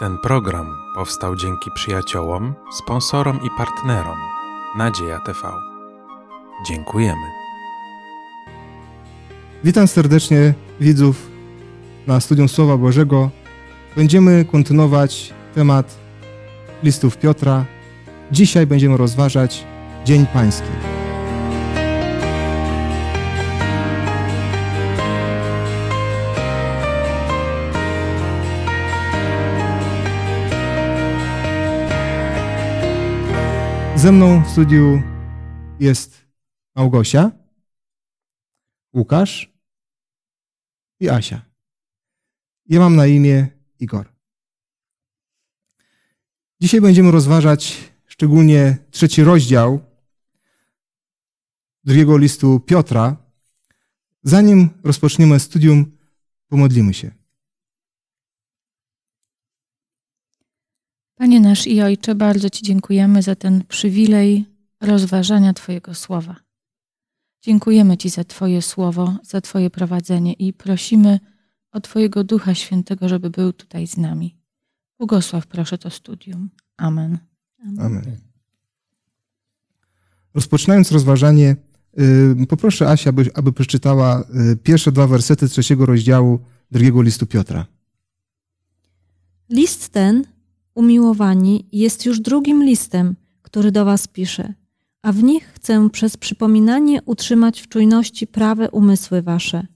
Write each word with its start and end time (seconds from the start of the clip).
Ten 0.00 0.18
program 0.18 0.76
powstał 0.94 1.36
dzięki 1.36 1.70
przyjaciołom, 1.74 2.54
sponsorom 2.72 3.40
i 3.42 3.48
partnerom 3.58 4.18
Nadzieja 4.76 5.18
TV. 5.18 5.38
Dziękujemy. 6.66 7.26
Witam 9.64 9.88
serdecznie 9.88 10.54
widzów 10.80 11.30
na 12.06 12.20
studium 12.20 12.48
Słowa 12.48 12.76
Bożego. 12.76 13.30
Będziemy 13.96 14.44
kontynuować 14.44 15.34
temat 15.54 15.98
listów 16.82 17.16
Piotra. 17.16 17.64
Dzisiaj 18.32 18.66
będziemy 18.66 18.96
rozważać 18.96 19.64
Dzień 20.04 20.26
Pański. 20.26 20.89
Ze 34.00 34.12
mną 34.12 34.44
w 34.44 34.50
studiu 34.50 35.02
jest 35.80 36.26
Małgosia, 36.74 37.30
Łukasz 38.94 39.52
i 41.00 41.08
Asia. 41.08 41.42
Ja 42.66 42.80
mam 42.80 42.96
na 42.96 43.06
imię 43.06 43.48
Igor. 43.80 44.12
Dzisiaj 46.60 46.80
będziemy 46.80 47.10
rozważać 47.10 47.92
szczególnie 48.06 48.76
trzeci 48.90 49.24
rozdział 49.24 49.80
drugiego 51.84 52.18
listu 52.18 52.60
Piotra. 52.60 53.16
Zanim 54.22 54.68
rozpoczniemy 54.84 55.40
studium, 55.40 55.96
pomodlimy 56.48 56.94
się. 56.94 57.19
Panie 61.20 61.40
nasz 61.40 61.66
i 61.66 61.82
Ojcze, 61.82 62.14
bardzo 62.14 62.50
Ci 62.50 62.64
dziękujemy 62.64 63.22
za 63.22 63.34
ten 63.34 63.64
przywilej 63.68 64.44
rozważania 64.80 65.52
Twojego 65.52 65.94
słowa. 65.94 66.36
Dziękujemy 67.42 67.96
Ci 67.96 68.08
za 68.08 68.24
Twoje 68.24 68.62
słowo, 68.62 69.16
za 69.22 69.40
Twoje 69.40 69.70
prowadzenie 69.70 70.32
i 70.32 70.52
prosimy 70.52 71.20
o 71.72 71.80
Twojego 71.80 72.24
Ducha 72.24 72.54
Świętego, 72.54 73.08
żeby 73.08 73.30
był 73.30 73.52
tutaj 73.52 73.86
z 73.86 73.96
nami. 73.96 74.36
Błogosław 74.98 75.46
proszę 75.46 75.78
to 75.78 75.90
studium. 75.90 76.50
Amen. 76.76 77.18
Amen. 77.78 78.16
Rozpoczynając 80.34 80.92
rozważanie, 80.92 81.56
y, 82.42 82.46
poproszę 82.46 82.88
Asię, 82.88 83.08
aby, 83.08 83.30
aby 83.34 83.52
przeczytała 83.52 84.24
y, 84.52 84.56
pierwsze 84.56 84.92
dwa 84.92 85.06
wersety 85.06 85.48
trzeciego 85.48 85.86
rozdziału 85.86 86.38
drugiego 86.70 87.02
listu 87.02 87.26
Piotra. 87.26 87.66
List 89.50 89.88
ten, 89.88 90.24
umiłowani, 90.74 91.66
jest 91.72 92.06
już 92.06 92.20
drugim 92.20 92.64
listem, 92.64 93.16
który 93.42 93.72
do 93.72 93.84
Was 93.84 94.06
piszę, 94.08 94.54
a 95.02 95.12
w 95.12 95.22
nich 95.22 95.44
chcę 95.54 95.90
przez 95.90 96.16
przypominanie 96.16 97.02
utrzymać 97.02 97.60
w 97.60 97.68
czujności 97.68 98.26
prawe 98.26 98.70
umysły 98.70 99.22
Wasze, 99.22 99.66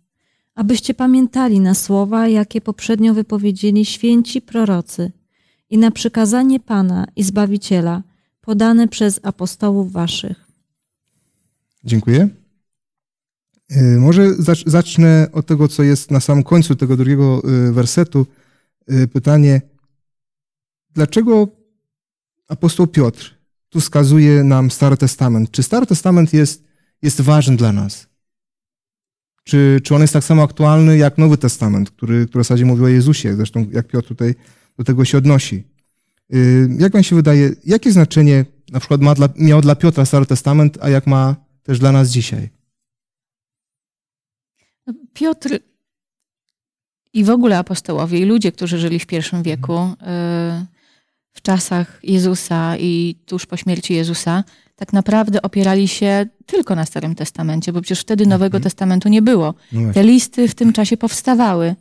abyście 0.55 0.95
pamiętali 0.95 1.61
na 1.61 1.75
słowa, 1.75 2.29
jakie 2.29 2.61
poprzednio 2.61 3.15
wypowiedzieli 3.15 3.85
święci 3.85 4.43
prorocy 4.43 5.13
i 5.71 5.79
na 5.79 5.91
przykazanie 5.91 6.61
Pana 6.61 7.07
i 7.17 7.23
Zbawiciela 7.23 8.03
podane 8.41 8.89
przez 8.89 9.21
apostołów 9.23 9.93
Waszych. 9.93 10.45
Dziękuję. 11.85 12.29
Y, 13.73 14.01
Może 14.01 14.31
zacz- 14.35 14.71
zacznę 14.71 15.29
od 15.33 15.47
tego, 15.47 15.69
co 15.69 15.83
jest 15.83 16.11
na 16.11 16.21
samym 16.21 16.45
końcu 16.45 16.77
tego 16.77 16.97
drugiego 16.97 17.43
y, 17.69 17.73
wersetu. 17.73 18.27
Y, 18.93 19.09
Pytanie, 19.09 19.61
dlaczego 20.95 21.49
apostoł 22.49 22.87
Piotr 22.87 23.35
tu 23.69 23.81
wskazuje 23.81 24.45
nam 24.45 24.71
Stary 24.71 24.97
Testament? 24.97 25.51
Czy 25.51 25.63
Stary 25.63 25.87
Testament 25.87 26.33
jest, 26.33 26.65
jest 27.03 27.21
ważny 27.21 27.57
dla 27.57 27.73
nas? 27.73 28.07
Czy, 29.45 29.81
czy 29.85 29.95
on 29.95 30.01
jest 30.01 30.13
tak 30.13 30.25
samo 30.25 30.43
aktualny 30.43 30.97
jak 30.97 31.19
Nowy 31.19 31.39
Testament, 31.39 31.91
który, 31.91 32.27
który 32.27 32.45
w 32.45 32.47
zasadzie 32.47 32.65
mówi 32.65 32.85
o 32.85 32.89
Jezusie, 32.89 33.37
zresztą 33.37 33.67
jak 33.71 33.89
Piotr 33.89 34.09
tutaj 34.09 34.35
do 34.79 34.85
tego 34.85 35.05
się 35.05 35.19
odnosi? 35.19 35.65
Y, 36.35 36.69
Jak 36.79 36.93
wam 36.93 37.03
się 37.03 37.17
wydaje, 37.17 37.51
jakie 37.65 37.93
znaczenie 37.93 38.45
na 38.73 38.81
przykład 38.81 39.01
ma 39.01 39.15
dla, 39.15 39.29
miał 39.37 39.61
dla 39.61 39.75
Piotra 39.75 40.05
Stary 40.05 40.27
Testament, 40.27 40.79
a 40.81 40.89
jak 40.89 41.07
ma 41.07 41.37
też 41.63 41.79
dla 41.79 41.93
nas 41.93 42.09
dzisiaj? 42.09 42.51
No, 44.87 44.95
Piotr 45.15 45.59
i 47.13 47.25
w 47.25 47.31
ogóle 47.31 47.59
apostołowie 47.59 48.19
i 48.19 48.25
ludzie, 48.25 48.53
którzy 48.53 48.79
żyli 48.79 48.99
w 48.99 49.07
pierwszym 49.07 49.43
wieku, 49.43 49.79
y, 49.79 50.74
w 51.35 51.43
czasach 51.43 52.01
Jezusa 52.03 52.77
i 52.77 53.17
tuż 53.27 53.47
po 53.47 53.57
śmierci 53.57 53.95
Jezusa, 53.95 54.45
tak 54.77 54.93
naprawdę 54.93 55.43
opierali 55.43 55.89
się 55.89 56.27
tylko 56.47 56.75
na 56.75 56.85
Starym 56.85 57.15
Testamencie, 57.15 57.73
bo 57.73 57.81
przecież 57.81 58.01
wtedy 58.01 58.27
Nowego 58.27 58.61
Testamentu 58.61 59.09
nie 59.09 59.23
było. 59.23 59.55
No 59.73 59.93
Te 59.93 60.05
listy 60.05 60.49
w 60.49 60.55
tym 60.55 60.73
czasie 60.73 60.97
powstawały. 60.97 61.75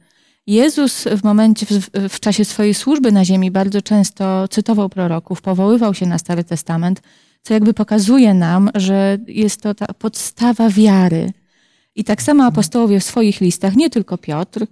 Jezus 0.47 1.03
w 1.03 1.23
momencie, 1.23 1.65
w, 1.65 1.89
w 2.09 2.19
czasie 2.19 2.45
swojej 2.45 2.73
służby 2.73 3.11
na 3.11 3.25
ziemi 3.25 3.51
bardzo 3.51 3.81
często 3.81 4.47
cytował 4.47 4.89
proroków, 4.89 5.41
powoływał 5.41 5.93
się 5.93 6.05
na 6.05 6.17
Stary 6.17 6.43
Testament, 6.43 7.01
co 7.41 7.53
jakby 7.53 7.73
pokazuje 7.73 8.33
nam, 8.33 8.69
że 8.75 9.17
jest 9.27 9.61
to 9.61 9.73
ta 9.73 9.85
podstawa 9.93 10.69
wiary. 10.69 11.33
I 11.95 12.03
tak 12.03 12.21
samo 12.21 12.45
apostołowie 12.45 12.99
w 12.99 13.03
swoich 13.03 13.41
listach, 13.41 13.75
nie 13.75 13.89
tylko 13.89 14.17
Piotr, 14.17 14.65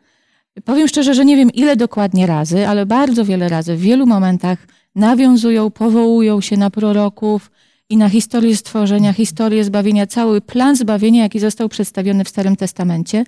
powiem 0.66 0.88
szczerze, 0.88 1.14
że 1.14 1.26
nie 1.26 1.36
wiem 1.36 1.52
ile 1.52 1.76
dokładnie 1.76 2.28
razy, 2.28 2.68
ale 2.68 2.86
bardzo 2.86 3.26
wiele 3.26 3.50
razy, 3.50 3.76
w 3.76 3.82
wielu 3.82 4.06
momentach 4.06 4.68
nawiązują, 4.96 5.72
powołują 5.72 6.42
się 6.42 6.58
na 6.58 6.70
proroków 6.70 7.52
i 7.90 7.98
na 7.98 8.10
historię 8.10 8.56
stworzenia, 8.58 9.14
historię 9.14 9.64
zbawienia, 9.64 10.08
cały 10.08 10.42
plan 10.42 10.76
zbawienia, 10.76 11.24
jaki 11.24 11.40
został 11.40 11.70
przedstawiony 11.70 12.24
w 12.24 12.30
Starym 12.30 12.56
Testamencie. 12.56 13.24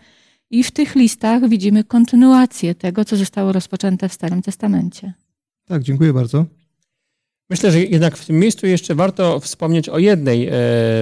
I 0.49 0.63
w 0.63 0.71
tych 0.71 0.95
listach 0.95 1.49
widzimy 1.49 1.83
kontynuację 1.83 2.75
tego, 2.75 3.05
co 3.05 3.17
zostało 3.17 3.51
rozpoczęte 3.51 4.09
w 4.09 4.13
Starym 4.13 4.41
Testamencie. 4.41 5.13
Tak, 5.67 5.83
dziękuję 5.83 6.13
bardzo. 6.13 6.45
Myślę, 7.49 7.71
że 7.71 7.79
jednak 7.79 8.17
w 8.17 8.25
tym 8.25 8.39
miejscu 8.39 8.67
jeszcze 8.67 8.95
warto 8.95 9.39
wspomnieć 9.39 9.89
o 9.89 9.99
jednej, 9.99 10.47
e, 10.47 10.51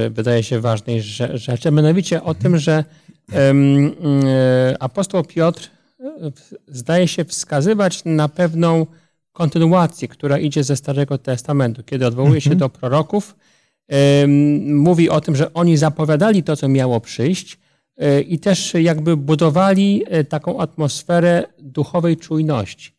wydaje 0.09 0.43
się, 0.43 0.59
ważnej 0.59 1.01
rze- 1.01 1.37
rzeczy, 1.37 1.67
a 1.67 1.71
mianowicie 1.71 2.23
o 2.23 2.33
tym, 2.33 2.57
że 2.57 2.83
e, 3.33 3.53
apostoł 4.79 5.23
Piotr 5.23 5.69
zdaje 6.67 7.07
się 7.07 7.25
wskazywać 7.25 8.01
na 8.05 8.29
pewną 8.29 8.85
kontynuację, 9.31 10.07
która 10.07 10.37
idzie 10.37 10.63
ze 10.63 10.75
Starego 10.75 11.17
Testamentu. 11.17 11.83
Kiedy 11.83 12.07
odwołuje 12.07 12.41
się 12.41 12.55
do 12.55 12.69
proroków, 12.69 13.35
mówi 14.65 15.09
o 15.09 15.21
tym, 15.21 15.35
że 15.35 15.53
oni 15.53 15.77
zapowiadali 15.77 16.43
to, 16.43 16.55
co 16.55 16.67
miało 16.67 16.99
przyjść 17.01 17.59
e, 17.97 18.21
i 18.21 18.39
też 18.39 18.73
jakby 18.73 19.17
budowali 19.17 20.03
e, 20.07 20.23
taką 20.23 20.59
atmosferę 20.59 21.43
duchowej 21.59 22.17
czujności. 22.17 22.91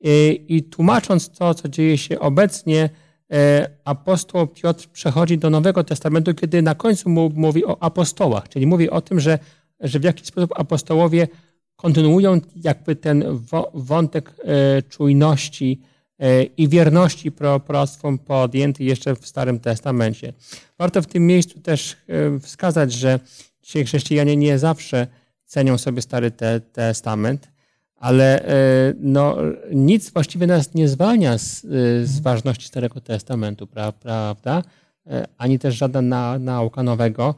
I- 0.00 0.44
I 0.48 0.62
tłumacząc 0.62 1.30
to, 1.30 1.54
co 1.54 1.68
dzieje 1.68 1.98
się 1.98 2.18
obecnie, 2.20 2.90
e, 3.32 3.70
apostoł 3.84 4.46
Piotr 4.46 4.88
przechodzi 4.88 5.38
do 5.38 5.50
Nowego 5.50 5.84
Testamentu, 5.84 6.34
kiedy 6.34 6.62
na 6.62 6.74
końcu 6.74 7.10
mówi 7.34 7.64
o 7.64 7.82
apostołach, 7.82 8.48
czyli 8.48 8.66
mówi 8.66 8.90
o 8.90 9.00
tym, 9.00 9.20
że, 9.20 9.38
że 9.80 10.00
w 10.00 10.04
jakiś 10.04 10.26
sposób 10.26 10.52
apostołowie 10.56 11.28
kontynuują 11.80 12.40
jakby 12.56 12.96
ten 12.96 13.24
wątek 13.74 14.34
e, 14.44 14.82
czujności 14.82 15.80
e, 16.18 16.42
i 16.42 16.68
wierności 16.68 17.32
pro- 17.32 17.60
proroctwom 17.60 18.18
podjęty 18.18 18.84
jeszcze 18.84 19.16
w 19.16 19.26
Starym 19.26 19.60
Testamencie. 19.60 20.32
Warto 20.78 21.02
w 21.02 21.06
tym 21.06 21.26
miejscu 21.26 21.60
też 21.60 21.96
e, 22.08 22.40
wskazać, 22.40 22.92
że 22.92 23.20
dzisiaj 23.62 23.84
chrześcijanie 23.84 24.36
nie 24.36 24.58
zawsze 24.58 25.06
cenią 25.44 25.78
sobie 25.78 26.02
Stary 26.02 26.30
te- 26.30 26.60
Testament, 26.60 27.48
ale 27.96 28.44
no, 29.00 29.36
nic 29.72 30.10
właściwie 30.10 30.46
nas 30.46 30.74
nie 30.74 30.88
zwalnia 30.88 31.38
z, 31.38 31.60
z 32.08 32.20
ważności 32.20 32.66
Starego 32.68 33.00
Testamentu, 33.00 33.66
pra, 33.66 33.92
prawda? 33.92 34.62
Ani 35.38 35.58
też 35.58 35.74
żadna 35.74 36.02
na, 36.02 36.38
nauka 36.38 36.82
nowego 36.82 37.34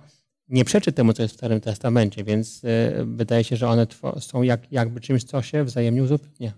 nie 0.52 0.64
przeczy 0.64 0.92
temu, 0.92 1.12
co 1.12 1.22
jest 1.22 1.34
w 1.34 1.36
Starym 1.36 1.60
Testamencie, 1.60 2.24
więc 2.24 2.64
e, 2.64 3.04
wydaje 3.04 3.44
się, 3.44 3.56
że 3.56 3.68
one 3.68 3.86
są 4.20 4.42
jak, 4.42 4.72
jakby 4.72 5.00
czymś, 5.00 5.24
co 5.24 5.42
się 5.42 5.64
wzajemnie 5.64 6.02
uzupełnia. 6.02 6.52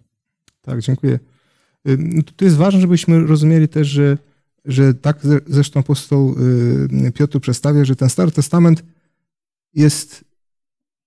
Tak, 0.63 0.81
dziękuję. 0.81 1.19
Ym, 1.89 2.23
Tu 2.23 2.45
jest 2.45 2.57
ważne, 2.57 2.81
żebyśmy 2.81 3.27
rozumieli 3.27 3.69
też, 3.69 3.89
że, 3.89 4.19
że 4.65 4.95
tak 4.95 5.19
zresztą 5.47 5.81
apostoł 5.81 6.35
y, 7.07 7.13
Piotr 7.13 7.41
przedstawia, 7.41 7.85
że 7.85 7.97
ten 7.97 8.09
Stary 8.09 8.31
Testament 8.31 8.85
jest, 9.75 10.25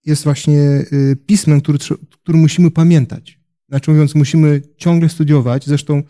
jest 0.05 0.23
właśnie 0.23 0.85
y, 0.93 1.17
pismem, 1.25 1.61
który, 1.61 1.77
który 2.23 2.37
musimy 2.37 2.71
pamiętać. 2.71 3.39
Znaczy 3.69 3.91
mówiąc, 3.91 4.15
musimy 4.15 4.61
ciągle 4.77 5.09
studiować. 5.09 5.65
Zresztą 5.65 5.97
y, 5.97 6.03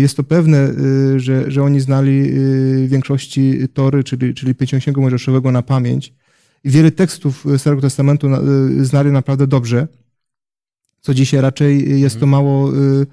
jest 0.00 0.16
to 0.16 0.24
pewne, 0.24 0.70
y, 1.14 1.20
że, 1.20 1.50
że 1.50 1.62
oni 1.62 1.80
znali 1.80 2.20
y, 2.20 2.86
w 2.86 2.88
większości 2.90 3.68
Tory, 3.74 4.04
czyli, 4.04 4.34
czyli 4.34 4.54
Pięćdziesiątego 4.54 5.00
Mojżeszowego 5.00 5.52
na 5.52 5.62
pamięć. 5.62 6.14
I 6.64 6.70
wiele 6.70 6.90
tekstów 6.90 7.46
Starego 7.58 7.82
Testamentu 7.82 8.28
na- 8.28 8.40
y, 8.80 8.84
znali 8.84 9.10
naprawdę 9.10 9.46
dobrze, 9.46 9.88
co 11.00 11.14
dzisiaj 11.14 11.40
raczej 11.40 12.00
jest 12.00 12.20
to 12.20 12.26
mało 12.26 12.72
y, 12.76 13.06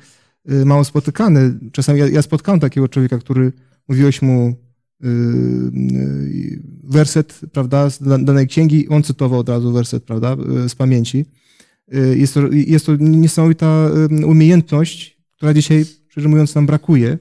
y, 0.52 0.66
mało 0.66 0.84
spotykany. 0.84 1.60
Czasami 1.72 2.00
ja, 2.00 2.08
ja 2.08 2.22
spotkałem 2.22 2.60
takiego 2.60 2.88
człowieka, 2.88 3.18
który 3.18 3.52
mówiłeś 3.88 4.22
mu 4.22 4.56
y, 5.04 5.08
y, 5.08 6.62
werset, 6.84 7.40
prawda, 7.52 7.90
z 7.90 8.00
danej 8.26 8.48
księgi, 8.48 8.88
on 8.88 9.04
cytował 9.04 9.40
od 9.40 9.50
razu 9.50 9.72
werset, 9.72 10.04
prawda, 10.04 10.36
z 10.68 10.76
pamięci. 10.76 11.26
Jest 12.16 12.34
to, 12.34 12.42
jest 12.52 12.86
to 12.86 12.96
niesamowita 12.96 13.90
umiejętność, 14.26 15.18
która 15.38 15.54
dzisiaj, 15.54 15.86
szczerze 16.09 16.30
mówiąc, 16.30 16.56
nam 16.56 16.65
brakuje. 16.65 17.18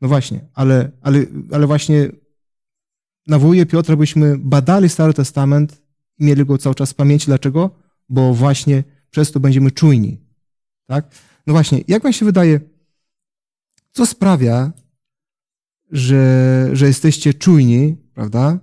No 0.00 0.08
właśnie, 0.08 0.40
ale, 0.54 0.90
ale, 1.00 1.26
ale 1.52 1.66
właśnie 1.66 2.08
nawołuję 3.26 3.66
Piotra, 3.66 3.96
byśmy 3.96 4.38
badali 4.38 4.88
Stary 4.88 5.14
Testament 5.14 5.82
i 6.18 6.24
mieli 6.24 6.46
go 6.46 6.58
cały 6.58 6.74
czas 6.74 6.92
w 6.92 6.94
pamięci. 6.94 7.26
Dlaczego? 7.26 7.70
Bo 8.08 8.34
właśnie 8.34 8.84
przez 9.10 9.32
to 9.32 9.40
będziemy 9.40 9.70
czujni. 9.70 10.20
Tak? 10.86 11.08
No 11.46 11.52
właśnie, 11.52 11.80
jak 11.88 12.02
wam 12.02 12.12
się 12.12 12.24
wydaje, 12.24 12.60
co 13.92 14.06
sprawia, 14.06 14.72
że, 15.90 16.68
że 16.72 16.86
jesteście 16.86 17.34
czujni, 17.34 17.96
prawda? 18.14 18.58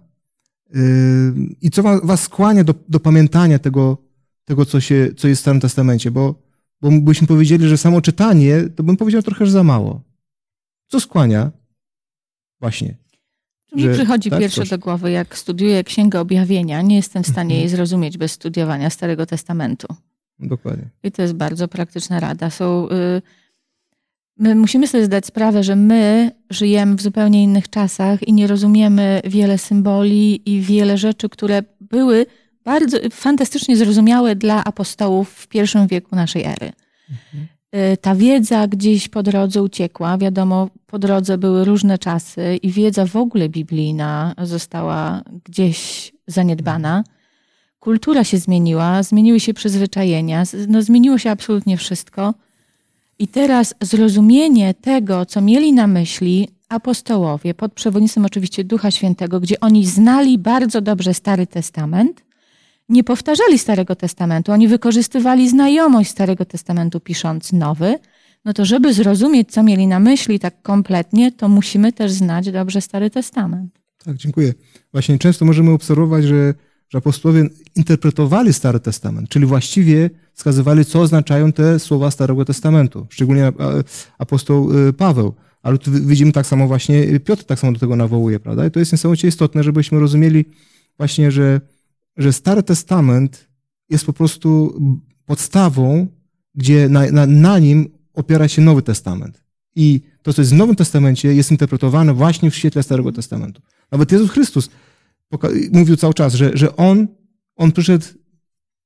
Yy, 0.73 1.33
I 1.61 1.69
co 1.69 1.83
was 1.83 2.21
skłania 2.21 2.63
do, 2.63 2.73
do 2.89 2.99
pamiętania 2.99 3.59
tego, 3.59 3.97
tego 4.45 4.65
co, 4.65 4.79
się, 4.79 5.13
co 5.17 5.27
jest 5.27 5.39
w 5.39 5.43
Starym 5.43 5.61
Testamencie? 5.61 6.11
Bo, 6.11 6.50
bo 6.81 6.91
byśmy 6.91 7.27
powiedzieli, 7.27 7.67
że 7.67 7.77
samo 7.77 8.01
czytanie, 8.01 8.69
to 8.75 8.83
bym 8.83 8.97
powiedział 8.97 9.21
trochę 9.21 9.45
że 9.45 9.51
za 9.51 9.63
mało. 9.63 10.01
Co 10.87 10.99
skłania? 10.99 11.51
Właśnie. 12.59 12.95
Mi 13.75 13.83
że, 13.83 13.93
przychodzi 13.93 14.29
tak, 14.29 14.39
pierwsze 14.39 14.65
do 14.65 14.79
głowy, 14.79 15.11
jak 15.11 15.37
studiuję 15.37 15.83
Księgę 15.83 16.19
Objawienia, 16.19 16.81
nie 16.81 16.95
jestem 16.95 17.23
w 17.23 17.27
stanie 17.27 17.55
mhm. 17.55 17.59
jej 17.59 17.69
zrozumieć 17.69 18.17
bez 18.17 18.31
studiowania 18.31 18.89
Starego 18.89 19.25
Testamentu. 19.25 19.87
Dokładnie. 20.39 20.89
I 21.03 21.11
to 21.11 21.21
jest 21.21 21.33
bardzo 21.33 21.67
praktyczna 21.67 22.19
rada. 22.19 22.49
Są, 22.49 22.89
y, 22.89 23.21
my 24.37 24.55
musimy 24.55 24.87
sobie 24.87 25.05
zdać 25.05 25.25
sprawę, 25.25 25.63
że 25.63 25.75
my 25.75 26.31
żyjemy 26.49 26.95
w 26.95 27.01
zupełnie 27.01 27.43
innych 27.43 27.69
czasach 27.69 28.27
i 28.27 28.33
nie 28.33 28.47
rozumiemy 28.47 29.21
wiele 29.25 29.57
symboli 29.57 30.49
i 30.55 30.61
wiele 30.61 30.97
rzeczy, 30.97 31.29
które 31.29 31.63
były 31.81 32.25
bardzo 32.63 32.97
fantastycznie 33.11 33.77
zrozumiałe 33.77 34.35
dla 34.35 34.63
apostołów 34.63 35.29
w 35.29 35.47
pierwszym 35.47 35.87
wieku 35.87 36.15
naszej 36.15 36.43
ery. 36.43 36.71
Mhm. 37.09 37.47
Y, 37.93 37.97
ta 37.97 38.15
wiedza 38.15 38.67
gdzieś 38.67 39.07
po 39.07 39.23
drodze 39.23 39.63
uciekła. 39.63 40.17
Wiadomo, 40.17 40.69
po 40.87 40.99
drodze 40.99 41.37
były 41.37 41.65
różne 41.65 41.97
czasy 41.97 42.59
i 42.63 42.71
wiedza 42.71 43.05
w 43.05 43.15
ogóle 43.15 43.49
biblijna 43.49 44.33
została 44.43 45.21
gdzieś 45.45 46.11
zaniedbana. 46.27 47.03
Kultura 47.79 48.23
się 48.23 48.37
zmieniła, 48.37 49.03
zmieniły 49.03 49.39
się 49.39 49.53
przyzwyczajenia, 49.53 50.43
no 50.67 50.81
zmieniło 50.81 51.17
się 51.17 51.31
absolutnie 51.31 51.77
wszystko. 51.77 52.33
I 53.19 53.27
teraz 53.27 53.73
zrozumienie 53.81 54.73
tego, 54.73 55.25
co 55.25 55.41
mieli 55.41 55.73
na 55.73 55.87
myśli 55.87 56.47
apostołowie, 56.69 57.53
pod 57.53 57.73
przewodnictwem 57.73 58.25
oczywiście 58.25 58.63
Ducha 58.63 58.91
Świętego, 58.91 59.39
gdzie 59.39 59.59
oni 59.59 59.85
znali 59.85 60.37
bardzo 60.37 60.81
dobrze 60.81 61.13
Stary 61.13 61.47
Testament, 61.47 62.23
nie 62.89 63.03
powtarzali 63.03 63.59
Starego 63.59 63.95
Testamentu, 63.95 64.51
oni 64.51 64.67
wykorzystywali 64.67 65.49
znajomość 65.49 66.09
Starego 66.09 66.45
Testamentu, 66.45 66.99
pisząc 66.99 67.53
nowy, 67.53 67.99
no 68.45 68.53
to 68.53 68.65
żeby 68.65 68.93
zrozumieć, 68.93 69.51
co 69.51 69.63
mieli 69.63 69.87
na 69.87 69.99
myśli 69.99 70.39
tak 70.39 70.61
kompletnie, 70.61 71.31
to 71.31 71.49
musimy 71.49 71.93
też 71.93 72.11
znać 72.11 72.51
dobrze 72.51 72.81
Stary 72.81 73.09
Testament. 73.09 73.79
Tak, 74.05 74.15
dziękuję. 74.15 74.53
Właśnie 74.91 75.17
często 75.17 75.45
możemy 75.45 75.71
obserwować, 75.71 76.23
że, 76.23 76.53
że 76.89 76.97
apostołowie 76.97 77.49
interpretowali 77.75 78.53
Stary 78.53 78.79
Testament, 78.79 79.29
czyli 79.29 79.45
właściwie 79.45 80.09
wskazywali, 80.33 80.85
co 80.85 81.01
oznaczają 81.01 81.51
te 81.51 81.79
słowa 81.79 82.11
Starego 82.11 82.45
Testamentu, 82.45 83.07
szczególnie 83.09 83.51
apostoł 84.17 84.87
y, 84.87 84.93
Paweł. 84.93 85.33
Ale 85.63 85.77
tu 85.77 85.91
widzimy 85.91 86.31
tak 86.31 86.45
samo 86.45 86.67
właśnie, 86.67 87.19
Piotr 87.19 87.43
tak 87.43 87.59
samo 87.59 87.73
do 87.73 87.79
tego 87.79 87.95
nawołuje, 87.95 88.39
prawda? 88.39 88.65
I 88.65 88.71
to 88.71 88.79
jest 88.79 88.91
niesamowicie 88.91 89.27
istotne, 89.27 89.63
żebyśmy 89.63 89.99
rozumieli 89.99 90.45
właśnie, 90.97 91.31
że 91.31 91.61
że 92.17 92.33
Stary 92.33 92.63
Testament 92.63 93.47
jest 93.89 94.05
po 94.05 94.13
prostu 94.13 94.79
podstawą, 95.25 96.07
gdzie 96.55 96.89
na, 96.89 97.11
na, 97.11 97.25
na 97.25 97.59
nim 97.59 97.89
opiera 98.13 98.47
się 98.47 98.61
Nowy 98.61 98.81
Testament. 98.81 99.43
I 99.75 100.01
to, 100.21 100.33
co 100.33 100.41
jest 100.41 100.51
w 100.51 100.57
Nowym 100.57 100.75
Testamencie, 100.75 101.33
jest 101.33 101.51
interpretowane 101.51 102.13
właśnie 102.13 102.51
w 102.51 102.55
świetle 102.55 102.83
Starego 102.83 103.11
Testamentu. 103.11 103.61
Nawet 103.91 104.11
Jezus 104.11 104.31
Chrystus 104.31 104.69
mówił 105.71 105.97
cały 105.97 106.13
czas, 106.13 106.33
że, 106.33 106.51
że 106.53 106.75
On, 106.75 107.07
On 107.55 107.71
przyszedł 107.71 108.05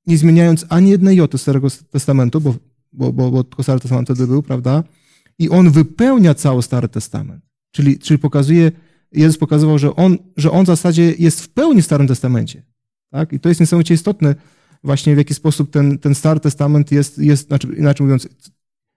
nie 0.08 0.18
zmieniając 0.18 0.66
ani 0.70 0.90
jednej 0.90 1.18
joty 1.18 1.38
Starego 1.38 1.68
Testamentu, 1.92 2.42
bo, 2.42 2.56
bo, 2.94 3.14
bo, 3.14 3.32
bo 3.32 3.44
tylko 3.44 3.64
Stary 3.64 3.80
Testament 3.80 4.08
wtedy 4.08 4.28
był, 4.28 4.44
prawda? 4.44 4.84
I 5.40 5.50
On 5.50 5.72
wypełnia 5.72 6.34
cały 6.34 6.64
Stary 6.64 6.88
Testament. 6.88 7.44
Czyli, 7.72 8.00
czyli 8.00 8.20
pokazuje, 8.20 8.72
Jezus 9.12 9.38
pokazywał, 9.38 9.80
że 9.80 9.96
on, 9.96 10.18
że 10.38 10.52
on 10.52 10.64
w 10.64 10.68
zasadzie 10.68 11.14
jest 11.20 11.42
w 11.42 11.50
pełni 11.50 11.82
w 11.82 11.86
Starym 11.86 12.08
Testamencie. 12.08 12.64
Tak? 13.16 13.34
I 13.34 13.40
to 13.40 13.50
jest 13.50 13.62
niesamowicie 13.62 13.94
istotne, 13.94 14.36
właśnie 14.84 15.16
w 15.16 15.18
jaki 15.18 15.34
sposób 15.34 15.72
ten, 15.72 15.98
ten 15.98 16.16
Stary 16.16 16.40
Testament 16.40 16.92
jest, 16.92 17.18
jest 17.18 17.48
znaczy, 17.48 17.68
inaczej 17.78 18.04
mówiąc, 18.04 18.28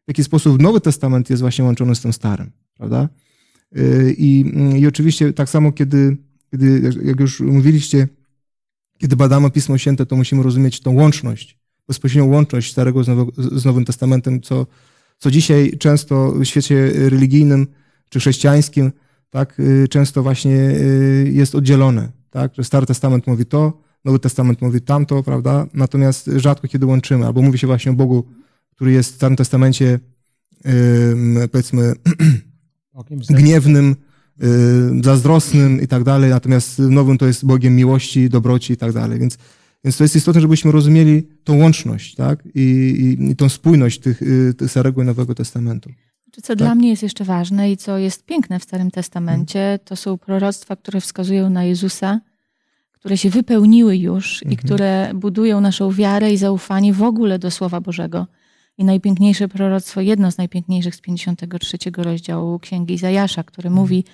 w 0.05 0.09
jaki 0.09 0.25
sposób 0.25 0.63
Nowy 0.63 0.81
Testament 0.81 1.31
jest 1.31 1.43
właśnie 1.43 1.65
łączony 1.65 1.95
z 1.95 2.01
tym 2.01 2.13
Starym, 2.13 2.51
prawda? 2.77 3.09
Y, 3.77 4.15
I, 4.19 4.53
i 4.81 4.87
oczywiście 4.87 5.33
tak 5.33 5.49
samo, 5.49 5.73
kiedy, 5.73 6.17
kiedy, 6.51 6.93
jak 7.05 7.21
już 7.21 7.41
mówiliście, 7.41 8.09
kiedy 8.99 9.17
badamy 9.17 9.51
Pismo 9.51 9.79
Święte, 9.79 10.07
to 10.07 10.17
musimy 10.17 10.43
rozumieć 10.43 10.81
tą 10.81 10.95
łączność, 10.95 11.59
bezpośrednią 11.89 12.31
łączność 12.31 12.73
Starego 12.73 13.05
z, 13.05 13.09
Nowego, 13.09 13.33
z 13.37 13.65
Nowym 13.65 13.85
Testamentem, 13.85 14.41
co, 14.41 14.67
co 15.19 15.31
dzisiaj 15.31 15.79
często 15.79 16.33
w 16.33 16.45
świecie 16.45 16.93
religijnym 16.95 17.67
czy 18.09 18.21
chrześcijańskim 18.21 18.93
tak, 19.31 19.61
y, 19.61 19.89
często 19.89 20.23
właśnie 20.23 20.57
y, 20.57 21.31
jest 21.33 21.55
oddzielone. 21.55 22.09
Tak? 22.31 22.55
Że 22.55 22.65
Stary 22.65 22.87
Testament 22.87 23.27
mówi 23.27 23.47
to, 23.47 23.88
Nowy 24.05 24.19
Testament 24.19 24.63
mówi 24.63 24.81
tamto, 24.81 25.23
prawda? 25.23 25.67
Natomiast 25.75 26.31
rzadko 26.37 26.69
kiedy 26.69 26.87
łączymy, 26.87 27.27
albo 27.27 27.43
mówi 27.43 27.59
się 27.59 27.67
właśnie 27.67 27.93
o 27.93 27.95
Bogu, 27.95 28.25
który 28.71 28.93
jest 28.93 29.13
w 29.13 29.15
Starym 29.15 29.37
Testamencie, 29.37 29.99
yy, 30.65 31.49
powiedzmy, 31.49 31.95
gniewnym, 33.31 33.97
yy, 34.41 34.47
zazdrosnym 35.05 35.83
i 35.83 35.87
tak 35.87 36.05
dalej, 36.05 36.31
natomiast 36.31 36.83
w 36.83 36.91
Nowym 36.91 37.19
to 37.19 37.27
jest 37.27 37.47
Bogiem 37.47 37.77
miłości, 37.77 38.29
dobroci 38.29 38.73
i 38.73 38.77
tak 38.77 38.93
dalej. 38.93 39.19
Więc, 39.19 39.39
więc 39.85 39.97
to 39.97 40.05
jest 40.05 40.17
istotne, 40.17 40.41
żebyśmy 40.41 40.73
rozumieli 40.73 41.29
tą 41.45 41.59
łączność, 41.59 42.15
tak? 42.15 42.45
I, 42.55 42.61
i, 43.21 43.31
i 43.31 43.37
tą 43.37 43.49
spójność 43.49 44.01
tych, 44.01 44.21
yy, 44.61 44.69
Starego 44.69 45.03
i 45.03 45.07
Nowego 45.07 45.35
Testamentu. 45.35 45.91
Co 46.33 46.43
tak? 46.43 46.57
dla 46.57 46.75
mnie 46.75 46.91
jest 46.91 47.03
jeszcze 47.03 47.25
ważne 47.25 47.73
i 47.73 47.77
co 47.77 47.99
jest 47.99 48.25
piękne 48.25 48.61
w 48.61 48.63
Starym 48.63 48.91
Testamencie, 48.91 49.79
to 49.85 49.97
są 49.97 50.19
proroctwa, 50.19 50.77
które 50.77 51.01
wskazują 51.01 51.51
na 51.51 51.65
Jezusa, 51.65 52.21
które 52.99 53.19
się 53.19 53.31
wypełniły 53.31 53.97
już 53.97 54.43
mhm. 54.43 54.53
i 54.53 54.57
które 54.57 55.11
budują 55.15 55.61
naszą 55.61 55.93
wiarę 55.93 56.33
i 56.33 56.37
zaufanie 56.37 56.93
w 56.93 57.03
ogóle 57.03 57.39
do 57.39 57.51
Słowa 57.51 57.81
Bożego. 57.81 58.27
I 58.79 58.85
najpiękniejsze 58.85 59.49
proroctwo, 59.49 60.01
jedno 60.01 60.33
z 60.33 60.39
najpiękniejszych 60.39 60.95
z 60.95 61.01
53 61.01 61.79
rozdziału 61.97 62.59
Księgi 62.59 62.95
Izajasza, 62.95 63.43
który 63.43 63.69
mhm. 63.69 63.83
mówi 63.83 64.05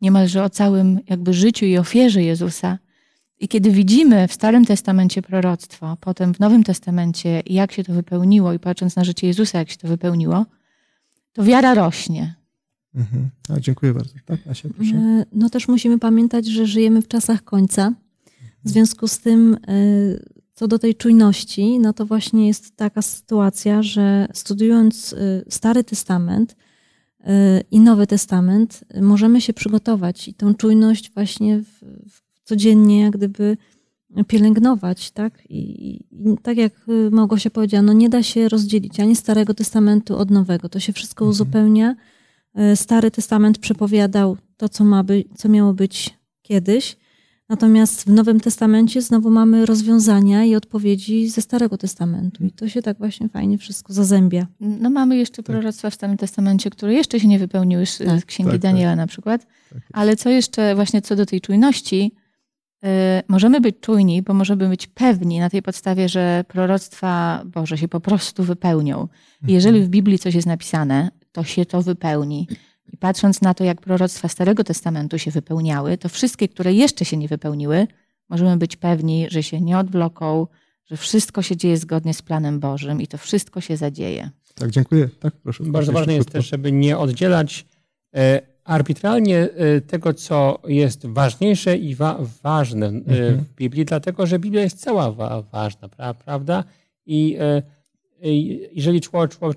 niemalże 0.00 0.44
o 0.44 0.50
całym 0.50 1.00
jakby 1.08 1.32
życiu 1.32 1.66
i 1.66 1.78
ofierze 1.78 2.22
Jezusa. 2.22 2.78
I 3.40 3.48
kiedy 3.48 3.70
widzimy 3.70 4.28
w 4.28 4.32
Starym 4.32 4.64
Testamencie 4.64 5.22
proroctwo, 5.22 5.96
potem 6.00 6.34
w 6.34 6.40
Nowym 6.40 6.64
Testamencie, 6.64 7.42
jak 7.46 7.72
się 7.72 7.84
to 7.84 7.92
wypełniło 7.92 8.52
i 8.52 8.58
patrząc 8.58 8.96
na 8.96 9.04
życie 9.04 9.26
Jezusa, 9.26 9.58
jak 9.58 9.70
się 9.70 9.76
to 9.76 9.88
wypełniło, 9.88 10.46
to 11.32 11.44
wiara 11.44 11.74
rośnie. 11.74 12.34
Mhm. 12.94 13.30
A, 13.48 13.60
dziękuję 13.60 13.94
bardzo. 13.94 14.14
Tak, 14.26 14.40
Asia, 14.50 14.68
proszę. 14.76 14.96
E, 14.96 15.24
no 15.32 15.50
też 15.50 15.68
musimy 15.68 15.98
pamiętać, 15.98 16.46
że 16.46 16.66
żyjemy 16.66 17.02
w 17.02 17.08
czasach 17.08 17.44
końca 17.44 17.92
w 18.64 18.68
związku 18.68 19.08
z 19.08 19.18
tym, 19.18 19.54
y, 19.54 20.24
co 20.54 20.68
do 20.68 20.78
tej 20.78 20.94
czujności, 20.94 21.78
no 21.78 21.92
to 21.92 22.06
właśnie 22.06 22.46
jest 22.46 22.76
taka 22.76 23.02
sytuacja, 23.02 23.82
że 23.82 24.28
studiując 24.32 25.12
y, 25.12 25.44
Stary 25.48 25.84
Testament 25.84 26.56
y, 27.20 27.24
i 27.70 27.80
Nowy 27.80 28.06
Testament, 28.06 28.84
możemy 29.00 29.40
się 29.40 29.52
przygotować 29.52 30.28
i 30.28 30.34
tą 30.34 30.54
czujność 30.54 31.12
właśnie 31.14 31.58
w, 31.58 31.84
w 32.10 32.44
codziennie 32.44 33.00
jak 33.00 33.12
gdyby 33.16 33.56
pielęgnować, 34.26 35.10
tak? 35.10 35.42
I, 35.50 35.94
I, 35.94 36.38
tak 36.42 36.56
jak 36.56 36.86
Małgosia 37.10 37.50
powiedziała, 37.50 37.82
no 37.82 37.92
nie 37.92 38.08
da 38.08 38.22
się 38.22 38.48
rozdzielić 38.48 39.00
ani 39.00 39.16
Starego 39.16 39.54
Testamentu 39.54 40.16
od 40.16 40.30
Nowego. 40.30 40.68
To 40.68 40.80
się 40.80 40.92
wszystko 40.92 41.24
mhm. 41.24 41.30
uzupełnia. 41.30 41.96
Stary 42.74 43.10
Testament 43.10 43.58
przepowiadał 43.58 44.36
to, 44.56 44.68
co, 44.68 44.84
ma 44.84 45.04
być, 45.04 45.26
co 45.36 45.48
miało 45.48 45.72
być 45.72 46.18
kiedyś, 46.42 46.96
Natomiast 47.48 48.04
w 48.04 48.06
Nowym 48.06 48.40
Testamencie 48.40 49.02
znowu 49.02 49.30
mamy 49.30 49.66
rozwiązania 49.66 50.44
i 50.44 50.54
odpowiedzi 50.54 51.28
ze 51.28 51.40
Starego 51.40 51.78
Testamentu. 51.78 52.44
I 52.44 52.52
to 52.52 52.68
się 52.68 52.82
tak 52.82 52.98
właśnie 52.98 53.28
fajnie 53.28 53.58
wszystko 53.58 53.92
zazębia. 53.92 54.46
No 54.60 54.90
mamy 54.90 55.16
jeszcze 55.16 55.42
tak. 55.42 55.46
proroctwa 55.46 55.90
w 55.90 55.94
Starym 55.94 56.16
Testamencie, 56.16 56.70
które 56.70 56.94
jeszcze 56.94 57.20
się 57.20 57.28
nie 57.28 57.38
wypełniły 57.38 57.86
z 57.86 57.98
tak. 57.98 58.24
Księgi 58.24 58.52
tak, 58.52 58.62
tak. 58.62 58.72
Daniela 58.72 58.96
na 58.96 59.06
przykład. 59.06 59.46
Tak 59.70 59.82
Ale 59.92 60.16
co 60.16 60.30
jeszcze 60.30 60.74
właśnie 60.74 61.02
co 61.02 61.16
do 61.16 61.26
tej 61.26 61.40
czujności, 61.40 62.12
yy, 62.82 62.88
możemy 63.28 63.60
być 63.60 63.76
czujni, 63.80 64.22
bo 64.22 64.34
możemy 64.34 64.68
być 64.68 64.86
pewni 64.86 65.40
na 65.40 65.50
tej 65.50 65.62
podstawie, 65.62 66.08
że 66.08 66.44
proroctwa 66.48 67.42
Boże 67.46 67.78
się 67.78 67.88
po 67.88 68.00
prostu 68.00 68.42
wypełnią. 68.44 69.08
I 69.48 69.52
jeżeli 69.52 69.80
w 69.82 69.88
Biblii 69.88 70.18
coś 70.18 70.34
jest 70.34 70.46
napisane, 70.46 71.10
to 71.32 71.44
się 71.44 71.66
to 71.66 71.82
wypełni. 71.82 72.48
I 72.94 72.96
patrząc 72.96 73.40
na 73.40 73.54
to, 73.54 73.64
jak 73.64 73.80
proroctwa 73.80 74.28
Starego 74.28 74.64
Testamentu 74.64 75.18
się 75.18 75.30
wypełniały, 75.30 75.98
to 75.98 76.08
wszystkie, 76.08 76.48
które 76.48 76.72
jeszcze 76.72 77.04
się 77.04 77.16
nie 77.16 77.28
wypełniły, 77.28 77.86
możemy 78.28 78.56
być 78.56 78.76
pewni, 78.76 79.26
że 79.30 79.42
się 79.42 79.60
nie 79.60 79.78
odbloką, 79.78 80.46
że 80.86 80.96
wszystko 80.96 81.42
się 81.42 81.56
dzieje 81.56 81.76
zgodnie 81.76 82.14
z 82.14 82.22
planem 82.22 82.60
Bożym 82.60 83.00
i 83.00 83.06
to 83.06 83.18
wszystko 83.18 83.60
się 83.60 83.76
zadzieje. 83.76 84.30
Tak, 84.54 84.70
dziękuję. 84.70 85.08
Tak, 85.20 85.34
proszę. 85.42 85.64
Bardzo 85.66 85.92
ważne 85.92 86.14
jest 86.14 86.30
też, 86.30 86.50
żeby 86.50 86.72
nie 86.72 86.98
oddzielać 86.98 87.66
e, 88.16 88.40
arbitralnie 88.64 89.38
e, 89.38 89.80
tego, 89.80 90.14
co 90.14 90.58
jest 90.68 91.06
ważniejsze 91.06 91.76
i 91.76 91.94
wa 91.94 92.18
ważne 92.42 92.86
e, 92.86 92.90
Mhm. 92.90 93.38
w 93.44 93.54
Biblii, 93.54 93.84
dlatego 93.84 94.26
że 94.26 94.38
Biblia 94.38 94.62
jest 94.62 94.80
cała 94.80 95.10
wa 95.12 95.42
ważna, 95.42 95.88
pra 95.88 96.14
prawda? 96.14 96.64
I 97.06 97.36
e, 97.40 97.62
i 97.62 97.83
jeżeli 98.72 99.00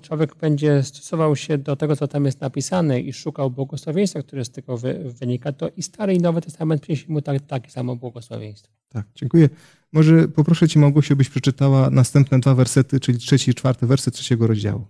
człowiek, 0.02 0.36
będzie 0.42 0.84
stosował 0.84 1.36
się 1.36 1.58
do 1.58 1.76
tego, 1.76 1.96
co 1.96 2.08
tam 2.08 2.26
jest 2.26 2.42
napisane 2.42 3.02
i 3.02 3.14
szukał 3.14 3.52
błogosławieństwa, 3.52 4.22
które 4.22 4.46
z 4.46 4.50
tego 4.50 4.78
wy, 4.78 5.14
wynika, 5.20 5.52
to 5.52 5.70
i 5.78 5.84
Stary 5.84 6.14
i 6.14 6.20
Nowy 6.20 6.42
Testament 6.42 6.82
przyniesie 6.82 7.06
mu 7.08 7.22
tak, 7.22 7.42
takie 7.42 7.72
samo 7.72 7.96
błogosławieństwo. 7.96 8.74
Tak, 8.90 9.06
dziękuję. 9.16 9.50
Może 9.94 10.28
poproszę 10.28 10.68
Cię, 10.68 10.80
Małgosiu, 10.80 11.16
byś 11.16 11.30
przeczytała 11.30 11.90
następne 11.90 12.40
dwa 12.40 12.56
wersety, 12.56 13.00
czyli 13.00 13.18
trzeci 13.18 13.52
i 13.52 13.54
czwarty 13.54 13.88
werset 13.88 14.14
trzeciego 14.14 14.48
rozdziału. 14.48 14.86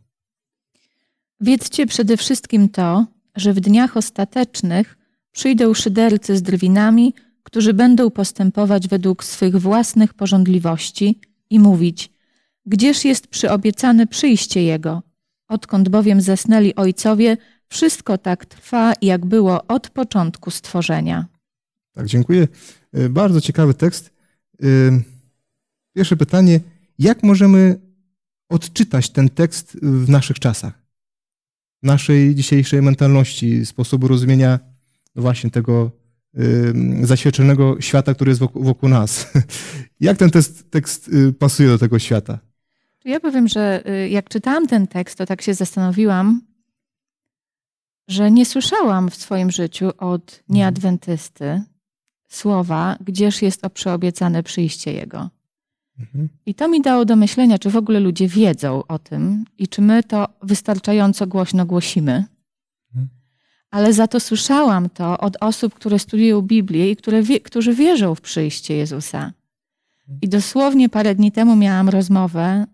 Wiedzcie 1.42 1.86
przede 1.86 2.18
wszystkim 2.18 2.70
to, 2.70 3.06
że 3.36 3.54
w 3.54 3.60
dniach 3.60 3.98
ostatecznych 3.98 4.98
przyjdą 5.32 5.74
szydercy 5.74 6.38
z 6.38 6.42
drwinami, 6.42 7.14
którzy 7.44 7.74
będą 7.74 8.12
postępować 8.12 8.88
według 8.88 9.24
swych 9.24 9.56
własnych 9.56 10.14
porządliwości 10.14 11.20
i 11.50 11.60
mówić: 11.60 12.17
Gdzież 12.68 13.06
jest 13.06 13.28
przyobiecane 13.28 14.08
przyjście 14.08 14.64
Jego? 14.64 15.04
Odkąd 15.48 15.90
bowiem 15.90 16.22
zasnęli 16.22 16.76
ojcowie, 16.76 17.38
wszystko 17.68 18.18
tak 18.18 18.46
trwa, 18.46 18.94
jak 19.02 19.26
było 19.26 19.68
od 19.68 19.90
początku 19.90 20.52
stworzenia. 20.52 21.26
Tak, 21.92 22.08
dziękuję. 22.08 22.48
Y, 22.98 23.10
Bardzo 23.10 23.42
ciekawy 23.42 23.74
tekst. 23.74 24.12
Y, 24.64 25.04
Pierwsze 25.96 26.18
pytanie: 26.18 26.60
jak 27.00 27.24
możemy 27.24 27.80
odczytać 28.50 29.10
ten 29.10 29.30
tekst 29.30 29.78
w 29.82 30.10
naszych 30.10 30.40
czasach? 30.40 30.84
Naszej 31.84 32.36
dzisiejszej 32.36 32.82
mentalności, 32.82 33.66
sposobu 33.66 34.08
rozumienia 34.08 34.60
no 35.16 35.22
właśnie 35.22 35.50
tego 35.52 35.92
zaświadczonego 37.02 37.82
świata, 37.82 38.14
który 38.14 38.32
jest 38.32 38.40
wokół, 38.40 38.90
nas. 38.90 39.34
Jak 40.00 40.18
ten 40.18 40.30
tekst, 40.30 40.72
tekst 40.72 41.08
y, 41.08 41.34
pasuje 41.34 41.70
do 41.70 41.78
tego 41.78 42.00
świata? 42.00 42.47
Ja 43.08 43.20
powiem, 43.20 43.48
że 43.48 43.90
y, 43.90 44.10
jak 44.10 44.30
czytałam 44.30 44.68
ten 44.68 44.88
tekst, 44.88 45.18
to 45.18 45.26
tak 45.26 45.42
się 45.42 45.54
zastanowiłam, 45.54 46.42
że 48.08 48.32
nie 48.32 48.46
słyszałam 48.46 49.10
w 49.10 49.16
swoim 49.16 49.52
życiu 49.52 49.92
od 49.98 50.44
nieadwentysty 50.50 51.64
słowa, 52.28 52.98
gdzież 53.02 53.42
jest 53.42 53.66
o 53.66 53.70
przyobiecane 53.70 54.44
przyjście 54.44 54.94
Jego. 54.94 55.30
Mhm. 56.00 56.30
I 56.46 56.56
to 56.56 56.68
mi 56.68 56.82
dało 56.82 57.06
do 57.06 57.16
myślenia, 57.16 57.60
czy 57.60 57.70
w 57.70 57.76
ogóle 57.76 58.00
ludzie 58.00 58.28
wiedzą 58.28 58.84
o 58.88 59.00
tym 59.00 59.46
i 59.58 59.68
czy 59.68 59.82
my 59.82 60.04
to 60.04 60.28
wystarczająco 60.44 61.28
głośno 61.28 61.66
głosimy. 61.66 62.26
Mhm. 62.90 63.10
Ale 63.72 63.94
za 63.94 64.08
to 64.08 64.20
słyszałam 64.20 64.90
to 64.90 65.18
od 65.18 65.38
osób, 65.40 65.74
które 65.74 66.00
studiują 66.00 66.42
Biblię 66.42 66.92
i 66.92 66.96
które 66.96 67.24
którzy 67.44 67.74
wierzą 67.74 68.16
w 68.16 68.22
przyjście 68.22 68.76
Jezusa. 68.76 69.34
I 70.22 70.30
dosłownie 70.30 70.90
parę 70.90 71.16
dni 71.16 71.32
temu 71.32 71.56
miałam 71.56 71.90
rozmowę 71.90 72.66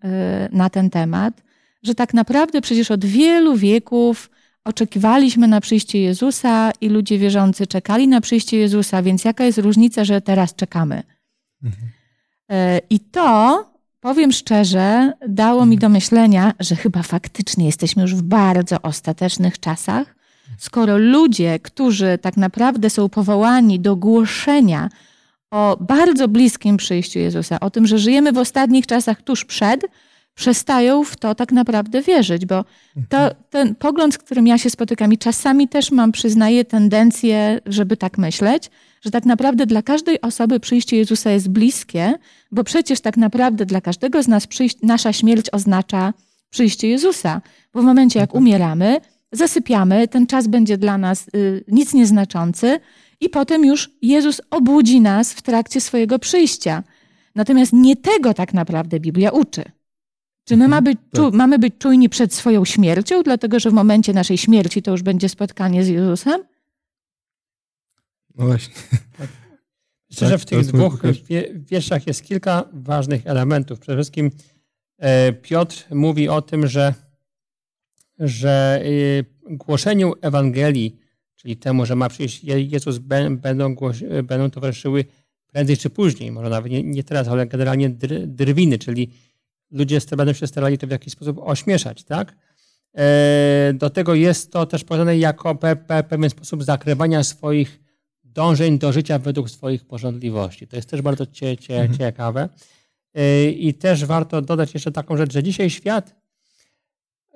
y, 0.51 0.55
na 0.55 0.69
ten 0.69 0.89
temat, 0.89 1.43
że 1.83 1.95
tak 1.95 2.13
naprawdę 2.13 2.61
przecież 2.61 2.91
od 2.91 3.05
wielu 3.05 3.55
wieków 3.55 4.29
oczekiwaliśmy 4.63 5.47
na 5.47 5.61
przyjście 5.61 6.01
Jezusa 6.01 6.71
i 6.81 6.89
ludzie 6.89 7.17
wierzący 7.17 7.67
czekali 7.67 8.07
na 8.07 8.21
przyjście 8.21 8.57
Jezusa, 8.57 9.01
więc 9.01 9.25
jaka 9.25 9.45
jest 9.45 9.57
różnica, 9.57 10.03
że 10.03 10.21
teraz 10.21 10.55
czekamy? 10.55 11.03
Mhm. 11.63 11.87
E, 12.51 12.79
I 12.89 12.99
to, 12.99 13.65
powiem 13.99 14.31
szczerze, 14.31 15.13
dało 15.27 15.65
mi 15.65 15.77
do 15.77 15.89
myślenia, 15.89 16.53
że 16.59 16.75
chyba 16.75 17.03
faktycznie 17.03 17.65
jesteśmy 17.65 18.01
już 18.01 18.15
w 18.15 18.21
bardzo 18.21 18.81
ostatecznych 18.81 19.59
czasach, 19.59 20.15
skoro 20.57 20.97
ludzie, 20.97 21.59
którzy 21.59 22.17
tak 22.21 22.37
naprawdę 22.37 22.89
są 22.89 23.09
powołani 23.09 23.79
do 23.79 23.95
głoszenia 23.95 24.89
o 25.53 25.77
bardzo 25.79 26.27
bliskim 26.27 26.77
przyjściu 26.77 27.19
Jezusa, 27.19 27.59
o 27.59 27.69
tym, 27.69 27.87
że 27.87 27.99
żyjemy 27.99 28.31
w 28.31 28.37
ostatnich 28.37 28.87
czasach 28.87 29.21
tuż 29.21 29.45
przed, 29.45 29.85
przestają 30.35 31.03
w 31.03 31.15
to 31.15 31.35
tak 31.35 31.51
naprawdę 31.51 32.01
wierzyć, 32.01 32.45
bo 32.45 32.65
to, 33.09 33.17
ten 33.49 33.75
pogląd, 33.75 34.13
z 34.13 34.17
którym 34.17 34.47
ja 34.47 34.57
się 34.57 34.69
spotykam 34.69 35.13
i 35.13 35.17
czasami 35.17 35.67
też 35.67 35.91
mam, 35.91 36.11
przyznaję, 36.11 36.65
tendencję, 36.65 37.59
żeby 37.65 37.97
tak 37.97 38.17
myśleć, 38.17 38.71
że 39.01 39.11
tak 39.11 39.25
naprawdę 39.25 39.65
dla 39.65 39.81
każdej 39.81 40.21
osoby 40.21 40.59
przyjście 40.59 40.97
Jezusa 40.97 41.31
jest 41.31 41.49
bliskie, 41.49 42.13
bo 42.51 42.63
przecież 42.63 42.99
tak 43.01 43.17
naprawdę 43.17 43.65
dla 43.65 43.81
każdego 43.81 44.23
z 44.23 44.27
nas 44.27 44.47
przyjść, 44.47 44.77
nasza 44.81 45.13
śmierć 45.13 45.45
oznacza 45.51 46.13
przyjście 46.49 46.87
Jezusa. 46.87 47.41
Bo 47.73 47.81
w 47.81 47.85
momencie, 47.85 48.19
jak 48.19 48.35
umieramy, 48.35 49.01
zasypiamy, 49.31 50.07
ten 50.07 50.27
czas 50.27 50.47
będzie 50.47 50.77
dla 50.77 50.97
nas 50.97 51.27
y, 51.35 51.63
nic 51.67 51.93
nieznaczący 51.93 52.79
i 53.23 53.29
potem 53.29 53.65
już 53.65 53.91
Jezus 54.01 54.41
obudzi 54.49 55.01
nas 55.01 55.33
w 55.33 55.41
trakcie 55.41 55.81
swojego 55.81 56.19
przyjścia. 56.19 56.83
Natomiast 57.35 57.73
nie 57.73 57.95
tego 57.95 58.33
tak 58.33 58.53
naprawdę 58.53 58.99
Biblia 58.99 59.31
uczy. 59.31 59.63
Czy 60.45 60.57
my 60.57 60.67
ma 60.67 60.81
być, 60.81 60.97
czu, 61.15 61.31
mamy 61.31 61.59
być 61.59 61.73
czujni 61.79 62.09
przed 62.09 62.33
swoją 62.33 62.65
śmiercią, 62.65 63.23
dlatego 63.23 63.59
że 63.59 63.69
w 63.69 63.73
momencie 63.73 64.13
naszej 64.13 64.37
śmierci 64.37 64.81
to 64.81 64.91
już 64.91 65.01
będzie 65.01 65.29
spotkanie 65.29 65.83
z 65.83 65.87
Jezusem? 65.87 66.43
No 68.35 68.45
właśnie. 68.45 68.73
Myślę, 70.09 70.27
że 70.27 70.33
Tak, 70.33 70.41
w 70.41 70.45
tych 70.45 70.65
dwóch 70.65 71.01
wierszach 71.55 72.07
jest 72.07 72.23
kilka 72.23 72.63
ważnych 72.73 73.27
elementów. 73.27 73.79
Przede 73.79 73.97
wszystkim 73.97 74.31
e, 74.97 75.33
Piotr 75.33 75.85
mówi 75.91 76.29
o 76.29 76.41
tym, 76.41 76.67
że, 76.67 76.93
że 78.19 78.83
e, 79.49 79.55
głoszeniu 79.55 80.13
Ewangelii, 80.21 81.02
czyli 81.43 81.57
temu, 81.57 81.85
że 81.85 81.95
ma 81.95 82.09
przyjść 82.09 82.43
Je- 82.43 82.61
Jezus, 82.63 82.97
bę- 82.97 83.37
będą, 83.37 83.75
e, 84.09 84.23
będą 84.23 84.49
towarzyszyły 84.49 85.05
prędzej 85.47 85.77
czy 85.77 85.89
później, 85.89 86.31
może 86.31 86.49
nawet 86.49 86.71
nie, 86.71 86.83
nie 86.83 87.03
teraz, 87.03 87.27
ale 87.27 87.47
generalnie 87.47 87.89
dr, 87.89 88.27
drwiny, 88.27 88.79
czyli 88.79 89.09
ludzie 89.71 89.99
będą 90.17 90.33
się 90.33 90.47
starali 90.47 90.77
to 90.77 90.87
w 90.87 90.91
jakiś 90.91 91.13
sposób 91.13 91.37
ośmieszać, 91.41 92.03
tak? 92.03 92.35
E, 92.97 93.73
Do 93.75 93.89
tego 93.89 94.15
jest 94.15 94.51
to 94.51 94.65
też 94.65 94.83
podane 94.83 95.17
jako 95.17 95.55
pe, 95.55 95.75
pe, 95.75 96.03
pewien 96.03 96.29
sposób 96.29 96.63
zakrywania 96.63 97.23
swoich 97.23 97.79
dążeń 98.23 98.79
do 98.79 98.91
życia 98.93 99.19
według 99.19 99.49
swoich 99.49 99.85
porządliwości. 99.85 100.67
To 100.67 100.75
jest 100.75 100.89
też 100.89 101.01
bardzo 101.01 101.25
cie, 101.25 101.57
cie, 101.57 101.75
Mhm. 101.81 101.97
ciekawe. 101.99 102.49
Yy, 103.15 103.51
I 103.51 103.73
też 103.73 104.05
warto 104.05 104.41
dodać 104.41 104.73
jeszcze 104.73 104.91
taką 104.91 105.17
rzecz, 105.17 105.33
że 105.33 105.43
dzisiaj 105.43 105.69
świat 105.69 106.15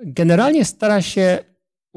generalnie 0.05 0.65
stara 0.65 1.01
się 1.01 1.39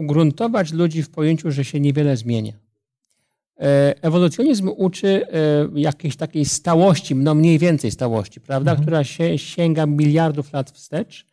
ugruntować 0.04 0.72
ludzi 0.72 1.02
w 1.02 1.10
pojęciu, 1.10 1.50
że 1.50 1.64
się 1.64 1.80
niewiele 1.80 2.16
zmienia. 2.16 2.52
Yy, 2.52 3.66
Ewolucjonizm 4.02 4.70
uczy 4.76 5.26
yy, 5.74 5.80
jakiejś 5.80 6.16
takiej 6.16 6.44
stałości, 6.44 7.14
no 7.14 7.34
mniej 7.34 7.58
więcej 7.58 7.90
stałości, 7.90 8.40
prawda, 8.40 8.70
Mhm. 8.70 8.86
która 8.86 9.04
się, 9.04 9.38
sięga 9.38 9.86
miliardów 9.86 10.52
lat 10.52 10.70
wstecz. 10.70 11.26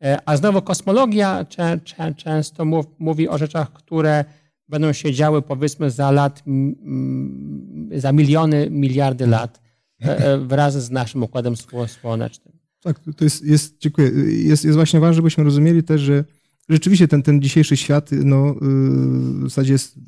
Yy, 0.00 0.16
A 0.26 0.36
znowu 0.36 0.62
kosmologia 0.62 1.44
czę, 1.44 1.80
czę, 1.84 2.14
często 2.14 2.64
mów, 2.64 2.86
mówi 2.98 3.28
o 3.28 3.38
rzeczach, 3.38 3.72
które 3.72 4.24
będą 4.68 4.92
się 4.92 5.12
działy 5.12 5.42
powiedzmy 5.42 5.90
za 5.90 6.10
lat, 6.10 6.42
za 7.96 8.12
miliony, 8.12 8.70
miliardy 8.70 9.26
lat 9.26 9.60
e, 10.04 10.18
e, 10.18 10.38
wraz 10.38 10.84
z 10.84 10.90
naszym 10.90 11.22
układem 11.22 11.54
sło- 11.54 11.88
słonecznym. 11.88 12.54
Tak, 12.82 12.98
to 13.16 13.24
jest, 13.24 13.44
jest 13.44 13.78
dziękuję. 13.78 14.10
Jest, 14.28 14.64
jest 14.64 14.76
właśnie 14.76 15.00
ważne, 15.00 15.14
żebyśmy 15.14 15.44
rozumieli 15.44 15.82
też, 15.82 16.00
że 16.00 16.24
rzeczywiście 16.68 17.08
ten, 17.08 17.22
ten 17.22 17.42
dzisiejszy 17.42 17.76
świat 17.76 18.10
no, 18.12 18.46
yy, 18.46 18.58
w 19.40 19.42
zasadzie 19.42 19.72
jest 19.72 19.98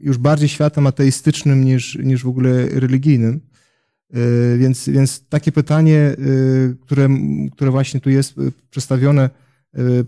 już 0.00 0.18
bardziej 0.18 0.48
światem 0.48 0.86
ateistycznym 0.86 1.64
niż, 1.64 1.98
niż 1.98 2.22
w 2.22 2.28
ogóle 2.28 2.68
religijnym. 2.68 3.40
Yy, 4.12 4.58
Więc, 4.58 4.88
więc 4.88 5.28
takie 5.28 5.52
pytanie, 5.52 6.16
yy, 6.18 6.76
które, 6.80 7.08
które 7.52 7.70
właśnie 7.70 8.00
tu 8.00 8.10
jest 8.10 8.34
przedstawione, 8.70 9.30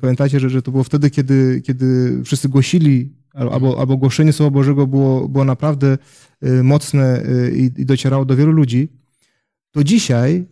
pamiętajcie, 0.01 0.41
że, 0.41 0.51
że 0.51 0.63
to 0.63 0.71
było 0.71 0.85
wtedy, 0.85 1.11
kiedy, 1.11 1.63
kiedy 1.65 2.21
wszyscy 2.25 2.49
głosili, 2.49 3.13
albo, 3.35 3.81
albo 3.81 3.97
głoszenie 3.97 4.33
Słowa 4.33 4.51
Bożego 4.51 4.87
było, 4.87 5.29
było 5.29 5.45
naprawdę 5.45 5.99
mocne 6.63 7.23
i, 7.55 7.71
i 7.77 7.87
docierało 7.87 8.25
do 8.25 8.37
wielu 8.37 8.53
ludzi, 8.53 8.89
to 9.71 9.85
dzisiaj 9.85 10.45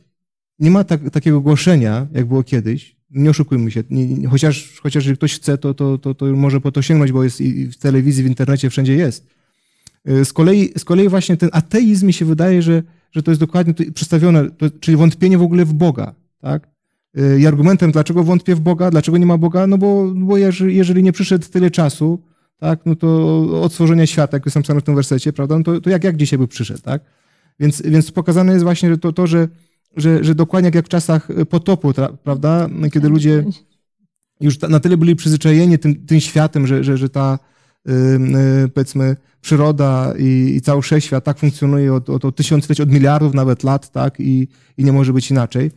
nie 0.58 0.70
ma 0.70 0.84
tak, 0.84 1.10
takiego 1.10 1.40
głoszenia, 1.40 2.06
jak 2.12 2.26
było 2.26 2.42
kiedyś. 2.42 2.97
Nie 3.10 3.30
oszukujmy 3.30 3.70
się. 3.70 3.82
Nie, 3.90 4.28
chociaż, 4.28 4.80
chociaż 4.82 5.04
jeżeli 5.04 5.16
ktoś 5.16 5.34
chce, 5.34 5.58
to, 5.58 5.74
to, 5.74 5.98
to, 5.98 6.14
to 6.14 6.26
może 6.26 6.60
po 6.60 6.72
to 6.72 6.82
sięgnąć, 6.82 7.12
bo 7.12 7.24
jest 7.24 7.40
i 7.40 7.66
w 7.66 7.76
telewizji, 7.76 8.24
w 8.24 8.26
internecie, 8.26 8.70
wszędzie 8.70 8.94
jest. 8.94 9.26
Y, 10.08 10.24
Z 10.24 10.32
kolei, 10.32 10.72
z 10.78 10.84
kolei 10.84 11.08
właśnie 11.08 11.36
ten 11.36 11.50
ateizm 11.52 12.06
mi 12.06 12.12
się 12.12 12.24
wydaje, 12.24 12.62
że, 12.62 12.82
że 13.12 13.22
to 13.22 13.30
jest 13.30 13.40
dokładnie 13.40 13.74
przedstawione, 13.74 14.50
to, 14.50 14.70
czyli 14.70 14.96
wątpienie 14.96 15.38
w 15.38 15.42
ogóle 15.42 15.64
w 15.64 15.72
Boga. 15.72 16.14
Tak? 16.40 16.68
Y, 17.18 17.40
I 17.40 17.46
argumentem, 17.46 17.92
dlaczego 17.92 18.24
wątpię 18.24 18.54
w 18.54 18.60
Boga, 18.60 18.90
dlaczego 18.90 19.18
nie 19.18 19.26
ma 19.26 19.38
Boga, 19.38 19.66
no 19.66 19.78
bo, 19.78 20.12
bo 20.14 20.36
jeżeli, 20.36 20.76
jeżeli 20.76 21.02
nie 21.02 21.12
przyszedł 21.12 21.48
tyle 21.48 21.70
czasu, 21.70 22.22
tak, 22.58 22.80
no 22.86 22.96
to 22.96 23.62
od 23.62 23.72
stworzenia 23.72 24.06
świata, 24.06 24.36
jak 24.36 24.46
jest 24.46 24.56
napisane 24.56 24.80
w 24.80 24.84
tym 24.84 24.94
wersecie, 24.94 25.32
prawda, 25.32 25.58
no 25.58 25.64
to, 25.64 25.80
to 25.80 25.90
jak, 25.90 26.04
jak 26.04 26.16
dzisiaj 26.16 26.38
by 26.38 26.48
przyszedł, 26.48 26.82
tak? 26.82 27.02
Więc, 27.60 27.82
więc 27.82 28.10
pokazane 28.10 28.52
jest 28.52 28.64
właśnie 28.64 28.96
to, 28.96 29.12
to 29.12 29.26
że, 29.26 29.48
że, 29.96 30.24
że 30.24 30.34
dokładnie 30.34 30.70
jak 30.74 30.86
w 30.86 30.88
czasach 30.88 31.28
potopu, 31.48 31.92
prawda, 32.22 32.68
kiedy 32.92 33.08
ludzie 33.08 33.44
już 34.40 34.60
na 34.60 34.80
tyle 34.80 34.96
byli 34.96 35.16
przyzwyczajeni 35.16 35.78
tym, 35.78 36.06
tym 36.06 36.20
światem, 36.20 36.66
że, 36.66 36.84
że, 36.84 36.98
że 36.98 37.08
ta, 37.08 37.38
yy, 37.86 38.68
powiedzmy, 38.74 39.16
przyroda 39.40 40.14
i, 40.18 40.54
i 40.56 40.60
cały 40.60 40.82
wszechświat 40.82 41.24
tak 41.24 41.38
funkcjonuje 41.38 41.94
od, 41.94 42.10
od, 42.10 42.24
od 42.24 42.36
tysiącleci, 42.36 42.82
od 42.82 42.90
miliardów 42.90 43.34
nawet 43.34 43.62
lat, 43.62 43.92
tak, 43.92 44.20
i, 44.20 44.48
i 44.76 44.84
nie 44.84 44.92
może 44.92 45.12
być 45.12 45.30
inaczej. 45.30 45.70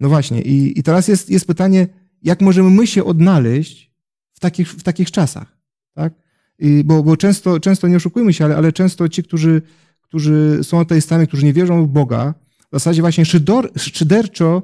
No 0.00 0.08
właśnie, 0.08 0.42
i, 0.42 0.78
i 0.78 0.82
teraz 0.82 1.08
jest, 1.08 1.30
jest 1.30 1.46
pytanie, 1.46 1.86
jak 2.22 2.40
możemy 2.40 2.70
my 2.70 2.86
się 2.86 3.04
odnaleźć 3.04 3.92
w 4.32 4.40
takich, 4.40 4.68
w 4.68 4.82
takich 4.82 5.10
czasach, 5.10 5.58
tak? 5.94 6.14
I, 6.58 6.84
bo 6.84 7.02
bo 7.02 7.16
często, 7.16 7.60
często, 7.60 7.88
nie 7.88 7.96
oszukujmy 7.96 8.32
się, 8.32 8.44
ale, 8.44 8.56
ale 8.56 8.72
często 8.72 9.08
ci, 9.08 9.22
którzy, 9.22 9.62
którzy 10.00 10.58
są 10.62 10.80
ateistami, 10.80 11.26
którzy 11.26 11.44
nie 11.44 11.52
wierzą 11.52 11.86
w 11.86 11.88
Boga, 11.88 12.34
zasadzie 12.78 13.02
właśnie 13.02 13.24
szydor, 13.24 13.70
szyderczo 13.76 14.62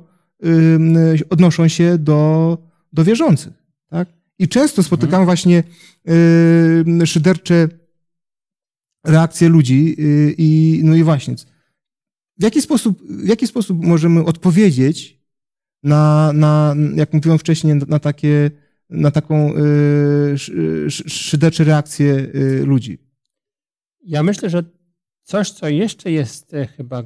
odnoszą 1.31 1.69
się 1.69 1.99
do, 1.99 2.59
do 2.93 3.05
wierzących, 3.05 3.53
tak? 3.91 4.09
I 4.39 4.49
często 4.49 4.83
spotykamy 4.83 5.23
mhm. 5.23 5.27
właśnie 5.27 5.65
szydercze 7.07 7.69
reakcje 9.05 9.49
ludzi 9.49 9.95
yy, 9.99 10.35
i 10.39 10.81
no 10.85 10.95
i 10.95 11.03
właśnie, 11.03 11.35
w 12.39 12.43
jaki 12.43 12.63
sposób, 12.63 13.03
w 13.03 13.27
jaki 13.27 13.47
sposób 13.47 13.85
możemy 13.85 14.25
odpowiedzieć 14.25 15.23
na, 15.83 16.33
na 16.35 16.75
jak 16.95 17.13
mówiłem 17.13 17.39
wcześniej, 17.39 17.75
na 17.75 17.99
takie, 17.99 18.51
na 18.91 19.11
taką 19.11 19.55
yy, 19.55 20.91
szyderczą 20.91 21.65
reakcję 21.65 22.07
yy, 22.35 22.65
ludzi? 22.67 22.99
Ja 24.05 24.23
myślę, 24.23 24.51
że 24.51 24.65
coś, 25.23 25.51
co 25.51 25.69
jeszcze 25.69 26.11
jest 26.11 26.55
e, 26.55 26.67
chyba 26.67 27.03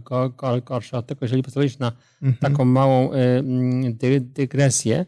gorsze 0.64 0.98
od 0.98 1.06
tego, 1.06 1.18
jeżeli 1.22 1.42
pozwolisz 1.42 1.78
na 1.78 1.92
mhm. 2.22 2.36
taką 2.40 2.64
małą 2.64 3.12
y, 3.12 4.20
dygresję, 4.20 5.06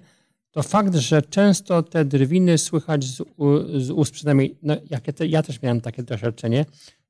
to 0.50 0.62
fakt, 0.62 0.94
że 0.94 1.22
często 1.22 1.82
te 1.82 2.04
drwiny 2.04 2.58
słychać 2.58 3.04
z, 3.04 3.22
z 3.78 3.90
ust, 3.90 4.12
przynajmniej 4.12 4.56
no, 4.62 4.76
ja, 4.90 5.00
ja 5.26 5.42
też 5.42 5.62
miałem 5.62 5.80
takie 5.80 6.02
doświadczenie, 6.02 6.64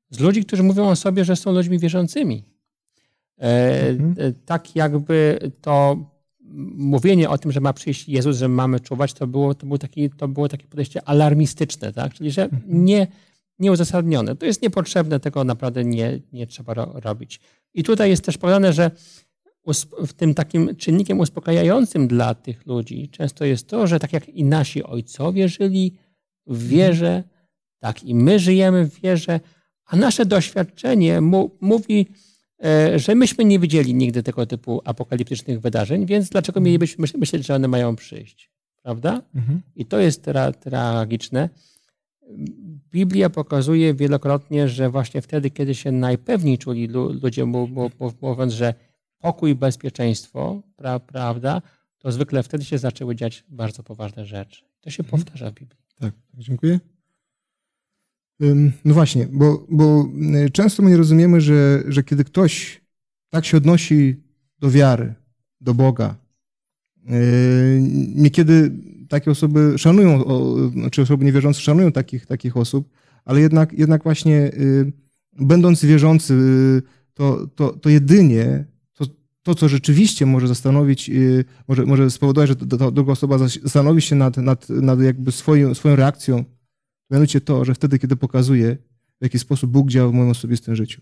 z 0.09 0.19
ludzi, 0.19 0.45
którzy 0.45 0.63
mówią 0.63 0.87
o 0.87 0.95
sobie, 0.95 1.25
że 1.25 1.35
są 1.35 1.51
ludźmi 1.51 1.79
wierzącymi. 1.79 2.43
E, 3.37 3.89
mhm. 3.89 4.15
E, 4.17 4.33
tak 4.45 4.75
jakby 4.75 5.39
to 5.61 5.97
mówienie 6.75 7.29
o 7.29 7.37
tym, 7.37 7.51
że 7.51 7.61
ma 7.61 7.73
przyjść 7.73 8.09
Jezus, 8.09 8.37
że 8.37 8.47
mamy 8.47 8.79
czuwać, 8.79 9.13
to 9.13 9.27
było, 9.27 9.55
to 9.55 9.65
było, 9.65 9.77
taki, 9.77 10.09
to 10.09 10.27
było 10.27 10.49
takie 10.49 10.67
podejście 10.67 11.07
alarmistyczne, 11.07 11.93
tak? 11.93 12.13
czyli 12.13 12.31
że 12.31 12.43
mhm. 12.43 12.61
nie, 12.67 13.07
nieuzasadnione. 13.59 14.35
To 14.35 14.45
jest 14.45 14.61
niepotrzebne, 14.61 15.19
tego 15.19 15.43
naprawdę 15.43 15.85
nie, 15.85 16.19
nie 16.33 16.47
trzeba 16.47 16.73
ro, 16.73 16.91
robić. 16.93 17.39
I 17.73 17.83
tutaj 17.83 18.09
jest 18.09 18.25
też 18.25 18.37
powiedziane, 18.37 18.73
że 18.73 18.91
w 20.07 20.13
tym 20.13 20.33
takim 20.33 20.75
czynnikiem 20.75 21.19
uspokajającym 21.19 22.07
dla 22.07 22.35
tych 22.35 22.65
ludzi 22.65 23.09
często 23.09 23.45
jest 23.45 23.67
to, 23.67 23.87
że 23.87 23.99
tak 23.99 24.13
jak 24.13 24.29
i 24.29 24.43
nasi 24.43 24.83
ojcowie 24.83 25.49
żyli 25.49 25.97
w 26.47 26.67
wierze, 26.67 27.23
tak 27.79 28.03
i 28.03 28.15
my 28.15 28.39
żyjemy 28.39 28.85
w 28.85 29.01
wierze, 29.01 29.39
a 29.85 29.95
nasze 29.95 30.25
doświadczenie 30.25 31.21
mu, 31.21 31.57
mówi, 31.61 32.07
e, 32.63 32.99
że 32.99 33.15
myśmy 33.15 33.45
nie 33.45 33.59
widzieli 33.59 33.93
nigdy 33.93 34.23
tego 34.23 34.45
typu 34.45 34.81
apokaliptycznych 34.85 35.61
wydarzeń, 35.61 36.05
więc 36.05 36.29
dlaczego 36.29 36.59
mielibyśmy 36.61 37.05
myśleć, 37.17 37.45
że 37.45 37.55
one 37.55 37.67
mają 37.67 37.95
przyjść? 37.95 38.51
Prawda? 38.83 39.21
Mhm. 39.35 39.61
I 39.75 39.85
to 39.85 39.99
jest 39.99 40.23
tra 40.23 40.51
tragiczne. 40.51 41.49
Biblia 42.91 43.29
pokazuje 43.29 43.93
wielokrotnie, 43.93 44.69
że 44.69 44.89
właśnie 44.89 45.21
wtedy, 45.21 45.49
kiedy 45.49 45.75
się 45.75 45.91
najpewniej 45.91 46.57
czuli 46.57 46.87
ludzie, 47.21 47.45
mówiąc, 48.21 48.53
że 48.53 48.73
pokój 49.19 49.55
bezpieczeństwo, 49.55 50.63
pra, 50.75 50.99
prawda, 50.99 51.61
to 51.97 52.11
zwykle 52.11 52.43
wtedy 52.43 52.65
się 52.65 52.77
zaczęły 52.77 53.15
dziać 53.15 53.43
bardzo 53.49 53.83
poważne 53.83 54.25
rzeczy. 54.25 54.65
To 54.81 54.89
się 54.89 55.03
mhm. 55.03 55.23
powtarza 55.23 55.51
w 55.51 55.53
Biblii. 55.53 55.79
Tak, 55.99 56.13
dziękuję. 56.33 56.79
No 58.85 58.93
właśnie, 58.93 59.27
bo, 59.31 59.65
bo 59.69 60.05
y, 60.45 60.49
często 60.49 60.83
my 60.83 60.89
nie 60.89 60.97
rozumiemy, 60.97 61.41
że, 61.41 61.83
że 61.87 62.03
kiedy 62.03 62.23
ktoś 62.23 62.81
tak 63.29 63.45
się 63.45 63.57
odnosi 63.57 64.23
do 64.59 64.71
wiary, 64.71 65.13
do 65.61 65.73
Boga, 65.73 66.15
niekiedy 68.15 68.71
takie 69.09 69.31
osoby 69.31 69.73
szanują, 69.77 70.23
znaczy 70.71 71.01
osoby 71.01 71.25
niewierzące 71.25 71.61
szanują 71.61 71.91
takich, 71.91 72.25
takich 72.25 72.57
osób, 72.57 72.89
ale 73.25 73.41
jednak, 73.41 73.73
jednak 73.73 74.03
właśnie 74.03 74.51
y, 74.53 74.91
będąc 75.39 75.85
wierzący, 75.85 76.33
to, 77.13 77.47
to, 77.55 77.73
to 77.73 77.89
jedynie 77.89 78.65
to, 78.93 79.05
to, 79.43 79.55
co 79.55 79.69
rzeczywiście 79.69 80.25
może 80.25 80.47
zastanowić, 80.47 81.11
może, 81.67 81.85
może 81.85 82.11
spowodować, 82.11 82.49
że 82.49 82.55
ta 82.55 82.91
druga 82.91 83.11
osoba 83.11 83.37
zastanowi 83.37 84.01
się 84.01 84.15
nad, 84.15 84.37
nad, 84.37 84.69
nad 84.69 85.01
jakby 85.01 85.31
swoją, 85.31 85.75
swoją 85.75 85.95
reakcją, 85.95 86.43
Mianowicie 87.09 87.41
to, 87.41 87.65
że 87.65 87.75
wtedy, 87.75 87.99
kiedy 87.99 88.15
pokazuje, 88.15 88.77
w 89.19 89.23
jaki 89.23 89.39
sposób 89.39 89.71
Bóg 89.71 89.89
działa 89.89 90.09
w 90.09 90.13
moim 90.13 90.29
osobistym 90.29 90.75
życiu. 90.75 91.01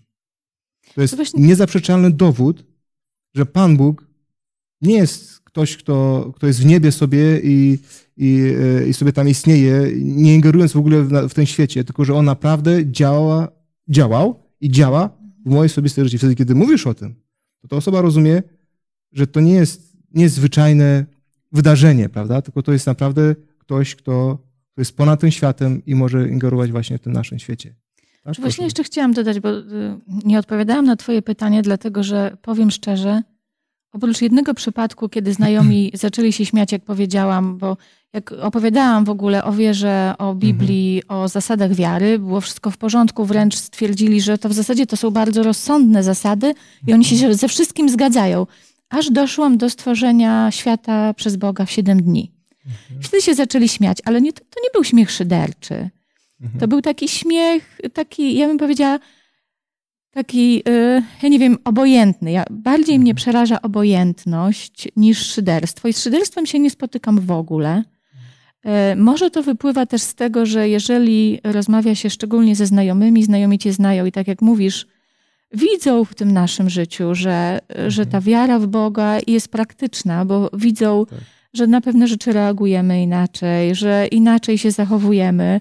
To 0.94 1.02
jest 1.02 1.12
to 1.12 1.16
właśnie... 1.16 1.42
niezaprzeczalny 1.42 2.10
dowód, 2.10 2.64
że 3.34 3.46
Pan 3.46 3.76
Bóg 3.76 4.06
nie 4.82 4.96
jest 4.96 5.40
ktoś, 5.58 5.76
kto, 5.76 6.30
kto 6.36 6.46
jest 6.46 6.60
w 6.60 6.66
niebie 6.66 6.92
sobie 6.92 7.40
i, 7.42 7.78
i, 8.16 8.54
i 8.88 8.94
sobie 8.94 9.12
tam 9.12 9.28
istnieje, 9.28 9.90
nie 10.00 10.34
ingerując 10.34 10.72
w 10.72 10.76
ogóle 10.76 11.02
w, 11.02 11.28
w 11.28 11.34
ten 11.34 11.46
świecie, 11.46 11.84
tylko 11.84 12.04
że 12.04 12.14
On 12.14 12.24
naprawdę 12.24 12.90
działa, 12.90 13.48
działał 13.88 14.42
i 14.60 14.70
działa 14.70 15.10
w 15.46 15.50
moim 15.50 15.66
osobistym 15.66 16.04
życiu. 16.04 16.18
Wtedy, 16.18 16.34
kiedy 16.34 16.54
mówisz 16.54 16.86
o 16.86 16.94
tym, 16.94 17.14
to 17.60 17.68
ta 17.68 17.76
osoba 17.76 18.00
rozumie, 18.00 18.42
że 19.12 19.26
to 19.26 19.40
nie 19.40 19.52
jest, 19.52 19.96
nie 20.14 20.22
jest 20.22 20.34
zwyczajne 20.34 21.06
wydarzenie, 21.52 22.08
prawda? 22.08 22.42
Tylko 22.42 22.62
to 22.62 22.72
jest 22.72 22.86
naprawdę 22.86 23.34
ktoś, 23.58 23.94
kto 23.94 24.38
to 24.74 24.80
jest 24.80 24.96
ponad 24.96 25.20
tym 25.20 25.30
światem 25.30 25.82
i 25.86 25.94
może 25.94 26.28
ingerować 26.28 26.70
właśnie 26.70 26.98
w 26.98 27.00
tym 27.00 27.12
naszym 27.12 27.38
świecie. 27.38 27.74
Tak? 28.24 28.34
Właśnie 28.36 28.64
jeszcze 28.64 28.84
chciałam 28.84 29.12
dodać, 29.12 29.40
bo 29.40 29.58
y, 29.58 29.62
nie 30.24 30.38
odpowiadałam 30.38 30.84
na 30.84 30.96
Twoje 30.96 31.22
pytanie, 31.22 31.62
dlatego 31.62 32.02
że 32.02 32.36
powiem 32.42 32.70
szczerze, 32.70 33.22
oprócz 33.92 34.22
jednego 34.22 34.54
przypadku, 34.54 35.08
kiedy 35.08 35.32
znajomi 35.32 35.90
zaczęli 35.94 36.32
się 36.32 36.46
śmiać, 36.46 36.72
jak 36.72 36.82
powiedziałam, 36.82 37.58
bo 37.58 37.76
jak 38.12 38.32
opowiadałam 38.32 39.04
w 39.04 39.10
ogóle 39.10 39.44
o 39.44 39.52
wierze, 39.52 40.14
o 40.18 40.34
Biblii, 40.34 41.02
mhm. 41.02 41.20
o 41.20 41.28
zasadach 41.28 41.74
wiary, 41.74 42.18
było 42.18 42.40
wszystko 42.40 42.70
w 42.70 42.76
porządku, 42.76 43.24
wręcz 43.24 43.56
stwierdzili, 43.56 44.20
że 44.20 44.38
to 44.38 44.48
w 44.48 44.52
zasadzie 44.52 44.86
to 44.86 44.96
są 44.96 45.10
bardzo 45.10 45.42
rozsądne 45.42 46.02
zasady 46.02 46.54
i 46.86 46.92
oni 46.92 47.04
się 47.04 47.14
mhm. 47.14 47.34
ze 47.34 47.48
wszystkim 47.48 47.88
zgadzają. 47.88 48.46
Aż 48.90 49.10
doszłam 49.10 49.58
do 49.58 49.70
stworzenia 49.70 50.50
świata 50.50 51.14
przez 51.14 51.36
Boga 51.36 51.64
w 51.64 51.70
siedem 51.70 52.02
dni. 52.02 52.32
Mhm. 52.66 53.02
Wtedy 53.02 53.22
się 53.22 53.34
zaczęli 53.34 53.68
śmiać, 53.68 53.98
ale 54.04 54.20
nie, 54.20 54.32
to, 54.32 54.40
to 54.40 54.60
nie 54.64 54.70
był 54.74 54.84
śmiech 54.84 55.10
szyderczy. 55.10 55.90
Mhm. 56.40 56.60
To 56.60 56.68
był 56.68 56.82
taki 56.82 57.08
śmiech, 57.08 57.80
taki, 57.92 58.36
ja 58.36 58.46
bym 58.46 58.58
powiedziała, 58.58 58.98
taki, 60.10 60.54
yy, 60.54 61.02
ja 61.22 61.28
nie 61.28 61.38
wiem, 61.38 61.58
obojętny. 61.64 62.32
Ja, 62.32 62.44
bardziej 62.50 62.94
mhm. 62.94 63.00
mnie 63.00 63.14
przeraża 63.14 63.62
obojętność 63.62 64.88
niż 64.96 65.26
szyderstwo. 65.26 65.88
I 65.88 65.92
z 65.92 66.02
szyderstwem 66.02 66.46
się 66.46 66.58
nie 66.58 66.70
spotykam 66.70 67.20
w 67.20 67.30
ogóle. 67.30 67.84
Yy, 68.64 68.70
może 68.96 69.30
to 69.30 69.42
wypływa 69.42 69.86
też 69.86 70.02
z 70.02 70.14
tego, 70.14 70.46
że 70.46 70.68
jeżeli 70.68 71.40
rozmawia 71.44 71.94
się 71.94 72.10
szczególnie 72.10 72.56
ze 72.56 72.66
znajomymi, 72.66 73.22
znajomi 73.22 73.58
cię 73.58 73.72
znają 73.72 74.04
i 74.04 74.12
tak 74.12 74.28
jak 74.28 74.42
mówisz, 74.42 74.86
widzą 75.52 76.04
w 76.04 76.14
tym 76.14 76.32
naszym 76.32 76.70
życiu, 76.70 77.14
że, 77.14 77.58
mhm. 77.68 77.90
że 77.90 78.06
ta 78.06 78.20
wiara 78.20 78.58
w 78.58 78.66
Boga 78.66 79.18
jest 79.26 79.48
praktyczna, 79.48 80.24
bo 80.24 80.50
widzą 80.52 81.06
tak 81.06 81.18
że 81.54 81.66
na 81.66 81.80
pewne 81.80 82.06
rzeczy 82.06 82.32
reagujemy 82.32 83.02
inaczej, 83.02 83.74
że 83.74 84.06
inaczej 84.06 84.58
się 84.58 84.70
zachowujemy, 84.70 85.60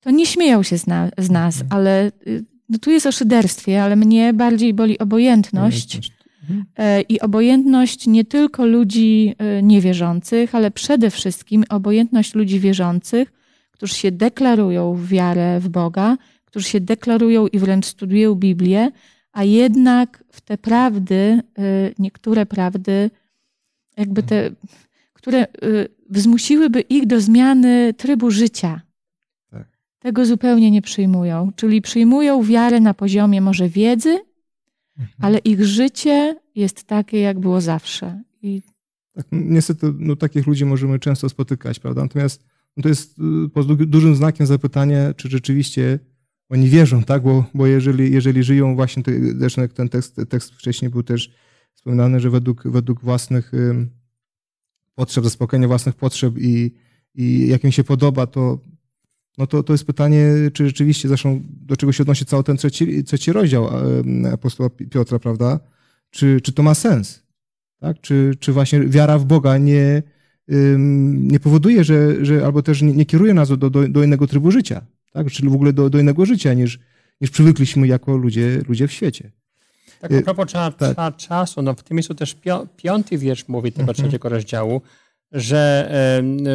to 0.00 0.10
nie 0.10 0.26
śmieją 0.26 0.62
się 0.62 0.78
z, 0.78 0.86
na, 0.86 1.10
z 1.18 1.30
nas, 1.30 1.60
mhm. 1.60 1.80
ale 1.80 2.06
y, 2.26 2.44
no 2.70 2.78
tu 2.78 2.90
jest 2.90 3.06
o 3.06 3.12
szyderstwie, 3.12 3.82
ale 3.82 3.96
mnie 3.96 4.32
bardziej 4.32 4.74
boli 4.74 4.98
obojętność. 4.98 6.12
Mhm. 6.42 6.64
E, 6.76 7.00
I 7.00 7.20
obojętność 7.20 8.06
nie 8.06 8.24
tylko 8.24 8.66
ludzi 8.66 9.34
e, 9.38 9.62
niewierzących, 9.62 10.54
ale 10.54 10.70
przede 10.70 11.10
wszystkim 11.10 11.64
obojętność 11.68 12.34
ludzi 12.34 12.60
wierzących, 12.60 13.32
którzy 13.70 13.94
się 13.94 14.12
deklarują 14.12 14.94
w 14.94 15.08
wiarę 15.08 15.60
w 15.60 15.68
Boga, 15.68 16.16
którzy 16.44 16.68
się 16.68 16.80
deklarują 16.80 17.46
i 17.46 17.58
wręcz 17.58 17.86
studiują 17.86 18.34
Biblię, 18.34 18.90
a 19.32 19.44
jednak 19.44 20.24
w 20.32 20.40
te 20.40 20.58
prawdy, 20.58 21.14
e, 21.14 21.42
niektóre 21.98 22.46
prawdy, 22.46 23.10
jakby 23.96 24.22
te 24.22 24.50
które 25.20 25.46
wzmusiłyby 26.08 26.80
ich 26.80 27.06
do 27.06 27.20
zmiany 27.20 27.94
trybu 27.94 28.30
życia. 28.30 28.80
Tego 30.00 30.26
zupełnie 30.26 30.70
nie 30.70 30.82
przyjmują. 30.82 31.52
Czyli 31.56 31.82
przyjmują 31.82 32.42
wiarę 32.42 32.80
na 32.80 32.94
poziomie 32.94 33.40
może 33.40 33.68
wiedzy, 33.68 34.18
mhm. 34.98 35.18
ale 35.20 35.38
ich 35.38 35.64
życie 35.64 36.36
jest 36.54 36.84
takie, 36.84 37.20
jak 37.20 37.38
było 37.38 37.60
zawsze. 37.60 38.22
I 38.42 38.62
Tak, 39.14 39.26
niestety 39.32 39.92
no, 39.98 40.16
takich 40.16 40.46
ludzi 40.46 40.64
możemy 40.64 40.98
często 40.98 41.28
spotykać, 41.28 41.78
prawda? 41.78 42.02
Natomiast 42.02 42.44
no, 42.76 42.82
to 42.82 42.88
jest 42.88 43.18
y, 43.18 43.48
pod 43.48 43.84
dużym 43.84 44.16
znakiem 44.16 44.46
zapytania, 44.46 45.14
czy 45.14 45.28
rzeczywiście 45.28 45.98
oni 46.48 46.68
wierzą, 46.68 47.02
tak? 47.02 47.22
Bo, 47.22 47.44
bo 47.54 47.66
jeżeli, 47.66 48.12
jeżeli 48.12 48.42
żyją 48.42 48.74
właśnie, 48.74 49.02
zresztą 49.38 49.68
ten 49.68 49.88
tekst, 49.88 50.20
tekst 50.28 50.54
wcześniej 50.54 50.90
był 50.90 51.02
też 51.02 51.30
wspominany, 51.74 52.20
że 52.20 52.30
według, 52.30 52.68
według 52.68 53.00
własnych 53.00 53.52
potrzeb, 54.94 55.24
zaspokojenia 55.24 55.68
własnych 55.68 55.94
potrzeb 55.94 56.34
i, 56.38 56.74
i 57.14 57.48
jak 57.48 57.64
im 57.64 57.72
się 57.72 57.84
podoba, 57.84 58.26
to, 58.26 58.58
no 59.38 59.46
to, 59.46 59.62
to 59.62 59.72
jest 59.72 59.84
pytanie, 59.84 60.26
czy 60.52 60.66
rzeczywiście, 60.66 61.08
zresztą 61.08 61.40
do 61.44 61.76
czego 61.76 61.92
się 61.92 62.02
odnosi 62.02 62.24
cały 62.24 62.44
ten 62.44 62.56
trzeci, 62.56 63.04
trzeci 63.04 63.32
rozdział 63.32 63.68
apostoła 64.32 64.70
Piotra, 64.90 65.18
prawda? 65.18 65.60
Czy, 66.10 66.40
czy 66.40 66.52
to 66.52 66.62
ma 66.62 66.74
sens? 66.74 67.22
Tak? 67.80 68.00
Czy, 68.00 68.34
czy 68.40 68.52
właśnie 68.52 68.80
wiara 68.80 69.18
w 69.18 69.24
Boga 69.24 69.58
nie, 69.58 70.02
nie 71.08 71.40
powoduje, 71.40 71.84
że, 71.84 72.24
że 72.24 72.44
albo 72.44 72.62
też 72.62 72.82
nie, 72.82 72.92
nie 72.92 73.06
kieruje 73.06 73.34
nas 73.34 73.48
do, 73.48 73.56
do, 73.56 73.88
do 73.88 74.02
innego 74.02 74.26
trybu 74.26 74.50
życia, 74.50 74.86
tak? 75.12 75.30
czyli 75.30 75.48
w 75.48 75.54
ogóle 75.54 75.72
do, 75.72 75.90
do 75.90 75.98
innego 75.98 76.26
życia 76.26 76.54
niż, 76.54 76.78
niż 77.20 77.30
przywykliśmy 77.30 77.86
jako 77.86 78.16
ludzie, 78.16 78.62
ludzie 78.68 78.88
w 78.88 78.92
świecie. 78.92 79.30
Tak, 80.00 80.12
a 80.12 80.22
propos 80.22 80.50
cza, 80.50 80.70
tak. 80.70 81.16
czasu, 81.16 81.62
no 81.62 81.74
w 81.74 81.82
tym 81.82 81.94
miejscu 81.94 82.14
też 82.14 82.36
piąty 82.76 83.18
wiersz 83.18 83.48
mówi 83.48 83.72
tego 83.72 83.90
mhm. 83.90 83.96
trzeciego 83.96 84.28
rozdziału, 84.28 84.82
że, 85.32 85.92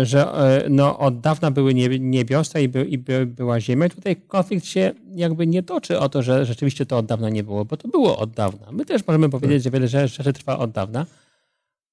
że 0.03 0.33
e, 0.33 0.69
no, 0.69 0.99
od 0.99 1.19
dawna 1.19 1.51
były 1.51 1.73
niebiosa 1.99 2.59
i, 2.59 2.67
by, 2.67 2.85
i 2.85 2.97
by, 2.97 3.25
była 3.25 3.59
ziemia. 3.59 3.85
I 3.85 3.89
tutaj 3.89 4.15
konflikt 4.15 4.65
się 4.65 4.91
jakby 5.15 5.47
nie 5.47 5.63
toczy 5.63 5.99
o 5.99 6.09
to, 6.09 6.21
że 6.21 6.45
rzeczywiście 6.45 6.85
to 6.85 6.97
od 6.97 7.05
dawna 7.05 7.29
nie 7.29 7.43
było, 7.43 7.65
bo 7.65 7.77
to 7.77 7.87
było 7.87 8.17
od 8.17 8.31
dawna. 8.31 8.71
My 8.71 8.85
też 8.85 9.07
możemy 9.07 9.29
powiedzieć, 9.29 9.63
że 9.63 9.71
wiele 9.71 9.87
rzeczy 9.87 10.33
trwa 10.33 10.57
od 10.57 10.71
dawna, 10.71 11.05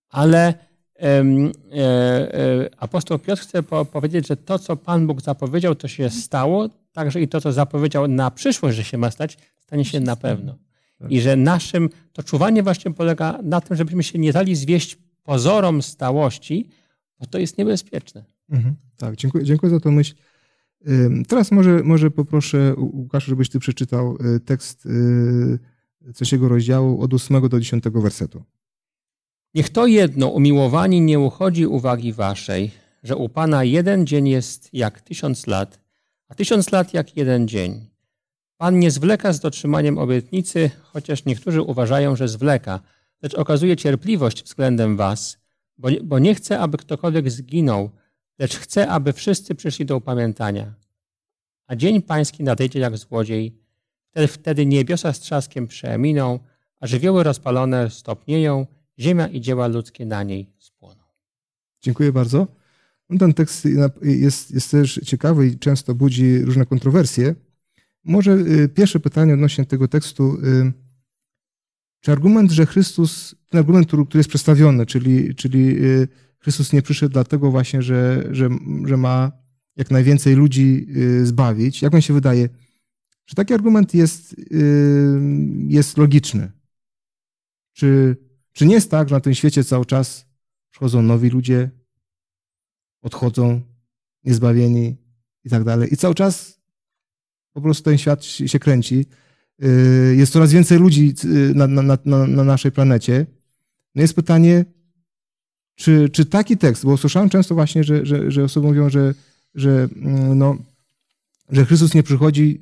ale 0.09 0.55
e, 1.01 1.23
e, 1.73 2.71
apostoł 2.77 3.19
Piotr 3.19 3.43
chce 3.43 3.63
po, 3.63 3.85
powiedzieć, 3.85 4.27
że 4.27 4.37
to, 4.37 4.59
co 4.59 4.77
Pan 4.77 5.07
Bóg 5.07 5.21
zapowiedział, 5.21 5.75
to 5.75 5.89
się 5.89 6.11
stało, 6.11 6.69
także 6.93 7.21
i 7.21 7.29
to, 7.29 7.41
co 7.41 7.53
zapowiedział 7.53 8.09
na 8.09 8.31
przyszłość, 8.31 8.77
że 8.77 8.85
się 8.85 8.99
ma 8.99 9.11
stać, 9.11 9.39
stanie 9.59 9.85
się 9.85 10.01
na 10.01 10.17
pewno. 10.17 10.59
I 11.09 11.21
że 11.21 11.37
naszym, 11.37 11.91
to 12.13 12.23
czuwanie 12.23 12.63
właśnie 12.63 12.91
polega 12.91 13.39
na 13.43 13.61
tym, 13.61 13.77
żebyśmy 13.77 14.03
się 14.03 14.19
nie 14.19 14.33
dali 14.33 14.57
zwieść 14.57 14.99
pozorom 15.23 15.83
stałości, 15.83 16.69
bo 17.21 17.27
to 17.27 17.39
jest 17.39 17.59
niebezpieczne. 17.59 18.25
Mhm, 18.51 18.77
tak, 18.97 19.17
dziękuję, 19.17 19.45
dziękuję 19.45 19.71
za 19.71 19.81
tę 19.81 19.91
myśl. 19.91 20.15
Teraz 21.29 21.53
może, 21.53 21.83
może 21.83 22.11
poproszę 22.11 22.75
Łukasza, 22.77 23.27
żebyś 23.27 23.49
ty 23.49 23.59
przeczytał 23.59 24.17
y, 24.37 24.41
tekst 24.41 24.87
y, 24.87 26.13
trzeciego 26.15 26.49
rozdziału 26.49 27.03
od 27.03 27.15
8 27.15 27.49
do 27.49 27.61
10 27.61 27.85
wersetu. 27.85 28.45
Niech 29.55 29.71
to 29.71 29.87
jedno 29.87 30.29
umiłowani 30.29 31.01
nie 31.01 31.21
uchodzi 31.21 31.67
uwagi 31.67 32.13
waszej, 32.13 32.71
że 33.03 33.17
u 33.17 33.29
Pana 33.29 33.65
jeden 33.65 34.07
dzień 34.07 34.29
jest 34.29 34.69
jak 34.73 35.01
tysiąc 35.01 35.47
lat, 35.47 35.81
a 36.29 36.35
tysiąc 36.35 36.73
lat 36.73 36.95
jak 36.95 37.17
jeden 37.17 37.49
dzień. 37.49 37.87
Pan 38.57 38.79
nie 38.79 38.91
zwleka 38.91 39.33
z 39.33 39.41
dotrzymaniem 39.41 39.99
obietnicy, 39.99 40.71
chociaż 40.83 41.25
niektórzy 41.25 41.63
uważają, 41.63 42.17
że 42.17 42.29
zwleka, 42.29 42.81
lecz 43.23 43.35
okazuje 43.35 43.77
cierpliwość 43.77 44.45
względem 44.45 44.97
was, 44.97 45.39
bo, 45.79 45.89
bo 46.05 46.19
nie 46.19 46.35
chce, 46.35 46.59
aby 46.59 46.79
ktokolwiek 46.79 47.31
zginął, 47.31 47.91
lecz 48.39 48.57
chce, 48.57 48.89
aby 48.89 49.13
wszyscy 49.13 49.55
przyszli 49.55 49.87
do 49.87 49.97
upamiętania. 49.97 50.75
A 51.67 51.77
dzień 51.77 52.03
pański 52.03 52.43
nadejdzie 52.43 52.79
jak 52.79 52.97
złodziej, 52.97 53.59
wtedy, 54.11 54.27
wtedy 54.27 54.67
niebiosa 54.67 55.13
z 55.13 55.21
trzaskiem 55.21 55.67
przeminą, 55.67 56.39
a 56.81 56.87
żywioły 56.87 57.23
rozpalone 57.23 57.91
stopnieją, 57.91 58.67
ziemia 58.99 59.27
i 59.27 59.41
dzieła 59.41 59.67
ludzkie 59.67 60.07
na 60.07 60.23
niej 60.23 60.53
spłoną. 60.59 61.03
Dziękuję 61.81 62.13
bardzo. 62.13 62.47
Ten 63.19 63.35
tekst 63.35 63.69
jest, 64.03 64.51
jest 64.51 64.71
też 64.71 65.01
ciekawy 65.05 65.47
i 65.47 65.59
często 65.59 65.95
budzi 65.95 66.39
różne 66.39 66.67
kontrowersje. 66.67 67.35
Może 68.05 68.33
y, 68.33 68.69
pierwsze 68.69 69.01
pytanie 69.01 69.35
odnośnie 69.35 69.67
tego 69.67 69.89
tekstu. 69.89 70.39
Y, 72.03 72.05
czy 72.05 72.13
argument, 72.13 72.51
że 72.51 72.67
Chrystus, 72.67 73.35
ten 73.49 73.59
argument, 73.59 73.87
który 73.87 74.07
jest 74.15 74.29
przedstawiony, 74.29 74.87
czyli, 74.87 75.35
czyli 75.35 75.85
y, 75.85 76.09
Chrystus 76.39 76.73
nie 76.73 76.83
przyszedł 76.83 77.13
dlatego 77.13 77.51
właśnie, 77.51 77.83
że, 77.83 78.29
że, 78.31 78.49
że 78.85 78.97
ma 78.97 79.33
jak 79.77 79.91
najwięcej 79.91 80.35
ludzi 80.35 80.87
zbawić, 81.23 81.83
jak 81.83 81.93
mi 81.93 82.03
się 82.03 82.15
wydaje, 82.15 82.49
czy 83.25 83.35
taki 83.35 83.55
argument 83.55 83.95
jest, 83.95 84.37
jest 85.69 85.99
logiczny? 85.99 86.53
Czy, 87.73 88.17
czy 88.53 88.67
nie 88.67 88.75
jest 88.75 88.91
tak, 88.91 89.09
że 89.09 89.15
na 89.15 89.21
tym 89.21 89.35
świecie 89.35 89.65
cały 89.65 89.87
czas 89.87 90.27
przychodzą 90.71 91.03
nowi 91.03 91.29
ludzie, 91.29 91.71
odchodzą 93.03 93.61
niezbawieni 94.25 94.97
i 95.45 95.51
tak 95.51 95.65
dalej. 95.65 95.95
I 95.95 95.97
cały 95.97 96.15
czas 96.15 96.61
po 97.53 97.61
prostu 97.61 97.85
ten 97.85 97.99
świat 97.99 98.25
się 98.25 98.59
kręci. 98.59 99.07
Y, 99.65 100.17
jest 100.17 100.33
coraz 100.33 100.53
więcej 100.53 100.79
ludzi 100.79 101.15
y, 101.25 101.55
na, 101.55 101.67
na, 101.67 101.83
na, 101.83 102.27
na 102.27 102.45
naszej 102.45 102.73
planecie. 102.73 103.27
No 103.95 104.03
jest 104.03 104.15
pytanie, 104.15 104.65
czy, 105.75 106.09
czy 106.13 106.25
taki 106.25 106.57
tekst, 106.57 106.85
bo 106.85 106.97
słyszałem 106.97 107.29
często 107.29 107.55
właśnie, 107.55 107.85
że, 107.85 108.07
że, 108.07 108.31
że 108.31 108.45
osoby 108.45 108.67
mówią, 108.67 108.91
że, 108.91 109.15
że, 109.55 109.89
mm, 109.97 110.39
no, 110.39 110.57
że 111.51 111.65
Chrystus 111.65 111.95
nie 111.95 112.03
przychodzi, 112.03 112.61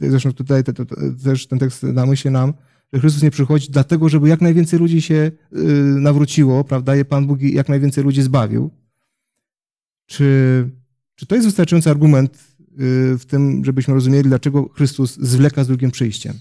zresztą 0.00 0.32
tutaj 0.32 0.64
te, 0.64 0.72
te, 0.72 0.84
też 1.24 1.46
ten 1.46 1.58
tekst 1.58 1.82
na 1.82 2.06
myśli 2.06 2.30
nam, 2.30 2.52
że 2.92 3.00
Chrystus 3.00 3.22
nie 3.22 3.30
przychodzi 3.30 3.70
dlatego, 3.70 4.08
żeby 4.08 4.28
jak 4.28 4.40
najwięcej 4.40 4.78
ludzi 4.78 5.02
się 5.02 5.14
y, 5.14 5.58
nawróciło, 6.00 6.64
prawda, 6.64 6.96
i 6.96 7.04
Pan 7.04 7.26
Bóg 7.26 7.40
jak 7.40 7.68
najwięcej 7.68 8.04
ludzi 8.04 8.22
zbawił. 8.22 8.70
Czy, 10.06 10.68
czy 11.14 11.26
to 11.26 11.34
jest 11.34 11.46
wystarczający 11.46 11.90
argument 11.90 12.38
w 13.18 13.22
tym, 13.28 13.64
żebyśmy 13.64 13.94
rozumieli, 13.94 14.28
dlaczego 14.28 14.68
Chrystus 14.68 15.16
zwleka 15.16 15.64
z 15.64 15.66
drugim 15.66 15.90
przyjściem. 15.90 16.34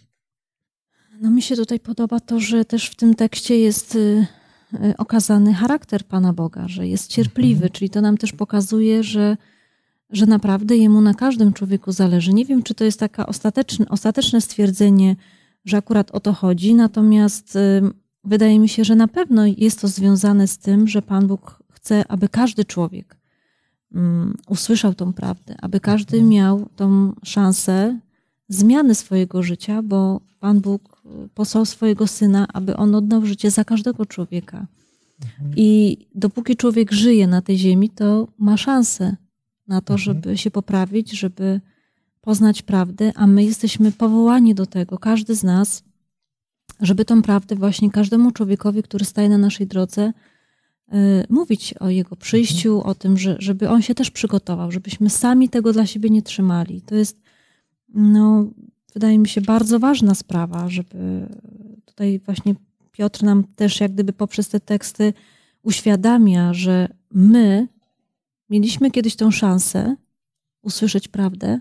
No 1.21 1.31
mi 1.31 1.41
się 1.41 1.55
tutaj 1.55 1.79
podoba 1.79 2.19
to, 2.19 2.39
że 2.39 2.65
też 2.65 2.89
w 2.89 2.95
tym 2.95 3.15
tekście 3.15 3.59
jest 3.59 3.95
y, 3.95 4.27
y, 4.73 4.97
okazany 4.97 5.53
charakter 5.53 6.05
Pana 6.05 6.33
Boga, 6.33 6.67
że 6.67 6.87
jest 6.87 7.11
cierpliwy, 7.11 7.55
mhm. 7.55 7.71
czyli 7.71 7.89
to 7.89 8.01
nam 8.01 8.17
też 8.17 8.33
pokazuje, 8.33 9.03
że, 9.03 9.37
że 10.09 10.25
naprawdę 10.25 10.77
Jemu 10.77 11.01
na 11.01 11.13
każdym 11.13 11.53
człowieku 11.53 11.91
zależy. 11.91 12.33
Nie 12.33 12.45
wiem, 12.45 12.63
czy 12.63 12.73
to 12.73 12.83
jest 12.83 12.99
takie 12.99 13.25
ostateczne, 13.25 13.85
ostateczne 13.89 14.41
stwierdzenie, 14.41 15.15
że 15.65 15.77
akurat 15.77 16.11
o 16.11 16.19
to 16.19 16.33
chodzi, 16.33 16.75
natomiast 16.75 17.55
y, 17.55 17.81
wydaje 18.23 18.59
mi 18.59 18.69
się, 18.69 18.83
że 18.83 18.95
na 18.95 19.07
pewno 19.07 19.45
jest 19.45 19.81
to 19.81 19.87
związane 19.87 20.47
z 20.47 20.57
tym, 20.57 20.87
że 20.87 21.01
Pan 21.01 21.27
Bóg 21.27 21.63
chce, 21.71 22.03
aby 22.07 22.29
każdy 22.29 22.65
człowiek 22.65 23.17
usłyszał 24.47 24.93
tą 24.93 25.13
prawdę, 25.13 25.55
aby 25.61 25.79
każdy 25.79 26.23
miał 26.23 26.69
tą 26.75 27.13
szansę 27.23 27.99
zmiany 28.49 28.95
swojego 28.95 29.43
życia, 29.43 29.81
bo 29.81 30.21
Pan 30.39 30.61
Bóg 30.61 31.01
y, 31.25 31.29
posłał 31.29 31.65
swojego 31.65 32.07
syna, 32.07 32.47
aby 32.53 32.77
on 32.77 32.95
oddał 32.95 33.25
życie 33.25 33.51
za 33.51 33.63
każdego 33.63 34.05
człowieka. 34.05 34.67
Mhm. 35.21 35.53
I 35.55 35.97
dopóki 36.15 36.55
człowiek 36.55 36.91
żyje 36.91 37.27
na 37.27 37.41
tej 37.41 37.57
ziemi, 37.57 37.89
to 37.89 38.27
ma 38.37 38.57
szansę 38.57 39.15
na 39.67 39.81
to, 39.81 39.93
mhm. 39.93 39.97
żeby 39.97 40.37
się 40.37 40.51
poprawić, 40.51 41.11
żeby 41.11 41.61
poznać 42.21 42.61
prawdę, 42.61 43.11
a 43.15 43.27
my 43.27 43.43
jesteśmy 43.43 43.91
powołani 43.91 44.55
do 44.55 44.65
tego, 44.65 44.97
każdy 44.97 45.35
z 45.35 45.43
nas, 45.43 45.83
żeby 46.79 47.05
tą 47.05 47.21
prawdę 47.21 47.55
właśnie 47.55 47.91
każdemu 47.91 48.31
człowiekowi, 48.31 48.83
który 48.83 49.05
staje 49.05 49.29
na 49.29 49.37
naszej 49.37 49.67
drodze, 49.67 50.13
mówić 51.29 51.73
o 51.73 51.89
jego 51.89 52.15
przyjściu, 52.15 52.83
o 52.83 52.95
tym, 52.95 53.17
że, 53.17 53.35
żeby 53.39 53.69
on 53.69 53.81
się 53.81 53.95
też 53.95 54.11
przygotował, 54.11 54.71
żebyśmy 54.71 55.09
sami 55.09 55.49
tego 55.49 55.73
dla 55.73 55.85
siebie 55.85 56.09
nie 56.09 56.21
trzymali. 56.21 56.81
To 56.81 56.95
jest, 56.95 57.21
no, 57.89 58.51
wydaje 58.93 59.19
mi 59.19 59.27
się, 59.27 59.41
bardzo 59.41 59.79
ważna 59.79 60.15
sprawa, 60.15 60.69
żeby 60.69 61.27
tutaj 61.85 62.19
właśnie 62.19 62.55
Piotr 62.91 63.23
nam 63.23 63.43
też 63.43 63.79
jak 63.79 63.93
gdyby 63.93 64.13
poprzez 64.13 64.49
te 64.49 64.59
teksty 64.59 65.13
uświadamia, 65.61 66.53
że 66.53 66.87
my 67.11 67.67
mieliśmy 68.49 68.91
kiedyś 68.91 69.15
tą 69.15 69.31
szansę 69.31 69.95
usłyszeć 70.61 71.07
prawdę 71.07 71.59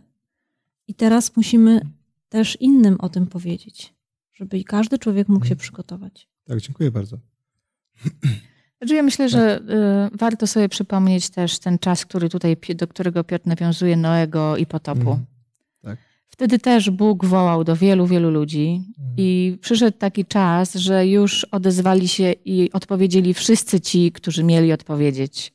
i 0.88 0.94
teraz 0.94 1.36
musimy 1.36 1.80
też 2.28 2.56
innym 2.60 2.96
o 3.00 3.08
tym 3.08 3.26
powiedzieć, 3.26 3.94
żeby 4.34 4.64
każdy 4.64 4.98
człowiek 4.98 5.28
mógł 5.28 5.46
się 5.46 5.56
przygotować. 5.56 6.28
Tak, 6.44 6.60
dziękuję 6.60 6.90
bardzo. 6.90 7.18
Znaczy 8.84 8.94
ja 8.94 9.02
myślę, 9.02 9.28
że 9.28 9.60
y, 10.14 10.16
warto 10.16 10.46
sobie 10.46 10.68
przypomnieć 10.68 11.30
też 11.30 11.58
ten 11.58 11.78
czas, 11.78 12.04
który 12.04 12.28
tutaj, 12.28 12.56
do 12.74 12.86
którego 12.86 13.24
Piotr 13.24 13.46
nawiązuje 13.46 13.96
Noego 13.96 14.56
i 14.56 14.66
potopu. 14.66 15.10
Mm, 15.10 15.24
tak. 15.82 15.98
Wtedy 16.28 16.58
też 16.58 16.90
Bóg 16.90 17.24
wołał 17.24 17.64
do 17.64 17.76
wielu, 17.76 18.06
wielu 18.06 18.30
ludzi 18.30 18.82
mm. 18.98 19.14
i 19.16 19.58
przyszedł 19.60 19.98
taki 19.98 20.24
czas, 20.24 20.74
że 20.74 21.06
już 21.06 21.44
odezwali 21.44 22.08
się 22.08 22.32
i 22.44 22.72
odpowiedzieli 22.72 23.34
wszyscy 23.34 23.80
ci, 23.80 24.12
którzy 24.12 24.44
mieli 24.44 24.72
odpowiedzieć. 24.72 25.52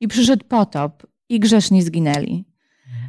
I 0.00 0.08
przyszedł 0.08 0.44
potop 0.44 1.06
i 1.28 1.40
grzeszni 1.40 1.82
zginęli. 1.82 2.44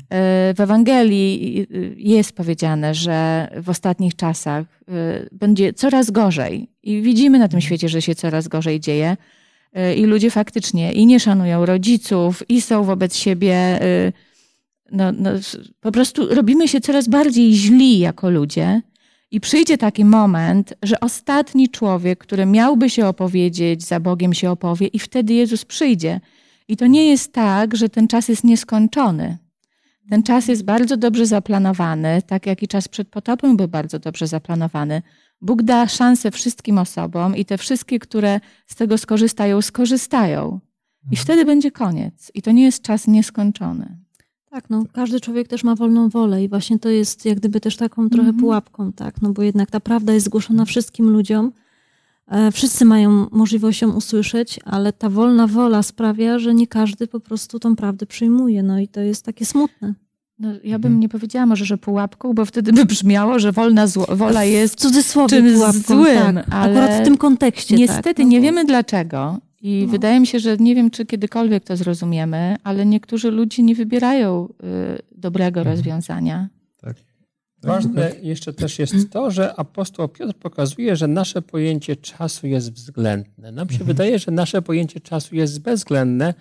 Y, 0.06 0.54
w 0.54 0.60
Ewangelii 0.60 1.68
y, 1.76 1.96
jest 1.98 2.34
powiedziane, 2.34 2.94
że 2.94 3.48
w 3.62 3.70
ostatnich 3.70 4.16
czasach 4.16 4.66
y, 4.90 5.30
będzie 5.32 5.74
coraz 5.74 6.12
gorzej 6.12 6.70
i 6.84 7.02
widzimy 7.02 7.40
na 7.40 7.48
tym 7.48 7.62
świecie, 7.62 7.90
że 7.90 8.02
się 8.02 8.16
coraz 8.16 8.48
gorzej 8.48 8.80
dzieje. 8.80 9.18
Y, 9.78 9.96
I 9.96 10.06
ludzie 10.06 10.32
faktycznie 10.32 10.92
i 10.92 11.06
nie 11.06 11.20
szanują 11.20 11.66
rodziców, 11.66 12.44
i 12.50 12.62
są 12.62 12.84
wobec 12.84 13.16
siebie. 13.16 13.84
y, 13.84 14.14
No, 14.92 15.12
no, 15.12 15.30
po 15.80 15.92
prostu 15.92 16.36
robimy 16.36 16.68
się 16.68 16.82
coraz 16.82 17.08
bardziej 17.08 17.54
źli 17.54 18.00
jako 18.00 18.30
ludzie. 18.30 18.82
I 19.32 19.40
przyjdzie 19.40 19.78
taki 19.78 20.06
moment, 20.06 20.74
że 20.84 21.00
ostatni 21.00 21.70
człowiek, 21.70 22.20
który 22.20 22.46
miałby 22.46 22.90
się 22.90 23.08
opowiedzieć, 23.08 23.84
za 23.84 24.00
Bogiem 24.00 24.34
się 24.34 24.52
opowie, 24.52 24.88
i 24.88 25.00
wtedy 25.00 25.34
Jezus 25.34 25.66
przyjdzie. 25.66 26.20
I 26.68 26.78
to 26.78 26.88
nie 26.88 27.10
jest 27.10 27.34
tak, 27.34 27.76
że 27.76 27.90
ten 27.90 28.08
czas 28.08 28.30
jest 28.30 28.44
nieskończony. 28.44 29.38
Ten 30.10 30.24
czas 30.24 30.48
jest 30.48 30.64
bardzo 30.64 30.98
dobrze 30.98 31.26
zaplanowany, 31.26 32.22
tak 32.28 32.46
jak 32.46 32.64
i 32.64 32.68
czas 32.68 32.88
przed 32.88 33.08
potopem 33.10 33.58
był 33.58 33.68
bardzo 33.68 34.00
dobrze 34.00 34.28
zaplanowany. 34.28 35.02
Bóg 35.42 35.64
da 35.64 35.88
szansę 35.88 36.32
wszystkim 36.32 36.78
osobom 36.78 37.36
i 37.36 37.46
te 37.46 37.58
wszystkie, 37.58 38.00
które 38.00 38.40
z 38.68 38.76
tego 38.76 38.98
skorzystają, 38.98 39.62
skorzystają. 39.62 40.60
I 41.12 41.16
wtedy 41.16 41.46
będzie 41.46 41.72
koniec. 41.72 42.32
I 42.34 42.42
to 42.42 42.52
nie 42.52 42.64
jest 42.64 42.82
czas 42.82 43.08
nieskończony. 43.08 43.98
Tak, 44.50 44.70
no 44.70 44.84
każdy 44.94 45.20
człowiek 45.20 45.48
też 45.48 45.64
ma 45.64 45.76
wolną 45.76 46.10
wolę 46.10 46.44
i 46.44 46.50
właśnie 46.50 46.80
to 46.80 46.90
jest 46.90 47.26
jak 47.26 47.38
gdyby 47.40 47.62
też 47.62 47.78
taką 47.78 48.10
trochę 48.10 48.28
Mhm. 48.30 48.40
pułapką, 48.40 48.94
tak, 48.94 49.22
no 49.22 49.30
bo 49.34 49.42
jednak 49.44 49.72
ta 49.72 49.80
prawda 49.80 50.14
jest 50.14 50.26
zgłoszona 50.26 50.66
wszystkim 50.66 51.10
ludziom. 51.10 51.52
E, 52.28 52.52
Wszyscy 52.52 52.86
mają 52.86 53.28
możliwość 53.32 53.82
ją 53.82 53.92
usłyszeć, 53.92 54.60
ale 54.66 54.94
ta 54.94 55.10
wolna 55.10 55.48
wola 55.48 55.84
sprawia, 55.84 56.40
że 56.40 56.54
nie 56.54 56.68
każdy 56.68 57.08
po 57.08 57.20
prostu 57.20 57.60
tą 57.60 57.76
prawdę 57.76 58.06
przyjmuje, 58.06 58.64
no 58.64 58.80
i 58.80 58.88
to 58.88 59.02
jest 59.02 59.26
takie 59.26 59.46
smutne. 59.46 59.94
No, 60.40 60.50
ja 60.64 60.80
bym 60.80 61.00
nie 61.00 61.10
powiedziała 61.10 61.46
może, 61.46 61.66
że 61.66 61.78
pułapką, 61.78 62.34
bo 62.34 62.46
wtedy 62.46 62.74
by 62.74 62.86
brzmiało, 62.86 63.40
że 63.40 63.52
wolna 63.52 63.88
zło, 63.88 64.06
wola 64.10 64.42
W 64.42 64.48
jest. 64.48 64.80
cudzysłowie 64.80 65.30
czymś 65.30 65.54
pułapką, 65.54 65.82
złym, 66.04 66.36
tak, 66.36 66.46
ale 66.50 66.72
akurat 66.82 67.02
w 67.02 67.06
tym 67.06 67.18
kontekście. 67.18 67.76
Niestety 67.76 68.04
tak, 68.14 68.18
no 68.18 68.24
nie 68.28 68.38
bo- 68.38 68.44
wiemy 68.44 68.66
dlaczego. 68.66 69.38
I 69.62 69.84
No. 69.86 69.92
wydaje 69.92 70.20
mi 70.20 70.28
się, 70.28 70.40
że 70.40 70.58
nie 70.58 70.76
wiem, 70.76 70.90
czy 70.92 71.06
kiedykolwiek 71.06 71.64
to 71.64 71.78
zrozumiemy, 71.78 72.56
ale 72.64 72.86
niektórzy 72.86 73.32
ludzie 73.32 73.64
nie 73.64 73.76
wybierają 73.76 74.48
y, 74.50 75.02
dobrego 75.18 75.60
Mhm. 75.60 75.76
rozwiązania. 75.78 76.48
Tak. 76.82 76.96
Ważne 77.64 78.12
jeszcze 78.22 78.54
też 78.54 78.80
jest 78.80 79.10
to, 79.10 79.32
że 79.32 79.56
apostoł 79.56 80.08
Piotr 80.10 80.34
pokazuje, 80.34 80.96
że 80.96 81.08
nasze 81.08 81.42
pojęcie 81.42 81.96
czasu 81.96 82.48
jest 82.48 82.74
względne. 82.74 83.52
Nam 83.52 83.70
się 83.70 83.84
wydaje, 83.84 84.20
że 84.20 84.32
nasze 84.32 84.62
pojęcie 84.62 85.00
czasu 85.00 85.36
jest 85.36 85.62
bezwzględne, 85.62 86.34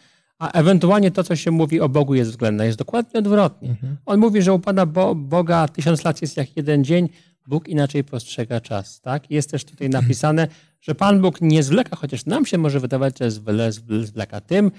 a 0.44 0.58
ewentualnie 0.58 1.10
to, 1.10 1.24
co 1.24 1.36
się 1.36 1.50
mówi 1.50 1.80
o 1.80 1.88
Bogu 1.88 2.14
jest 2.14 2.30
względne. 2.30 2.66
Jest 2.66 2.78
dokładnie 2.78 3.18
odwrotnie. 3.20 3.76
On 4.06 4.20
mówi, 4.20 4.42
że 4.42 4.52
u 4.52 4.58
Pana 4.58 4.86
Bo 4.86 5.14
Boga 5.14 5.68
tysiąc 5.68 6.04
lat 6.04 6.22
jest 6.22 6.36
jak 6.36 6.56
jeden 6.56 6.84
dzień, 6.84 7.08
Bóg 7.46 7.68
inaczej 7.68 8.04
postrzega 8.04 8.60
czas. 8.60 9.00
Tak? 9.00 9.30
Jest 9.30 9.50
też 9.50 9.64
tutaj 9.64 9.88
napisane, 9.90 10.48
że 10.80 10.94
Pan 10.94 11.20
Bóg 11.20 11.40
nie 11.40 11.62
zwleka, 11.62 11.96
chociaż 11.96 12.26
nam 12.26 12.46
się 12.46 12.58
może 12.58 12.80
wydawać, 12.80 13.18
że 13.18 13.28
zwle- 13.30 13.72
zwleka. 14.04 14.40
Tym 14.40 14.70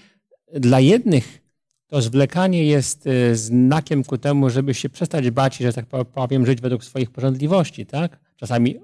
dla 0.54 0.80
jednych 0.80 1.42
to 1.88 2.02
zwlekanie 2.02 2.66
jest 2.66 3.08
y, 3.08 3.36
znakiem 3.36 4.04
ku 4.04 4.18
temu, 4.18 4.50
żeby 4.50 4.74
się 4.74 4.90
przestać 4.90 5.30
bać 5.32 5.62
i, 5.62 5.64
że 5.64 5.74
tak 5.74 5.86
po- 5.86 6.06
powiem, 6.06 6.46
żyć 6.46 6.62
według 6.62 6.84
swoich 6.84 7.12
porządliwości, 7.12 7.86
tak? 7.86 8.20
Czasami, 8.36 8.76
y, 8.76 8.80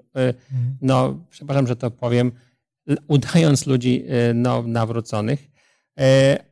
no, 0.82 1.20
przepraszam, 1.30 1.68
że 1.68 1.76
to 1.76 1.92
powiem, 1.92 2.32
udając 3.08 3.66
ludzi 3.68 4.04
y, 4.30 4.34
no, 4.34 4.64
nawróconych, 4.68 5.51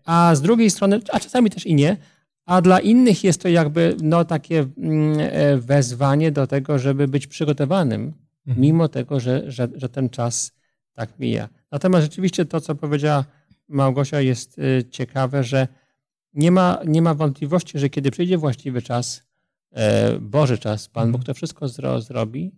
a 0.06 0.36
z 0.36 0.42
drugiej 0.42 0.70
strony, 0.70 1.00
a 1.12 1.20
czasami 1.20 1.50
też 1.50 1.66
i 1.66 1.76
nie, 1.76 1.98
a 2.46 2.62
dla 2.62 2.80
innych 2.80 3.24
jest 3.24 3.42
to 3.42 3.50
jakby 3.50 3.96
no, 4.02 4.26
takie 4.26 4.66
mm, 4.78 5.18
e, 5.20 5.58
wezwanie 5.58 6.32
do 6.32 6.48
tego, 6.48 6.80
żeby 6.80 7.08
być 7.08 7.28
przygotowanym, 7.28 8.14
mimo 8.58 8.88
tego, 8.88 9.20
że, 9.20 9.52
że, 9.52 9.68
że 9.76 9.90
ten 9.90 10.10
czas 10.10 10.52
tak 10.94 11.20
mija. 11.20 11.50
Natomiast 11.72 12.04
rzeczywiście 12.06 12.46
to, 12.46 12.62
co 12.62 12.76
powiedziała 12.76 13.26
Małgosia, 13.68 14.22
jest 14.22 14.60
y, 14.60 14.86
ciekawe, 14.90 15.44
że 15.44 15.68
nie 16.34 16.52
ma, 16.52 16.80
nie 16.86 17.02
ma 17.02 17.14
wątpliwości, 17.14 17.80
że 17.80 17.90
kiedy 17.90 18.12
przyjdzie 18.12 18.38
właściwy 18.38 18.82
czas, 18.82 19.24
e, 19.72 20.20
Boży 20.20 20.58
czas, 20.58 20.88
Pan 20.88 21.12
Bóg 21.12 21.24
to 21.24 21.34
wszystko 21.34 21.68
zro, 21.68 22.02
zrobi. 22.02 22.52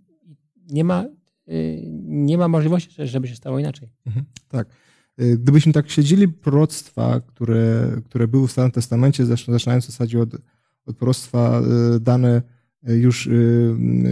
Nie 0.69 0.83
ma, 0.83 1.05
y, 1.47 1.83
nie 2.03 2.37
ma 2.37 2.47
możliwości, 2.47 2.91
że- 2.91 3.07
żeby 3.07 3.27
się 3.27 3.35
stało 3.35 3.59
inaczej. 3.59 3.89
Tak. 4.47 4.67
Gdybyśmy 5.33 5.73
tak 5.73 5.89
śledzili 5.89 6.27
proroctwa, 6.27 7.19
które, 7.19 7.91
które 8.05 8.27
były 8.27 8.47
w 8.47 8.51
Starym 8.51 8.71
Testamencie, 8.71 9.25
zaczynając 9.25 9.85
w 9.85 9.87
zasadzie 9.87 10.19
od, 10.21 10.29
od 10.85 10.97
proroctwa 10.97 11.61
y, 11.95 11.99
dane 11.99 12.41
y, 12.89 12.97
już 12.97 13.27
y, 13.27 13.31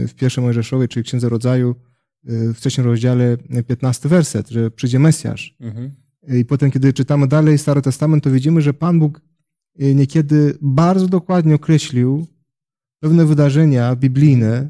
w 0.08 0.14
pierwszej 0.16 0.44
Mojżeszowej, 0.44 0.88
czyli 0.88 1.04
Księdze 1.04 1.30
Rodzaju, 1.30 1.76
w 2.24 2.56
trzecim 2.60 2.84
rozdziale, 2.84 3.38
y, 3.58 3.64
15 3.64 4.10
werset, 4.10 4.50
że 4.50 4.72
przyjdzie 4.72 5.00
Mesjasz. 5.00 5.56
Mhm. 5.60 5.92
I 6.28 6.46
potem, 6.46 6.72
kiedy 6.72 6.94
czytamy 6.94 7.28
dalej 7.28 7.58
Stary 7.58 7.82
Testament, 7.82 8.24
to 8.24 8.32
widzimy, 8.32 8.62
że 8.62 8.74
Pan 8.74 9.00
Bóg 9.00 9.22
niekiedy 9.80 10.58
bardzo 10.62 11.08
dokładnie 11.08 11.56
określił 11.56 12.28
pewne 13.00 13.26
wydarzenia 13.26 13.96
biblijne, 13.96 14.70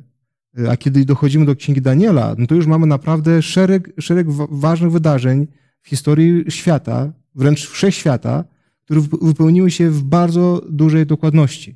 a 0.69 0.77
kiedy 0.77 1.05
dochodzimy 1.05 1.45
do 1.45 1.55
Księgi 1.55 1.81
Daniela, 1.81 2.35
no 2.37 2.47
to 2.47 2.55
już 2.55 2.67
mamy 2.67 2.85
naprawdę 2.87 3.41
szereg, 3.41 3.93
szereg 3.99 4.31
wa- 4.31 4.47
ważnych 4.51 4.91
wydarzeń 4.91 5.47
w 5.81 5.89
historii 5.89 6.43
świata, 6.49 7.11
wręcz 7.35 7.67
wszechświata, 7.67 8.43
które 8.85 9.01
wyp- 9.01 9.25
wypełniły 9.25 9.71
się 9.71 9.89
w 9.89 10.03
bardzo 10.03 10.61
dużej 10.69 11.05
dokładności. 11.05 11.75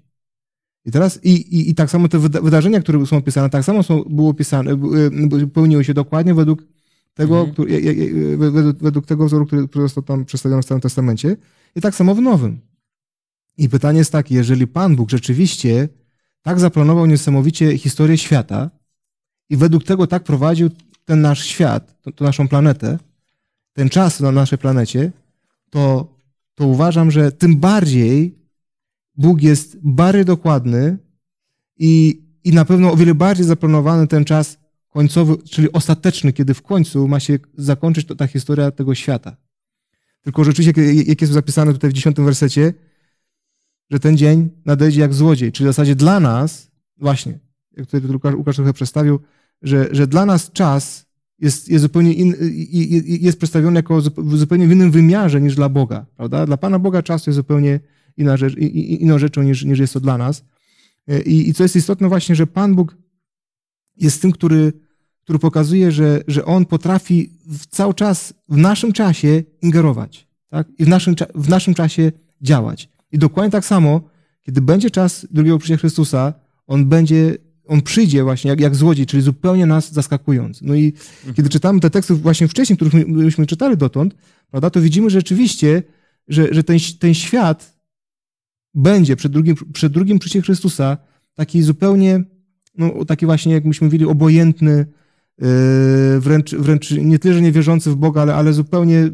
I 0.85 0.91
teraz, 0.91 1.19
i, 1.23 1.29
i, 1.29 1.69
i 1.69 1.75
tak 1.75 1.89
samo 1.89 2.07
te 2.07 2.19
wyda- 2.19 2.41
wydarzenia, 2.41 2.79
które 2.79 3.05
są 3.05 3.17
opisane, 3.17 3.49
tak 3.49 3.63
samo 3.65 3.83
są, 3.83 4.03
były 4.03 4.29
opisane, 4.29 4.71
y, 4.71 5.27
wypełniły 5.37 5.83
się 5.83 5.93
dokładnie 5.93 6.33
według 6.33 6.63
tego, 7.13 7.35
Mhm. 7.37 7.53
który, 7.53 7.81
je- 7.81 8.37
według, 8.37 8.77
według 8.77 9.05
tego 9.05 9.25
wzoru, 9.25 9.45
który, 9.45 9.67
został 9.75 10.03
tam 10.03 10.25
przedstawiony 10.25 10.61
w 10.61 10.65
Starym 10.65 10.81
Testamencie, 10.81 11.37
i 11.75 11.81
tak 11.81 11.95
samo 11.95 12.15
w 12.15 12.21
Nowym. 12.21 12.59
I 13.57 13.69
pytanie 13.69 13.97
jest 13.99 14.11
takie, 14.11 14.35
jeżeli 14.35 14.67
Pan 14.67 14.95
Bóg 14.95 15.09
rzeczywiście 15.09 15.89
tak 16.41 16.59
zaplanował 16.59 17.05
niesamowicie 17.05 17.77
historię 17.77 18.17
świata 18.17 18.69
i 19.49 19.57
według 19.57 19.83
tego 19.83 20.07
tak 20.07 20.23
prowadził 20.23 20.69
ten 21.05 21.21
nasz 21.21 21.45
świat, 21.45 22.01
tą 22.15 22.25
naszą 22.25 22.47
planetę, 22.47 22.99
ten 23.73 23.89
czas 23.89 24.19
na 24.19 24.31
naszej 24.31 24.57
planecie, 24.57 25.11
to, 25.69 26.13
to 26.55 26.67
uważam, 26.67 27.11
że 27.11 27.31
tym 27.31 27.57
bardziej 27.57 28.43
Bóg 29.15 29.41
jest 29.41 29.77
bardziej 29.83 30.25
dokładny 30.25 30.97
i, 31.77 32.23
i 32.43 32.51
na 32.51 32.65
pewno 32.65 32.91
o 32.91 32.95
wiele 32.95 33.15
bardziej 33.15 33.45
zaplanowany 33.45 34.07
ten 34.07 34.25
czas 34.25 34.57
końcowy, 34.89 35.37
czyli 35.37 35.71
ostateczny, 35.71 36.33
kiedy 36.33 36.53
w 36.53 36.61
końcu 36.61 37.07
ma 37.07 37.19
się 37.19 37.39
zakończyć 37.57 38.07
ta 38.17 38.27
historia 38.27 38.71
tego 38.71 38.95
świata. 38.95 39.37
Tylko 40.21 40.43
rzeczywiście, 40.43 40.83
jak, 40.83 41.07
jak 41.07 41.21
jest 41.21 41.33
zapisane 41.33 41.73
tutaj 41.73 41.89
w 41.89 41.93
dziesiątym 41.93 42.25
wersecie, 42.25 42.73
że 43.89 43.99
ten 43.99 44.17
dzień 44.17 44.49
nadejdzie 44.65 45.01
jak 45.01 45.13
złodziej, 45.13 45.51
czyli 45.51 45.65
w 45.65 45.73
zasadzie 45.73 45.95
dla 45.95 46.19
nas, 46.19 46.71
właśnie, 46.97 47.39
jak 47.77 47.85
tutaj 47.85 48.11
Łukasz, 48.11 48.35
Łukasz 48.35 48.55
trochę 48.55 48.73
przedstawił, 48.73 49.19
że, 49.61 49.87
że 49.91 50.07
dla 50.07 50.25
nas 50.25 50.51
czas 50.51 51.05
jest, 51.39 51.69
jest 51.69 51.81
zupełnie 51.81 52.13
in, 52.13 52.35
jest 53.21 53.37
przedstawiony 53.37 53.75
jako 53.75 54.01
w 54.17 54.37
zupełnie 54.37 54.65
innym 54.65 54.91
wymiarze 54.91 55.41
niż 55.41 55.55
dla 55.55 55.69
Boga, 55.69 56.05
prawda? 56.15 56.45
Dla 56.45 56.57
Pana 56.57 56.79
Boga 56.79 57.03
czas 57.03 57.27
jest 57.27 57.35
zupełnie 57.35 57.79
inna 58.17 58.37
rzecz, 58.37 58.57
inną 58.57 59.19
rzeczą 59.19 59.43
niż, 59.43 59.65
niż 59.65 59.79
jest 59.79 59.93
to 59.93 59.99
dla 59.99 60.17
nas. 60.17 60.45
I, 61.25 61.49
I 61.49 61.53
co 61.53 61.63
jest 61.63 61.75
istotne 61.75 62.09
właśnie, 62.09 62.35
że 62.35 62.47
Pan 62.47 62.75
Bóg 62.75 62.97
jest 63.97 64.21
tym, 64.21 64.31
który, 64.31 64.73
który 65.23 65.39
pokazuje, 65.39 65.91
że, 65.91 66.21
że 66.27 66.45
On 66.45 66.65
potrafi 66.65 67.29
w 67.47 67.67
cały 67.67 67.93
czas, 67.93 68.33
w 68.49 68.57
naszym 68.57 68.93
czasie 68.93 69.43
ingerować, 69.61 70.27
tak? 70.49 70.67
I 70.79 70.85
w 70.85 70.87
naszym, 70.87 71.15
w 71.35 71.49
naszym 71.49 71.73
czasie 71.73 72.11
działać. 72.41 72.89
I 73.11 73.17
dokładnie 73.17 73.51
tak 73.51 73.65
samo, 73.65 74.01
kiedy 74.41 74.61
będzie 74.61 74.91
czas 74.91 75.27
drugiego 75.31 75.59
przyjścia 75.59 75.81
Chrystusa, 75.81 76.33
On 76.67 76.85
będzie, 76.85 77.37
On 77.67 77.81
przyjdzie 77.81 78.23
właśnie 78.23 78.49
jak, 78.49 78.59
jak 78.59 78.75
złodziej, 78.75 79.05
czyli 79.05 79.23
zupełnie 79.23 79.65
nas 79.65 79.91
zaskakując. 79.91 80.61
No 80.61 80.75
i 80.75 80.93
kiedy 81.35 81.49
czytamy 81.49 81.79
te 81.79 81.89
teksty 81.89 82.13
właśnie 82.15 82.47
wcześniej, 82.47 82.77
których 82.77 82.93
my, 82.93 83.05
myśmy 83.05 83.45
czytali 83.45 83.77
dotąd, 83.77 84.15
prawda, 84.51 84.69
to 84.69 84.81
widzimy 84.81 85.09
rzeczywiście, 85.09 85.83
że, 86.27 86.47
że 86.53 86.63
ten, 86.63 86.77
ten 86.99 87.13
świat 87.13 87.77
będzie 88.73 89.15
przed 89.15 89.31
drugim, 89.31 89.55
przed 89.73 89.93
drugim 89.93 90.19
przyjściem 90.19 90.41
Chrystusa 90.41 90.97
taki 91.35 91.61
zupełnie, 91.61 92.23
no 92.77 93.05
taki 93.05 93.25
właśnie, 93.25 93.53
jak 93.53 93.65
myśmy 93.65 93.85
mówili, 93.85 94.05
obojętny, 94.05 94.85
yy, 95.39 95.47
wręcz, 96.19 96.55
wręcz 96.55 96.91
nie 96.91 97.19
tyle, 97.19 97.33
że 97.33 97.41
nie 97.41 97.51
wierzący 97.51 97.91
w 97.91 97.95
Boga, 97.95 98.21
ale, 98.21 98.35
ale 98.35 98.53
zupełnie 98.53 99.09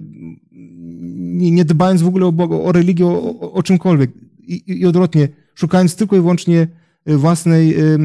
nie, 1.15 1.51
nie 1.51 1.65
dbając 1.65 2.01
w 2.01 2.07
ogóle 2.07 2.25
o 2.25 2.31
Boga, 2.31 2.55
o 2.55 2.71
religię, 2.71 3.05
o, 3.05 3.39
o, 3.39 3.53
o 3.53 3.63
czymkolwiek. 3.63 4.11
I, 4.39 4.53
I, 4.53 4.81
I 4.81 4.85
odwrotnie, 4.85 5.27
szukając 5.55 5.95
tylko 5.95 6.15
i 6.15 6.19
wyłącznie 6.19 6.67
własnej 7.17 7.69
yy, 7.69 7.97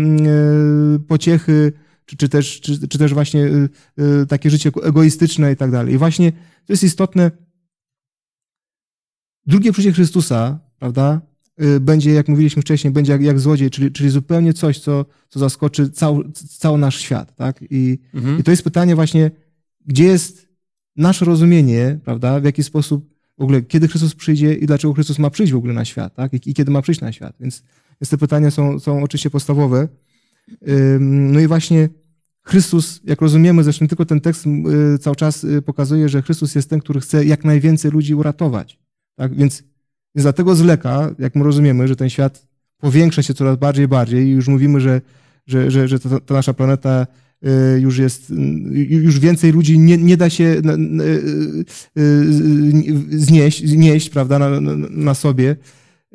yy, 0.93 0.99
pociechy, 0.99 1.73
czy, 2.07 2.17
czy, 2.17 2.29
też, 2.29 2.61
czy, 2.61 2.89
czy 2.89 2.99
też 2.99 3.15
właśnie 3.15 3.51
takie 4.29 4.51
życie 4.51 4.71
egoistyczne 4.83 5.53
i 5.53 5.57
tak 5.57 5.71
dalej. 5.71 5.95
I 5.95 5.99
właśnie 5.99 6.33
to 6.33 6.73
jest 6.73 6.85
istotne. 6.85 7.31
Drugie 9.47 9.73
przyjście 9.73 9.93
Chrystusa, 9.93 10.59
prawda, 10.79 11.21
będzie, 11.81 12.13
jak 12.13 12.29
mówiliśmy 12.29 12.63
wcześniej, 12.63 12.93
będzie 12.93 13.13
jak, 13.13 13.23
jak 13.23 13.41
złodziej, 13.41 13.71
czyli, 13.71 13.93
czyli 13.93 14.11
zupełnie 14.11 14.53
coś, 14.53 14.79
co, 14.79 15.05
co 15.29 15.39
zaskoczy 15.39 15.91
cały, 15.91 16.33
cały 16.33 16.79
nasz 16.79 16.99
świat. 16.99 17.37
Tak? 17.37 17.65
I, 17.71 17.99
Mhm. 18.15 18.39
I 18.39 18.43
to 18.43 18.51
jest 18.51 18.65
pytanie 18.65 18.95
właśnie, 18.95 19.31
gdzie 19.87 20.05
jest 20.05 20.49
nasze 20.97 21.25
rozumienie, 21.25 21.99
prawda, 22.05 22.41
w 22.41 22.45
jaki 22.45 22.63
sposób 22.63 23.15
w 23.39 23.43
ogóle, 23.43 23.63
kiedy 23.63 23.89
Chrystus 23.89 24.15
przyjdzie 24.15 24.55
i 24.55 24.67
dlaczego 24.67 24.95
Chrystus 24.95 25.19
ma 25.19 25.31
przyjść 25.31 25.53
w 25.53 25.57
ogóle 25.57 25.75
na 25.75 25.85
świat, 25.85 26.15
tak? 26.15 26.33
I, 26.33 26.51
i 26.51 26.55
kiedy 26.55 26.71
ma 26.71 26.83
przyjść 26.83 27.01
na 27.01 27.13
świat. 27.13 27.37
Więc, 27.41 27.63
więc 28.05 28.11
te 28.11 28.19
pytania 28.19 28.51
są, 28.51 28.79
są 28.81 29.03
oczywiście 29.03 29.31
podstawowe. 29.31 29.89
No 31.01 31.41
i 31.41 31.47
właśnie 31.47 31.89
Chrystus, 32.43 33.01
jak 33.05 33.21
rozumiemy, 33.21 33.65
zresztą 33.65 33.89
tylko 33.89 34.05
ten 34.05 34.21
tekst 34.21 34.47
y, 34.95 34.99
cały 34.99 35.17
czas 35.17 35.45
y, 35.45 35.63
pokazuje, 35.63 36.09
że 36.09 36.23
Chrystus 36.23 36.55
jest 36.55 36.71
ten, 36.71 36.81
który 36.81 37.01
chce 37.01 37.25
jak 37.25 37.45
najwięcej 37.45 37.91
ludzi 37.91 38.15
uratować. 38.15 38.79
Tak? 39.17 39.35
Więc, 39.35 39.63
więc 40.15 40.23
dlatego 40.23 40.55
zleka, 40.55 41.15
jak 41.19 41.35
my 41.35 41.45
rozumiemy, 41.45 41.89
że 41.89 41.97
ten 41.97 42.11
świat 42.11 42.47
powiększa 42.79 43.23
się 43.23 43.35
coraz 43.35 43.59
bardziej 43.59 43.89
bardziej 43.89 44.27
i 44.27 44.31
już 44.31 44.49
mówimy, 44.49 44.81
że, 44.81 45.01
że, 45.47 45.71
że, 45.71 45.89
że 45.89 46.01
ta, 46.01 46.21
ta 46.21 46.35
nasza 46.35 46.55
planeta 46.55 47.07
y, 47.77 47.81
już 47.81 47.99
jest, 47.99 48.33
już 48.89 49.19
więcej 49.21 49.53
ludzi 49.53 49.79
nie, 49.79 49.99
nie 49.99 50.17
da 50.17 50.31
się 50.31 50.63
znieść, 53.11 53.69
znieść 53.69 54.11
prawda, 54.11 54.39
na, 54.39 54.61
na, 54.61 54.75
na 54.91 55.15
sobie. 55.15 55.57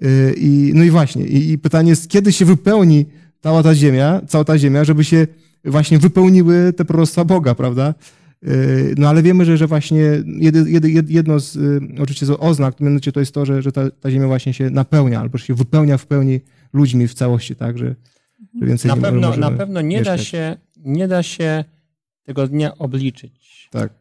Y, 0.03 0.33
I, 0.37 0.71
no 0.75 0.83
i 0.83 0.89
właśnie, 0.89 1.25
i, 1.25 1.51
i 1.51 1.57
pytanie 1.57 1.89
jest, 1.89 2.09
kiedy 2.09 2.33
się 2.33 2.45
wypełni 2.45 3.05
cała 3.43 3.63
ta 3.63 3.75
ziemia, 3.75 4.21
cała 4.27 4.43
ta 4.43 4.57
ziemia, 4.57 4.83
żeby 4.83 5.03
się 5.03 5.27
właśnie 5.65 5.99
wypełniły 5.99 6.73
te 6.73 6.85
proroctwa 6.85 7.25
Boga, 7.25 7.55
prawda? 7.55 7.93
Y, 8.47 8.95
No 8.97 9.09
ale 9.09 9.23
wiemy, 9.23 9.45
że, 9.45 9.57
że 9.57 9.67
właśnie 9.67 10.01
jedno 11.07 11.39
z, 11.39 11.55
y, 11.55 11.79
oczywiście 11.99 12.25
z 12.25 12.29
oznak, 12.39 12.79
mianowicie 12.79 13.11
to 13.11 13.19
jest 13.19 13.33
to, 13.33 13.45
że, 13.45 13.61
że 13.61 13.71
ta, 13.71 13.91
ta 13.91 14.11
ziemia 14.11 14.27
właśnie 14.27 14.53
się 14.53 14.69
napełnia, 14.69 15.19
albo 15.19 15.37
się 15.37 15.53
wypełnia 15.53 15.97
w 15.97 16.05
pełni 16.05 16.39
ludźmi 16.73 17.07
w 17.07 17.13
całości, 17.13 17.55
tak, 17.55 17.77
że, 17.77 17.95
że 18.61 18.65
więcej 18.67 18.89
Na 18.89 18.97
pewno, 18.97 19.37
na 19.37 19.51
pewno 19.51 19.81
nie, 19.81 20.01
da 20.01 20.17
się, 20.17 20.57
nie 20.77 21.07
da 21.07 21.23
się 21.23 21.63
tego 22.23 22.47
dnia 22.47 22.77
obliczyć. 22.77 23.69
Tak, 23.71 23.93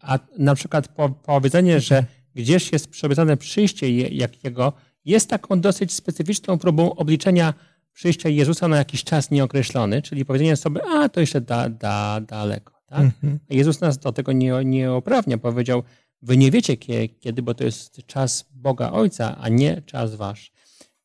A 0.00 0.18
na 0.38 0.54
przykład 0.54 0.88
po, 0.88 1.08
powiedzenie, 1.08 1.80
że 1.80 2.04
gdzieś 2.34 2.72
jest 2.72 2.88
przeobiecane 2.88 3.36
przyjście 3.36 3.90
jakiego, 4.08 4.72
jest 5.04 5.30
taką 5.30 5.60
dosyć 5.60 5.92
specyficzną 5.92 6.58
próbą 6.58 6.94
obliczenia 6.94 7.54
przyjścia 7.92 8.28
Jezusa 8.28 8.68
na 8.68 8.76
jakiś 8.76 9.04
czas 9.04 9.30
nieokreślony, 9.30 10.02
czyli 10.02 10.24
powiedzenie 10.24 10.56
sobie, 10.56 10.80
a 10.88 11.08
to 11.08 11.20
jeszcze 11.20 11.40
da, 11.40 11.68
da, 11.68 12.20
daleko. 12.20 12.74
Tak? 12.86 13.00
Mhm. 13.00 13.38
Jezus 13.50 13.80
nas 13.80 13.98
do 13.98 14.12
tego 14.12 14.32
nie, 14.32 14.52
nie 14.64 14.92
uprawnia. 14.94 15.38
Powiedział, 15.38 15.82
wy 16.22 16.36
nie 16.36 16.50
wiecie 16.50 16.76
kie- 16.76 17.08
kiedy, 17.08 17.42
bo 17.42 17.54
to 17.54 17.64
jest 17.64 18.06
czas 18.06 18.44
Boga 18.54 18.90
Ojca, 18.90 19.36
a 19.40 19.48
nie 19.48 19.82
czas 19.82 20.14
wasz. 20.14 20.52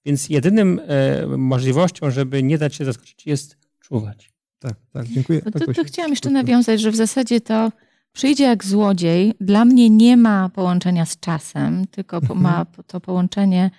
Więc 0.06 0.29
jedynym 0.29 0.82
e, 0.88 1.27
możliwością, 1.38 2.12
żeby 2.12 2.43
nie 2.43 2.58
dać 2.58 2.75
się 2.75 2.86
zaskoczyć, 2.86 3.25
jest 3.25 3.58
czuwać. 3.79 4.34
tak, 4.60 4.73
tak, 4.93 5.08
dziękuję. 5.08 5.41
No 5.45 5.51
tak, 5.51 5.53
to, 5.53 5.60
to 5.60 5.65
Gosiu. 5.65 5.84
chciałam 5.84 6.12
jeszcze 6.12 6.29
nawiązać, 6.29 6.82
że 6.82 6.91
w 6.91 6.95
zasadzie 6.95 7.41
to 7.41 7.71
przyjdzie 8.13 8.43
jak 8.43 8.63
złodziej. 8.65 9.34
Dla 9.41 9.65
mnie 9.65 9.89
nie 9.89 10.17
ma 10.17 10.49
połączenia 10.49 11.06
z 11.06 11.19
czasem, 11.19 11.88
tylko 11.88 12.21
ma 12.36 12.65
to 12.88 12.99
połączenie 13.01 13.71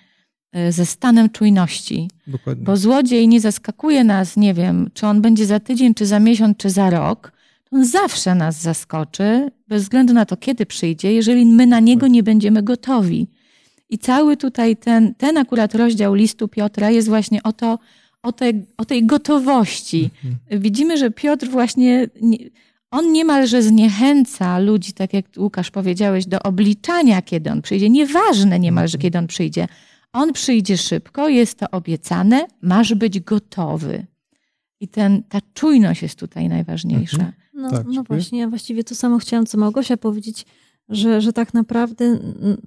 ze 0.69 0.85
stanem 0.85 1.29
czujności. 1.29 2.09
Dokładnie. 2.27 2.65
Bo 2.65 2.77
złodziej 2.77 3.27
nie 3.27 3.39
zaskakuje 3.41 4.03
nas, 4.03 4.37
nie 4.37 4.53
wiem, 4.53 4.89
czy 4.93 5.07
on 5.07 5.21
będzie 5.21 5.45
za 5.45 5.59
tydzień, 5.59 5.93
czy 5.93 6.05
za 6.05 6.19
miesiąc, 6.19 6.57
czy 6.57 6.69
za 6.69 6.89
rok. 6.89 7.31
On 7.71 7.85
zawsze 7.85 8.35
nas 8.35 8.61
zaskoczy, 8.61 9.51
bez 9.67 9.83
względu 9.83 10.13
na 10.13 10.25
to, 10.25 10.37
kiedy 10.37 10.65
przyjdzie, 10.65 11.13
jeżeli 11.13 11.45
my 11.45 11.65
na 11.67 11.79
niego 11.79 12.07
nie 12.07 12.23
będziemy 12.23 12.63
gotowi. 12.63 13.27
I 13.89 13.97
cały 13.97 14.37
tutaj 14.37 14.77
ten, 14.77 15.15
ten 15.15 15.37
akurat 15.37 15.75
rozdział 15.75 16.13
listu 16.13 16.47
Piotra 16.47 16.89
jest 16.89 17.07
właśnie 17.07 17.43
o, 17.43 17.53
to, 17.53 17.79
o, 18.23 18.31
te, 18.31 18.45
o 18.77 18.85
tej 18.85 19.05
gotowości. 19.05 20.09
Widzimy, 20.51 20.97
że 20.97 21.11
Piotr 21.11 21.47
właśnie, 21.47 22.07
nie- 22.21 22.37
on 22.91 23.11
niemalże 23.11 23.61
zniechęca 23.63 24.59
ludzi, 24.59 24.93
tak 24.93 25.13
jak 25.13 25.25
Łukasz 25.37 25.71
powiedziałeś, 25.71 26.25
do 26.25 26.39
obliczania, 26.43 27.21
kiedy 27.21 27.51
on 27.51 27.61
przyjdzie. 27.61 27.89
Nieważne 27.89 28.59
niemalże, 28.59 28.97
kiedy 28.97 29.17
on 29.17 29.27
przyjdzie. 29.27 29.67
On 30.13 30.33
przyjdzie 30.33 30.77
szybko, 30.77 31.29
jest 31.29 31.59
to 31.59 31.71
obiecane, 31.71 32.47
masz 32.61 32.93
być 32.93 33.19
gotowy. 33.19 34.05
I 34.79 34.87
ten, 34.87 35.23
ta 35.23 35.39
czujność 35.53 36.01
jest 36.01 36.19
tutaj 36.19 36.49
najważniejsza. 36.49 37.17
Mhm. 37.17 37.33
No, 37.53 37.71
Tak, 37.71 37.85
no 37.87 38.03
właśnie, 38.03 38.39
ja 38.39 38.49
właściwie 38.49 38.83
to 38.83 38.95
samo 38.95 39.17
chciałam, 39.17 39.45
co 39.45 39.57
Małgosia 39.57 39.97
powiedzieć, 39.97 40.45
że, 40.89 41.21
że 41.21 41.33
tak 41.33 41.53
naprawdę 41.53 42.19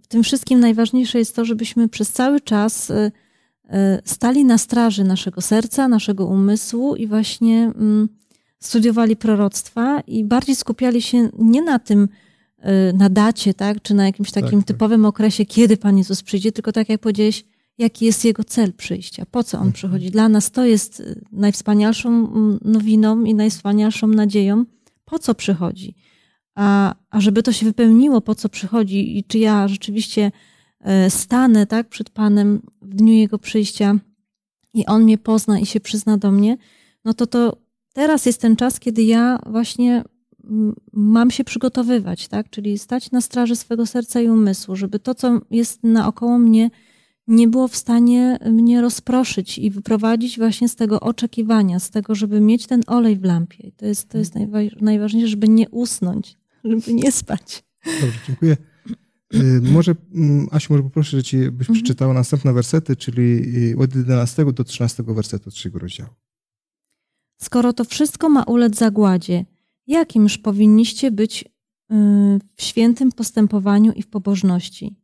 w 0.02 0.06
tym 0.06 0.22
wszystkim 0.22 0.60
najważniejsze 0.60 1.18
jest 1.18 1.36
to, 1.36 1.44
żebyśmy 1.44 1.88
przez 1.88 2.12
cały 2.12 2.40
czas 2.40 2.90
y, 2.90 2.94
y, 2.94 3.70
stali 4.04 4.44
na 4.44 4.58
straży 4.58 5.04
naszego 5.04 5.40
serca, 5.40 5.88
naszego 5.88 6.26
umysłu 6.26 6.96
i 6.96 7.06
właśnie 7.06 7.62
mm, 7.64 8.08
studiowali 8.60 9.16
proroctwa 9.16 10.00
i 10.00 10.24
bardziej 10.24 10.56
skupiali 10.56 11.02
się 11.02 11.28
nie 11.38 11.62
na 11.62 11.78
tym, 11.78 12.08
na 12.94 13.08
dacie, 13.08 13.54
tak, 13.54 13.82
czy 13.82 13.94
na 13.94 14.06
jakimś 14.06 14.30
takim 14.30 14.58
tak. 14.58 14.68
typowym 14.68 15.04
okresie, 15.04 15.46
kiedy 15.46 15.76
Pan 15.76 15.98
Jezus 15.98 16.22
przyjdzie, 16.22 16.52
tylko 16.52 16.72
tak 16.72 16.88
jak 16.88 17.00
powiedziałeś, 17.00 17.44
jaki 17.78 18.04
jest 18.04 18.24
jego 18.24 18.44
cel 18.44 18.72
przyjścia, 18.72 19.26
po 19.30 19.44
co 19.44 19.58
on 19.58 19.72
przychodzi. 19.72 20.10
Dla 20.10 20.28
nas 20.28 20.50
to 20.50 20.64
jest 20.64 21.00
y, 21.00 21.24
najwspanialszą 21.32 22.08
mm, 22.08 22.58
nowiną 22.64 23.24
i 23.24 23.34
najwspanialszą 23.34 24.06
nadzieją, 24.06 24.64
po 25.04 25.18
co 25.18 25.34
przychodzi. 25.34 25.94
A, 26.54 26.94
a 27.10 27.20
żeby 27.20 27.42
to 27.42 27.52
się 27.52 27.66
wypełniło, 27.66 28.20
po 28.20 28.34
co 28.34 28.48
przychodzi 28.48 29.18
i 29.18 29.24
czy 29.24 29.38
ja 29.38 29.68
rzeczywiście 29.68 30.32
e, 30.80 31.10
stanę 31.10 31.66
tak, 31.66 31.88
przed 31.88 32.10
Panem 32.10 32.62
w 32.82 32.94
dniu 32.94 33.12
Jego 33.12 33.38
przyjścia 33.38 33.98
i 34.74 34.86
On 34.86 35.02
mnie 35.02 35.18
pozna 35.18 35.58
i 35.58 35.66
się 35.66 35.80
przyzna 35.80 36.16
do 36.18 36.30
mnie, 36.30 36.56
no 37.04 37.14
to 37.14 37.26
to 37.26 37.56
teraz 37.92 38.26
jest 38.26 38.40
ten 38.40 38.56
czas, 38.56 38.80
kiedy 38.80 39.02
ja 39.02 39.38
właśnie 39.46 40.04
mam 40.92 41.30
się 41.30 41.44
przygotowywać, 41.44 42.28
tak? 42.28 42.50
czyli 42.50 42.78
stać 42.78 43.10
na 43.10 43.20
straży 43.20 43.56
swego 43.56 43.86
serca 43.86 44.20
i 44.20 44.28
umysłu, 44.28 44.76
żeby 44.76 44.98
to, 44.98 45.14
co 45.14 45.40
jest 45.50 45.82
naokoło 45.82 46.38
mnie, 46.38 46.70
nie 47.26 47.48
było 47.48 47.68
w 47.68 47.76
stanie 47.76 48.38
mnie 48.52 48.80
rozproszyć 48.80 49.58
i 49.58 49.70
wyprowadzić 49.70 50.38
właśnie 50.38 50.68
z 50.68 50.76
tego 50.76 51.00
oczekiwania, 51.00 51.78
z 51.80 51.90
tego, 51.90 52.14
żeby 52.14 52.40
mieć 52.40 52.66
ten 52.66 52.82
olej 52.86 53.16
w 53.16 53.24
lampie. 53.24 53.72
To 53.76 53.86
jest, 53.86 54.08
to 54.08 54.18
jest 54.18 54.34
najwa- 54.34 54.82
najważniejsze, 54.82 55.28
żeby 55.28 55.48
nie 55.48 55.68
usnąć, 55.68 56.36
żeby 56.64 56.94
nie 56.94 57.12
spać. 57.12 57.64
Dobrze, 58.00 58.18
dziękuję. 58.26 58.56
Y, 59.34 59.60
Może, 59.72 59.94
mm, 60.14 60.46
Asiu, 60.50 60.72
może 60.72 60.82
poproszę, 60.82 61.16
że 61.16 61.22
ci 61.22 61.50
byś 61.50 61.68
przeczytała 61.68 62.14
następne 62.14 62.52
wersety, 62.52 62.96
czyli 62.96 63.22
y, 63.72 63.78
od 63.78 63.94
11 63.96 64.52
do 64.52 64.64
13 64.64 65.02
wersetu 65.14 65.50
trzeciego 65.50 65.78
rozdziału. 65.78 66.10
Skoro 67.40 67.72
to 67.72 67.84
wszystko 67.84 68.28
ma 68.28 68.42
ulec 68.42 68.76
zagładzie, 68.76 69.44
jakimż 69.88 70.38
powinniście 70.38 71.10
być 71.10 71.44
y, 71.44 71.48
w 72.56 72.62
świętym 72.62 73.12
postępowaniu 73.12 73.92
i 73.92 74.02
w 74.02 74.08
pobożności? 74.08 74.96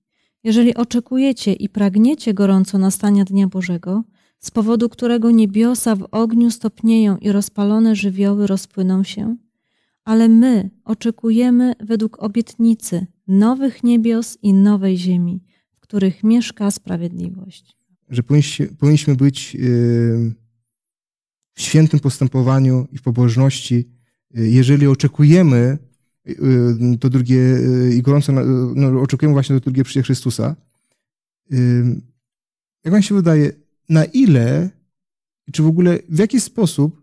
Jeżeli 0.44 0.75
oczekujecie 0.75 1.53
i 1.53 1.68
pragniecie 1.68 2.35
gorąco 2.35 2.79
nastania 2.79 3.25
Dnia 3.25 3.47
Bożego, 3.47 4.05
z 4.40 4.51
powodu 4.51 4.88
którego 4.88 5.31
niebiosa 5.31 5.97
w 5.97 6.07
ogniu 6.11 6.51
stopnieją 6.51 7.16
i 7.16 7.33
rozpalone 7.33 7.97
żywioły 7.97 8.47
rozpłyną 8.47 9.05
się, 9.05 9.37
ale 10.05 10.29
my 10.29 10.70
oczekujemy 10.85 11.73
według 11.81 12.23
obietnicy 12.23 13.07
nowych 13.29 13.85
niebios 13.85 14.38
i 14.42 14.53
nowej 14.53 14.99
ziemi, 14.99 15.42
w 15.73 15.81
których 15.81 16.25
mieszka 16.25 16.70
sprawiedliwość. 16.70 17.77
Że 18.09 18.23
powinniśmy, 18.23 19.16
być 19.16 19.57
y, 19.61 20.35
w 21.55 21.61
świętym 21.61 22.01
postępowaniu 22.01 22.87
i 22.92 22.99
w 22.99 23.03
pobożności, 23.03 23.93
jeżeli 24.35 24.87
oczekujemy 24.87 25.79
y, 26.29 26.99
to 27.01 27.11
drugie 27.11 27.37
y, 27.37 27.94
i 27.94 28.03
gorąco 28.03 28.33
no, 28.75 29.01
oczekujemy 29.01 29.33
właśnie 29.33 29.55
do 29.55 29.61
drugie 29.61 29.85
przyjścia 29.85 30.07
Chrystusa. 30.07 30.57
Y, 31.53 32.01
Jak 32.85 32.92
wam 32.92 33.03
się 33.03 33.14
wydaje, 33.14 33.53
na 33.88 34.05
ile, 34.05 34.70
czy 35.53 35.62
w 35.62 35.66
ogóle 35.66 35.99
w 36.09 36.18
jaki 36.18 36.40
sposób 36.40 37.03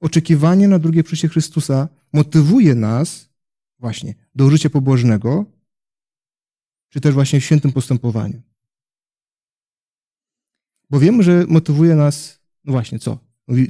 oczekiwanie 0.00 0.68
na 0.68 0.78
drugie 0.78 1.04
przyjście 1.04 1.28
Chrystusa 1.28 1.88
motywuje 2.12 2.74
nas 2.74 3.28
właśnie 3.78 4.14
do 4.34 4.50
życia 4.50 4.70
pobożnego, 4.70 5.44
czy 6.88 7.00
też 7.00 7.14
właśnie 7.14 7.40
w 7.40 7.44
świętym 7.44 7.72
postępowaniu? 7.72 8.42
Bo 10.90 11.00
wiemy, 11.00 11.22
że 11.22 11.44
motywuje 11.48 11.94
nas, 11.94 12.40
no 12.64 12.72
właśnie, 12.72 12.98
co? 12.98 13.18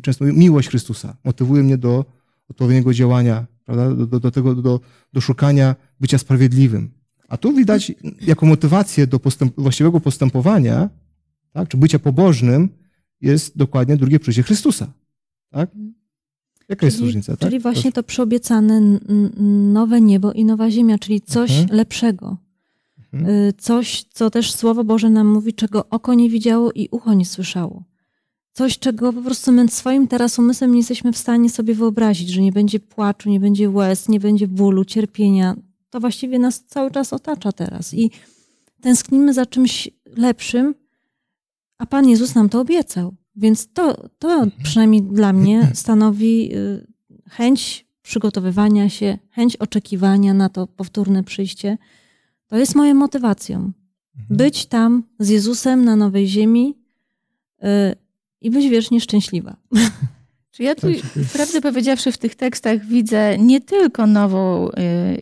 Często 0.03 0.25
mówię, 0.25 0.39
miłość 0.39 0.69
Chrystusa. 0.69 1.17
Motywuje 1.25 1.63
mnie 1.63 1.79
do 1.79 2.05
odpowiedniego 2.53 2.95
działania, 2.95 3.47
prawda? 3.65 3.95
Do, 3.95 4.07
do, 4.07 4.21
do 4.21 4.31
tego, 4.31 4.55
do, 4.55 4.81
do 5.13 5.21
szukania 5.21 5.77
bycia 6.01 6.19
sprawiedliwym. 6.19 6.91
A 7.29 7.37
tu 7.37 7.53
widać 7.53 7.93
jako 8.21 8.47
motywację 8.47 9.07
do 9.07 9.19
postęp, 9.19 9.53
właściwego 9.57 10.01
postępowania, 10.01 10.91
tak? 11.53 11.69
czy 11.69 11.77
bycia 11.77 11.99
pobożnym, 11.99 12.69
jest 13.21 13.57
dokładnie 13.57 13.97
drugie 13.97 14.19
przyjście 14.21 14.43
Chrystusa. 14.43 14.93
Tak? 15.51 15.71
Jaka 16.69 16.87
jest 16.87 16.97
Czyli- 16.97 17.07
różnica? 17.07 17.37
Tak? 17.37 17.49
Czyli 17.51 17.61
właśnie 17.61 17.93
to 17.93 18.03
przyobiecane 18.03 18.99
nowe 19.73 20.01
niebo 20.01 20.33
i 20.33 20.45
nowa 20.45 20.71
ziemia, 20.71 20.99
czyli 20.99 21.21
coś 21.21 21.51
Mhm. 21.51 21.77
lepszego. 21.77 22.37
Mhm. 23.13 23.31
Y, 23.35 23.53
Coś, 23.59 24.05
co 24.05 24.31
też 24.31 24.53
Słowo 24.53 24.85
Boże 24.85 25.11
nam 25.11 25.27
mówi, 25.29 25.53
czego 25.55 25.89
oko 25.89 26.15
nie 26.15 26.31
widziało 26.31 26.73
i 26.73 26.89
ucho 26.91 27.15
nie 27.15 27.27
słyszało. 27.27 27.85
Coś, 28.53 28.79
czego 28.79 29.13
po 29.13 29.23
prostu 29.23 29.53
my 29.53 29.69
swoim 29.69 30.09
teraz 30.09 30.39
umysłem 30.39 30.73
nie 30.73 30.79
jesteśmy 30.79 31.13
w 31.13 31.19
stanie 31.19 31.51
sobie 31.51 31.75
wyobrazić, 31.75 32.29
że 32.29 32.41
nie 32.41 32.53
będzie 32.53 32.81
płaczu, 32.81 33.31
nie 33.31 33.41
będzie 33.41 33.71
łez, 33.71 34.09
nie 34.09 34.21
będzie 34.21 34.49
bólu, 34.49 34.85
cierpienia. 34.85 35.57
to 35.91 36.01
właściwie 36.01 36.39
nas 36.39 36.65
cały 36.65 36.91
czas 36.91 37.13
otacza 37.13 37.53
teraz. 37.53 37.95
I 37.95 38.11
tęsknimy 38.81 39.35
za 39.35 39.47
czymś 39.47 39.91
lepszym, 40.17 40.75
a 41.79 41.87
Pan 41.87 42.09
Jezus 42.09 42.35
nam 42.35 42.49
to 42.49 42.61
obiecał. 42.61 43.15
Więc 43.37 43.73
to, 43.73 44.09
to 44.19 44.47
przynajmniej 44.63 45.03
dla 45.03 45.33
mnie 45.33 45.71
stanowi 45.75 46.57
y, 46.57 46.87
chęć 47.31 47.87
przygotowywania 48.03 48.89
się, 48.89 49.19
chęć 49.31 49.57
oczekiwania 49.57 50.35
na 50.35 50.49
to 50.49 50.67
powtórne 50.67 51.25
przyjście. 51.25 51.79
To 52.47 52.57
jest 52.57 52.75
moją 52.75 52.95
motywacją. 52.95 53.59
Mhm. 53.59 54.37
Być 54.37 54.67
tam 54.67 55.03
z 55.19 55.29
Jezusem 55.29 55.85
na 55.85 55.97
nowej 55.97 56.29
ziemi 56.29 56.79
y, 57.63 57.67
i 58.43 58.51
być 58.51 58.69
wiecznie 58.69 59.01
szczęśliwa. 59.01 59.57
Czy 60.53 60.63
ja 60.63 60.75
tu, 60.75 60.87
Tak, 60.93 61.25
prawdę 61.33 61.61
powiedziawszy, 61.61 62.13
w 62.13 62.19
tych 62.19 62.35
tekstach 62.35 62.87
widzę 62.87 63.39
nie 63.39 63.61
tylko 63.61 64.07
nową 64.07 64.69
y, 64.69 64.73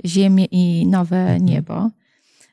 ziemię 0.08 0.44
i 0.50 0.86
nowe 0.86 1.16
Mhm. 1.20 1.44
niebo, 1.44 1.90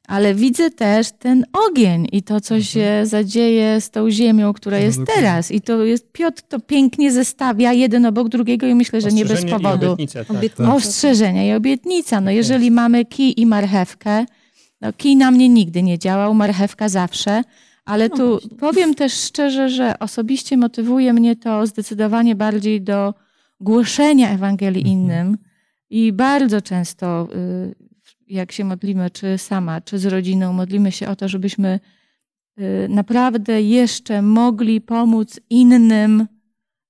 ale 0.08 0.36
widzę 0.36 0.72
też 0.72 1.12
ten 1.20 1.46
ogień 1.70 2.08
i 2.12 2.24
to, 2.24 2.42
co 2.42 2.62
się 2.62 3.02
zadzieje 3.04 3.82
z 3.82 3.90
tą 3.90 4.12
ziemią, 4.12 4.54
która 4.54 4.78
Mhm. 4.78 4.94
No, 4.96 5.02
jest 5.02 5.16
teraz. 5.16 5.52
I 5.52 5.62
to 5.62 5.84
jest, 5.86 6.12
Piotr 6.12 6.42
to 6.50 6.60
pięknie 6.60 7.12
zestawia 7.12 7.74
jeden 7.74 8.06
obok 8.06 8.30
drugiego 8.30 8.68
i 8.68 8.76
myślę, 8.76 9.02
że 9.02 9.12
nie 9.12 9.24
bez 9.26 9.32
Ostrzeżenie 9.32 9.60
i 9.60 9.64
powodu. 9.64 9.86
obietnice, 9.86 10.26
tak. 10.26 10.38
Obietnica. 10.38 10.76
Ostrzeżenia 10.76 11.48
i 11.48 11.52
obietnica. 11.58 12.22
No 12.22 12.32
jeżeli 12.32 12.72
mamy 12.72 13.06
kij 13.06 13.34
i 13.42 13.46
marchewkę, 13.46 14.26
no 14.82 14.94
kij 14.94 15.16
na 15.16 15.32
mnie 15.32 15.50
nigdy 15.50 15.84
nie 15.84 16.00
działał, 16.00 16.34
marchewka 16.34 16.90
zawsze, 16.90 17.44
ale 17.88 18.10
No 18.10 18.18
tu 18.18 18.30
właśnie. 18.30 18.58
powiem 18.58 18.96
też 18.96 19.14
szczerze, 19.14 19.70
że 19.70 20.00
osobiście 20.00 20.58
motywuje 20.58 21.14
mnie 21.14 21.36
to 21.36 21.68
zdecydowanie 21.68 22.36
bardziej 22.36 22.82
do 22.82 23.14
głoszenia 23.60 24.30
Ewangelii 24.32 24.82
Mhm. 24.82 24.98
innym 24.98 25.38
i 25.90 26.14
bardzo 26.14 26.62
często, 26.62 27.28
y, 27.36 27.76
jak 28.28 28.52
się 28.52 28.64
modlimy, 28.66 29.10
czy 29.10 29.38
sama, 29.38 29.82
czy 29.82 30.00
z 30.00 30.06
rodziną, 30.06 30.54
modlimy 30.54 30.92
się 30.92 31.08
o 31.08 31.16
to, 31.16 31.28
żebyśmy 31.28 31.80
y, 32.60 32.88
naprawdę 32.90 33.62
jeszcze 33.62 34.22
mogli 34.22 34.82
pomóc 34.82 35.40
innym 35.50 36.28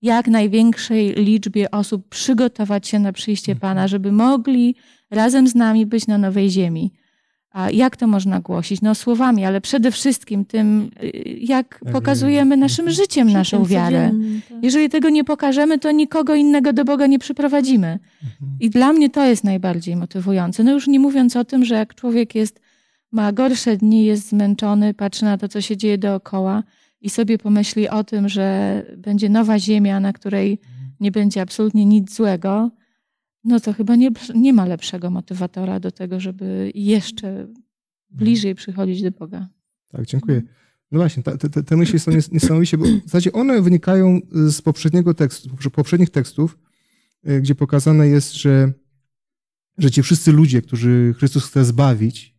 jak 0.02 0.28
największej 0.28 1.14
liczbie 1.14 1.72
osób 1.72 2.10
przygotować 2.10 2.88
się 2.88 3.00
na 3.00 3.14
przyjście 3.14 3.52
Mhm. 3.52 3.60
Pana, 3.62 3.88
żeby 3.88 4.12
mogli 4.12 4.76
razem 5.12 5.48
z 5.48 5.56
nami 5.56 5.86
być 5.86 6.08
na 6.08 6.18
nowej 6.18 6.50
ziemi. 6.50 6.92
A 7.58 7.72
jak 7.72 7.98
to 7.98 8.08
można 8.08 8.40
głosić? 8.40 8.82
No 8.82 8.96
słowami, 8.96 9.46
ale 9.46 9.62
przede 9.62 9.92
wszystkim 9.92 10.46
tym, 10.46 10.90
y, 11.04 11.12
jak 11.42 11.80
pokazujemy 11.92 12.58
naszym 12.58 12.84
Mhm. 12.88 12.96
życiem 12.96 13.32
naszą 13.32 13.66
wiarę. 13.66 14.12
tak. 14.50 14.64
Jeżeli 14.64 14.90
tego 14.90 15.10
nie 15.10 15.24
pokażemy, 15.24 15.80
to 15.80 15.92
nikogo 15.92 16.36
innego 16.36 16.74
do 16.74 16.86
Boga 16.86 17.08
nie 17.08 17.20
przyprowadzimy. 17.20 17.88
Mhm. 18.24 18.58
I 18.60 18.70
dla 18.70 18.94
mnie 18.94 19.10
to 19.10 19.26
jest 19.26 19.44
najbardziej 19.44 19.96
motywujące. 19.96 20.64
No 20.64 20.72
już 20.72 20.88
nie 20.88 21.00
mówiąc 21.00 21.36
o 21.36 21.46
tym, 21.46 21.66
że 21.66 21.76
jak 21.76 21.96
człowiek 21.96 22.36
jest, 22.36 22.60
ma 23.12 23.32
gorsze 23.32 23.78
dni, 23.78 24.06
jest 24.06 24.30
zmęczony, 24.30 24.94
patrzy 24.94 25.26
na 25.26 25.38
to, 25.38 25.48
co 25.48 25.62
się 25.62 25.78
dzieje 25.78 25.98
dookoła 25.98 26.64
i 27.02 27.10
sobie 27.10 27.38
pomyśli 27.38 27.90
o 27.90 28.04
tym, 28.04 28.30
że 28.30 28.84
będzie 28.98 29.30
nowa 29.30 29.60
ziemia, 29.60 30.00
na 30.00 30.14
której 30.14 30.60
nie 31.00 31.12
będzie 31.12 31.42
absolutnie 31.42 31.86
nic 31.86 32.16
złego, 32.16 32.72
no 33.44 33.60
to 33.60 33.74
chyba 33.74 33.96
nie, 33.96 34.10
nie 34.36 34.54
ma 34.54 34.66
lepszego 34.66 35.10
motywatora 35.10 35.80
do 35.80 35.92
tego, 35.92 36.20
żeby 36.20 36.72
jeszcze 36.76 37.48
bliżej 38.10 38.56
przychodzić 38.56 39.02
do 39.02 39.12
Boga. 39.12 39.48
Tak, 39.88 40.06
dziękuję. 40.06 40.42
No 40.92 41.00
właśnie, 41.00 41.24
te, 41.24 41.64
te 41.64 41.78
myśli 41.78 42.00
są 42.00 42.12
nies- 42.12 42.32
niesamowicie, 42.34 42.78
bo 42.78 42.86
w 42.86 43.04
zasadzie 43.04 43.32
one 43.32 43.62
wynikają 43.62 44.20
z 44.32 44.62
poprzedniego 44.62 45.14
tekstu, 45.14 45.50
poprze- 45.50 45.70
poprzednich 45.70 46.10
tekstów, 46.10 46.58
y, 47.30 47.42
gdzie 47.42 47.56
pokazane 47.56 48.08
jest, 48.08 48.34
że, 48.34 48.74
że 49.78 49.92
ci 49.92 50.04
wszyscy 50.04 50.32
ludzie, 50.32 50.62
którzy 50.62 51.16
Chrystus 51.18 51.46
chce 51.46 51.66
zbawić 51.66 52.38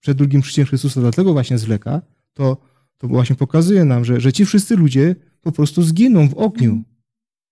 przed 0.00 0.18
drugim 0.18 0.40
przyjściem 0.40 0.66
Chrystusa, 0.66 1.00
dlatego 1.00 1.32
właśnie 1.32 1.58
zwleka, 1.58 2.02
to, 2.32 2.56
to 2.98 3.08
właśnie 3.08 3.36
pokazuje 3.36 3.84
nam, 3.84 4.04
że, 4.04 4.20
że 4.20 4.32
ci 4.32 4.46
wszyscy 4.46 4.76
ludzie 4.76 5.16
po 5.40 5.52
prostu 5.52 5.82
zginą 5.82 6.28
w 6.28 6.34
ogniu. 6.34 6.82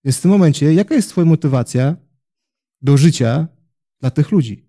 Więc 0.05 0.17
w 0.19 0.21
tym 0.21 0.31
momencie, 0.31 0.75
jaka 0.75 0.95
jest 0.95 1.09
twoja 1.09 1.25
motywacja 1.25 1.97
do 2.83 2.97
życia 2.97 3.49
dla 4.01 4.11
tych 4.11 4.33
ludzi? 4.33 4.65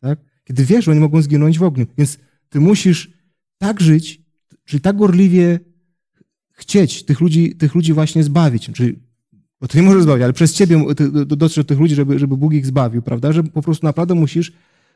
Tak? 0.00 0.18
Kiedy 0.44 0.64
wiesz, 0.64 0.84
że 0.84 0.90
oni 0.90 1.00
mogą 1.00 1.22
zginąć 1.22 1.58
w 1.58 1.62
ogniu. 1.62 1.86
Więc 1.98 2.18
ty 2.48 2.60
musisz 2.60 3.10
tak 3.58 3.80
żyć, 3.80 4.22
czyli 4.64 4.80
tak 4.80 4.96
gorliwie 4.96 5.60
chcieć 6.52 7.04
tych 7.04 7.20
ludzi, 7.20 7.56
tych 7.56 7.74
ludzi 7.74 7.92
właśnie 7.92 8.24
zbawić. 8.24 8.70
Czyli, 8.72 8.98
bo 9.60 9.68
ty 9.68 9.78
nie 9.78 9.84
możesz 9.84 10.02
zbawić, 10.02 10.22
ale 10.24 10.32
przez 10.32 10.54
ciebie 10.54 10.94
ty- 10.94 11.26
do- 11.26 11.64
tych 11.64 11.78
ludzi, 11.78 11.94
żeby, 11.94 12.18
żeby 12.18 12.36
Bóg 12.36 12.52
ich 12.52 12.66
zbawił, 12.66 13.02
prawda? 13.02 13.32
Że 13.32 13.44
po 13.44 13.62
prostu 13.62 13.86
naprawdę 13.86 14.14
musisz 14.14 14.52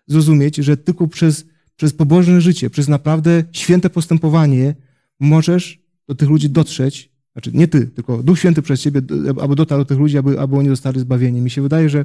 zrozumieć, 0.06 0.56
że 0.56 0.76
tylko 0.76 1.08
przez, 1.08 1.46
przez 1.76 1.92
pobożne 1.92 2.40
życie, 2.40 2.70
przez 2.70 2.88
naprawdę 2.88 3.44
święte 3.52 3.90
postępowanie 3.90 4.74
możesz 5.20 5.82
do 6.08 6.14
tych 6.14 6.28
ludzi 6.28 6.50
dotrzeć. 6.50 7.12
Znaczy 7.32 7.50
nie 7.54 7.68
ty, 7.68 7.86
tylko 7.86 8.22
Duch 8.22 8.38
Święty 8.38 8.62
przez 8.62 8.80
ciebie, 8.80 9.02
aby 9.40 9.56
dotarł 9.56 9.80
do 9.80 9.84
tych 9.84 9.98
ludzi, 9.98 10.18
aby, 10.18 10.40
aby 10.40 10.56
oni 10.56 10.68
zostali 10.68 11.00
zbawieni. 11.00 11.40
Mi 11.40 11.50
się 11.50 11.62
wydaje, 11.62 11.88
że, 11.88 12.04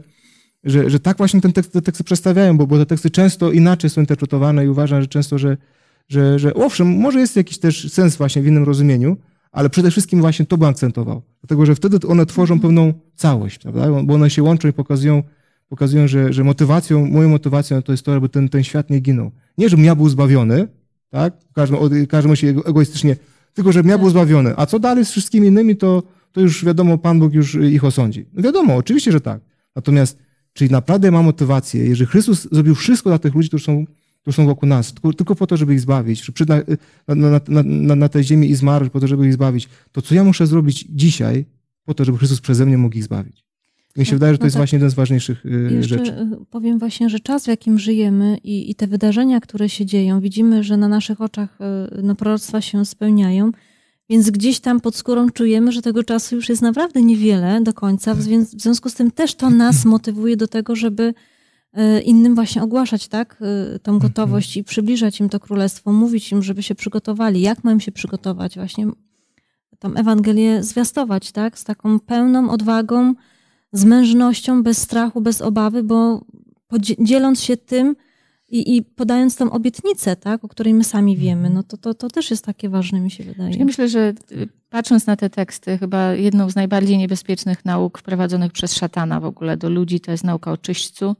że, 0.67 0.89
że 0.89 0.99
tak 0.99 1.17
właśnie 1.17 1.41
ten 1.41 1.53
tekst, 1.53 1.73
te 1.73 1.81
teksty 1.81 2.03
przedstawiają, 2.03 2.57
bo, 2.57 2.67
bo 2.67 2.77
te 2.77 2.85
teksty 2.85 3.09
często 3.09 3.51
inaczej 3.51 3.89
są 3.89 4.01
interpretowane 4.01 4.65
i 4.65 4.69
uważam, 4.69 5.01
że 5.01 5.07
często, 5.07 5.37
że, 5.37 5.57
że, 6.07 6.39
że 6.39 6.53
owszem, 6.53 6.87
może 6.87 7.19
jest 7.19 7.35
jakiś 7.35 7.57
też 7.57 7.91
sens 7.91 8.15
właśnie 8.15 8.41
w 8.41 8.47
innym 8.47 8.63
rozumieniu, 8.63 9.17
ale 9.51 9.69
przede 9.69 9.91
wszystkim 9.91 10.21
właśnie 10.21 10.45
to 10.45 10.57
bym 10.57 10.67
akcentował. 10.67 11.21
Dlatego, 11.41 11.65
że 11.65 11.75
wtedy 11.75 12.07
one 12.07 12.25
tworzą 12.25 12.59
pewną 12.59 12.93
całość, 13.15 13.57
prawda? 13.57 14.03
Bo 14.03 14.13
one 14.13 14.29
się 14.29 14.43
łączą 14.43 14.67
i 14.67 14.73
pokazują, 14.73 15.23
pokazują 15.69 16.07
że, 16.07 16.33
że 16.33 16.43
motywacją, 16.43 17.05
moją 17.05 17.29
motywacją 17.29 17.81
to 17.81 17.91
jest 17.91 18.03
to, 18.05 18.15
aby 18.15 18.29
ten, 18.29 18.49
ten 18.49 18.63
świat 18.63 18.89
nie 18.89 18.99
ginął. 18.99 19.31
Nie, 19.57 19.69
żebym 19.69 19.85
ja 19.85 19.95
był 19.95 20.09
zbawiony, 20.09 20.67
tak? 21.09 21.33
Każdy, 21.53 22.07
każdy 22.07 22.29
myśli 22.29 22.49
ego- 22.49 22.65
egoistycznie, 22.65 23.15
tylko 23.53 23.71
żebym 23.71 23.89
ja 23.89 23.97
był 23.97 24.09
zbawiony. 24.09 24.53
A 24.57 24.65
co 24.65 24.79
dalej 24.79 25.05
z 25.05 25.11
wszystkimi 25.11 25.47
innymi, 25.47 25.75
to, 25.75 26.03
to 26.31 26.41
już 26.41 26.65
wiadomo, 26.65 26.97
Pan 26.97 27.19
Bóg 27.19 27.33
już 27.33 27.55
ich 27.55 27.83
osądzi. 27.83 28.25
No 28.33 28.43
wiadomo, 28.43 28.75
oczywiście, 28.75 29.11
że 29.11 29.21
tak. 29.21 29.41
Natomiast, 29.75 30.17
czyli 30.57 30.71
naprawdę 30.71 31.11
ma 31.11 31.21
motywację, 31.23 31.85
jeżeli 31.85 32.09
Chrystus 32.11 32.47
zrobił 32.51 32.75
wszystko 32.75 33.09
dla 33.09 33.19
tych 33.19 33.35
ludzi, 33.35 33.47
którzy 33.47 33.63
są, 33.63 33.85
którzy 34.21 34.37
są 34.37 34.45
wokół 34.45 34.69
nas, 34.69 34.93
tylko, 34.93 35.13
tylko 35.13 35.35
po 35.35 35.47
to, 35.47 35.57
żeby 35.57 35.73
ich 35.73 35.79
zbawić, 35.81 36.25
że 36.25 36.31
przyda, 36.31 36.57
na, 37.07 37.15
na, 37.15 37.41
na, 37.47 37.63
na, 37.63 37.95
na 37.95 38.09
tej 38.09 38.23
ziemi 38.23 38.49
i 38.49 38.55
zmarł 38.55 38.89
po 38.89 38.99
to, 38.99 39.07
żeby 39.07 39.27
ich 39.27 39.33
zbawić, 39.33 39.69
to 39.91 40.01
co 40.01 40.15
ja 40.15 40.23
muszę 40.23 40.47
zrobić 40.47 40.85
dzisiaj 40.89 41.45
po 41.85 41.93
to, 41.93 42.05
żeby 42.05 42.17
Chrystus 42.17 42.41
przeze 42.41 42.65
mnie 42.65 42.77
mógł 42.77 42.95
ich 42.97 43.03
zbawić? 43.03 43.45
Mi 43.97 44.05
się 44.05 44.11
No, 44.11 44.15
wydaje, 44.15 44.33
że 44.33 44.37
to 44.37 44.43
no 44.43 44.45
jest 44.45 44.53
tak. 44.53 44.59
właśnie 44.59 44.75
jeden 44.75 44.89
z 44.89 44.93
ważniejszych 44.93 45.45
y, 45.45 45.69
Jeszcze 45.71 45.97
rzeczy. 45.97 46.11
y, 46.11 46.45
powiem 46.49 46.79
właśnie, 46.79 47.09
że 47.09 47.19
czas, 47.19 47.45
w 47.45 47.47
jakim 47.47 47.79
żyjemy 47.79 48.37
i, 48.43 48.71
i 48.71 48.75
te 48.75 48.87
wydarzenia, 48.87 49.39
które 49.39 49.69
się 49.69 49.85
dzieją, 49.85 50.21
widzimy, 50.21 50.63
że 50.63 50.77
na 50.77 50.87
naszych 50.87 51.21
oczach 51.21 51.57
y, 51.97 52.01
no, 52.03 52.15
proroctwa 52.15 52.61
się 52.61 52.85
spełniają, 52.85 53.51
więc 54.09 54.29
gdzieś 54.29 54.59
tam 54.59 54.79
pod 54.79 54.95
skórą 54.95 55.29
czujemy, 55.29 55.71
że 55.71 55.81
tego 55.81 56.03
czasu 56.03 56.35
już 56.35 56.49
jest 56.49 56.61
naprawdę 56.61 57.01
niewiele 57.01 57.61
do 57.61 57.73
końca, 57.73 58.15
w, 58.15 58.21
związku 58.57 58.89
z 58.89 58.93
tym 58.93 59.11
też 59.11 59.35
to 59.35 59.49
nas 59.49 59.85
motywuje 59.95 60.37
do 60.37 60.47
tego, 60.47 60.75
żeby 60.75 61.13
y, 61.77 62.01
innym 62.01 62.35
właśnie 62.35 62.63
ogłaszać 62.63 63.07
tak, 63.07 63.41
y, 63.75 63.79
tą 63.79 63.99
gotowość 63.99 64.57
i 64.57 64.63
przybliżać 64.63 65.19
im 65.19 65.29
to 65.29 65.39
królestwo, 65.39 65.93
mówić 65.93 66.31
im, 66.31 66.43
żeby 66.43 66.63
się 66.63 66.75
przygotowali, 66.75 67.41
jak 67.41 67.63
mają 67.63 67.79
się 67.79 67.91
przygotować, 67.91 68.55
właśnie 68.55 68.87
tą 69.79 69.93
Ewangelię 69.93 70.63
zwiastować, 70.63 71.31
tak, 71.31 71.59
z 71.59 71.63
taką 71.63 71.99
pełną 71.99 72.49
odwagą, 72.49 73.13
z 73.71 73.85
mężnością, 73.85 74.63
bez 74.63 74.77
strachu, 74.77 75.21
bez 75.21 75.41
obawy, 75.41 75.83
bo 75.83 76.25
dzieląc 76.99 77.41
się 77.41 77.57
tym 77.57 77.95
i, 78.49 78.77
i 78.77 78.83
podając 78.83 79.35
tą 79.35 79.51
obietnicę, 79.51 80.15
tak, 80.15 80.43
o 80.43 80.47
której 80.47 80.73
my 80.73 80.83
sami 80.83 81.17
wiemy, 81.17 81.49
no 81.49 81.63
to, 81.63 81.77
to, 81.77 81.93
to 81.93 82.07
też 82.09 82.31
jest 82.31 82.45
takie 82.45 82.69
ważne, 82.69 82.99
mi 82.99 83.11
się 83.11 83.23
wydaje. 83.23 83.57
Ja 83.57 83.65
myślę, 83.65 83.89
że 83.89 84.13
y, 84.31 84.49
patrząc 84.69 85.07
na 85.07 85.15
te 85.15 85.29
teksty, 85.29 85.77
chyba 85.77 86.13
jedną 86.13 86.49
z 86.49 86.55
najbardziej 86.55 86.97
niebezpiecznych 86.97 87.65
nauk 87.65 87.97
wprowadzonych 87.97 88.51
przez 88.51 88.73
szatana 88.73 89.19
w 89.19 89.25
ogóle 89.25 89.57
do 89.57 89.69
ludzi 89.69 89.99
to 89.99 90.11
jest 90.11 90.23
nauka 90.23 90.51
o 90.51 90.57
czyśćcu, 90.57 91.15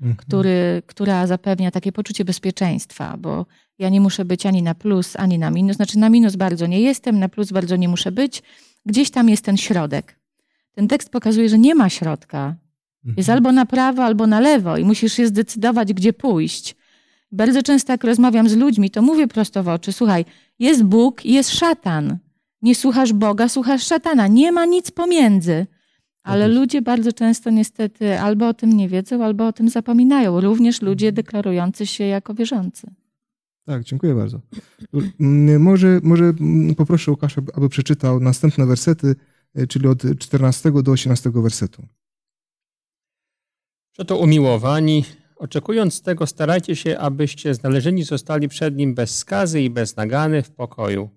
Mhm. 0.00 0.16
który, 0.16 0.82
która 0.86 1.26
zapewnia 1.26 1.70
takie 1.70 1.92
poczucie 1.92 2.24
bezpieczeństwa, 2.24 3.16
bo 3.16 3.46
ja 3.78 3.88
nie 3.88 4.00
muszę 4.00 4.24
być 4.24 4.46
ani 4.46 4.62
na 4.62 4.74
plus, 4.74 5.16
ani 5.16 5.38
na 5.38 5.50
minus. 5.50 5.76
Znaczy 5.76 5.98
na 5.98 6.10
minus 6.10 6.36
bardzo 6.36 6.66
nie 6.66 6.80
jestem, 6.80 7.18
na 7.18 7.28
plus 7.28 7.52
bardzo 7.52 7.76
nie 7.76 7.88
muszę 7.88 8.12
być. 8.12 8.42
Gdzieś 8.86 9.10
tam 9.10 9.28
jest 9.28 9.44
ten 9.44 9.56
środek. 9.56 10.18
Ten 10.72 10.88
tekst 10.88 11.10
pokazuje, 11.10 11.48
że 11.48 11.58
nie 11.58 11.74
ma 11.74 11.88
środka. 11.88 12.54
Jest 13.16 13.28
albo 13.28 13.52
na 13.52 13.66
prawo, 13.66 14.04
albo 14.04 14.26
na 14.26 14.40
lewo 14.40 14.76
i 14.76 14.84
musisz 14.84 15.12
się 15.12 15.26
zdecydować, 15.26 15.92
gdzie 15.92 16.12
pójść. 16.12 16.76
Bardzo 17.32 17.62
często, 17.62 17.92
jak 17.92 18.04
rozmawiam 18.04 18.48
z 18.48 18.56
ludźmi, 18.56 18.90
to 18.90 19.02
mówię 19.02 19.28
prosto 19.28 19.62
w 19.62 19.68
oczy: 19.68 19.92
słuchaj, 19.92 20.24
jest 20.58 20.82
Bóg 20.82 21.24
i 21.24 21.32
jest 21.32 21.50
szatan. 21.50 22.18
Nie 22.62 22.74
słuchasz 22.74 23.12
Boga, 23.12 23.48
słuchasz 23.48 23.86
szatana. 23.86 24.26
Nie 24.26 24.52
ma 24.52 24.64
nic 24.66 24.90
pomiędzy. 24.90 25.66
Ale 26.22 26.44
jest. 26.48 26.58
ludzie 26.60 26.82
bardzo 26.82 27.12
często 27.12 27.50
niestety 27.50 28.18
albo 28.20 28.48
o 28.48 28.54
tym 28.54 28.72
nie 28.76 28.88
wiedzą, 28.88 29.24
albo 29.24 29.46
o 29.46 29.52
tym 29.52 29.68
zapominają. 29.68 30.40
Również 30.40 30.82
ludzie 30.82 31.12
deklarujący 31.12 31.86
się 31.86 32.04
jako 32.04 32.34
wierzący. 32.34 32.90
Tak, 33.66 33.84
dziękuję 33.84 34.14
bardzo. 34.14 34.40
Mm, 35.20 35.62
Może, 35.62 36.00
może 36.02 36.24
mm, 36.24 36.74
poproszę 36.74 37.10
Łukasza, 37.10 37.42
aby- 37.54 37.68
przeczytał 37.68 38.20
następne 38.20 38.66
wersety, 38.66 39.14
y, 39.58 39.66
czyli 39.66 39.86
od 39.88 40.02
14 40.18 40.82
do 40.82 40.92
18 40.92 41.30
wersetu. 41.34 41.82
Przeto 43.92 44.16
umiłowani, 44.16 45.04
Oczekując 45.42 46.02
tego, 46.02 46.26
starajcie 46.26 46.76
się, 46.76 46.98
abyście 46.98 47.54
znalezieni 47.54 48.02
zostali 48.02 48.48
przed 48.48 48.76
Nim 48.76 48.94
bez 48.94 49.18
skazy 49.18 49.60
i 49.62 49.70
bez 49.70 49.96
nagany 49.96 50.42
w 50.42 50.50
pokoju. 50.50 51.10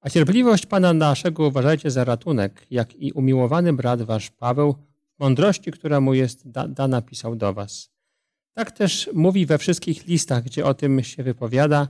A 0.00 0.10
cierpliwość 0.10 0.66
Pana 0.66 0.92
naszego 0.92 1.46
uważajcie 1.46 1.90
za 1.90 2.04
ratunek, 2.04 2.66
jak 2.70 2.94
i 2.94 3.12
umiłowany 3.12 3.72
brat 3.72 4.02
wasz 4.02 4.30
Paweł 4.30 4.74
w 5.16 5.20
mądrości, 5.20 5.70
która 5.70 6.00
mu 6.00 6.14
jest 6.14 6.50
da 6.50 6.68
dana, 6.68 7.02
pisał 7.02 7.36
do 7.36 7.52
was. 7.52 7.90
Tak 8.54 8.70
też 8.70 9.10
mówi 9.14 9.46
we 9.46 9.58
wszystkich 9.58 10.06
listach, 10.06 10.44
gdzie 10.44 10.64
o 10.64 10.74
tym 10.74 11.02
się 11.02 11.22
wypowiada. 11.22 11.88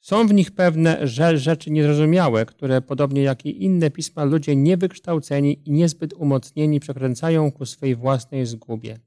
Są 0.00 0.26
w 0.26 0.34
nich 0.34 0.50
pewne 0.50 1.08
rzeczy 1.36 1.70
niezrozumiałe, 1.70 2.46
które 2.46 2.80
podobnie 2.80 3.22
jak 3.22 3.46
i 3.46 3.64
inne 3.64 3.90
pisma 3.90 4.24
ludzie 4.24 4.56
niewykształceni 4.56 5.62
i 5.64 5.72
niezbyt 5.72 6.12
umocnieni 6.12 6.80
przekręcają 6.80 7.52
ku 7.52 7.66
swej 7.66 7.96
własnej 7.96 8.46
zgubie. 8.46 8.98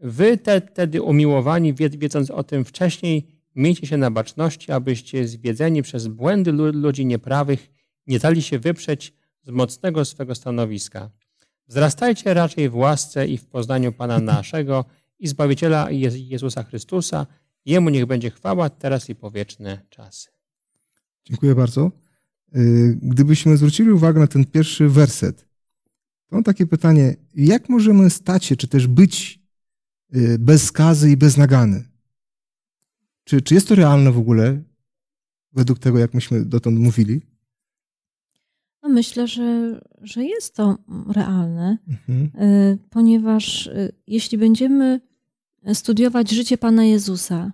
Wy 0.00 0.38
te, 0.38 0.60
wtedy 0.60 1.02
umiłowani, 1.02 1.74
wiedząc 1.74 2.30
o 2.30 2.44
tym 2.44 2.64
wcześniej, 2.64 3.26
miejcie 3.54 3.86
się 3.86 3.96
na 3.96 4.10
baczności, 4.10 4.72
abyście 4.72 5.28
zwiedzeni 5.28 5.82
przez 5.82 6.06
błędy 6.06 6.52
ludzi 6.52 7.06
nieprawych 7.06 7.70
nie 8.06 8.18
dali 8.18 8.42
się 8.42 8.58
wyprzeć 8.58 9.14
z 9.42 9.50
mocnego 9.50 10.04
swego 10.04 10.34
stanowiska. 10.34 11.10
Wzrastajcie 11.68 12.34
raczej 12.34 12.68
w 12.68 12.76
łasce 12.76 13.28
i 13.28 13.38
w 13.38 13.46
poznaniu 13.46 13.92
Pana 13.92 14.18
naszego 14.34 14.84
i 15.18 15.28
Zbawiciela 15.28 15.88
Jezusa 16.14 16.62
Chrystusa. 16.62 17.26
Jemu 17.64 17.90
niech 17.90 18.06
będzie 18.06 18.30
chwała 18.30 18.70
teraz 18.70 19.10
i 19.10 19.14
po 19.14 19.30
wieczne 19.30 19.80
czasy. 19.88 20.28
Dziękuję 21.24 21.54
bardzo. 21.54 21.92
Y, 22.56 22.98
gdybyśmy 23.02 23.56
zwrócili 23.56 23.90
uwagę 23.90 24.20
na 24.20 24.26
ten 24.26 24.44
pierwszy 24.44 24.88
werset, 24.88 25.40
to 26.26 26.36
mam 26.36 26.44
takie 26.44 26.66
pytanie, 26.66 27.16
jak 27.34 27.68
możemy 27.68 28.10
stać 28.10 28.44
się, 28.44 28.56
czy 28.56 28.68
też 28.68 28.86
być 28.86 29.39
bez 30.38 30.64
skazy 30.64 31.10
i 31.10 31.16
bez 31.16 31.36
nagany? 31.36 31.84
Czy, 33.24 33.42
czy 33.42 33.54
jest 33.54 33.68
to 33.68 33.74
realne 33.74 34.12
w 34.12 34.18
ogóle, 34.18 34.62
według 35.52 35.78
tego, 35.78 35.98
jak 35.98 36.14
myśmy 36.14 36.44
dotąd 36.44 36.78
mówili? 36.78 37.20
No 38.82 38.88
myślę, 38.88 39.28
że, 39.28 39.80
że 40.02 40.24
jest 40.24 40.56
to 40.56 40.78
realne, 41.08 41.78
mhm. 41.88 42.44
Y, 42.48 42.78
ponieważ 42.90 43.70
jeśli 44.06 44.38
będziemy 44.38 45.00
studiować 45.74 46.30
życie 46.30 46.58
Pana 46.58 46.84
Jezusa 46.84 47.52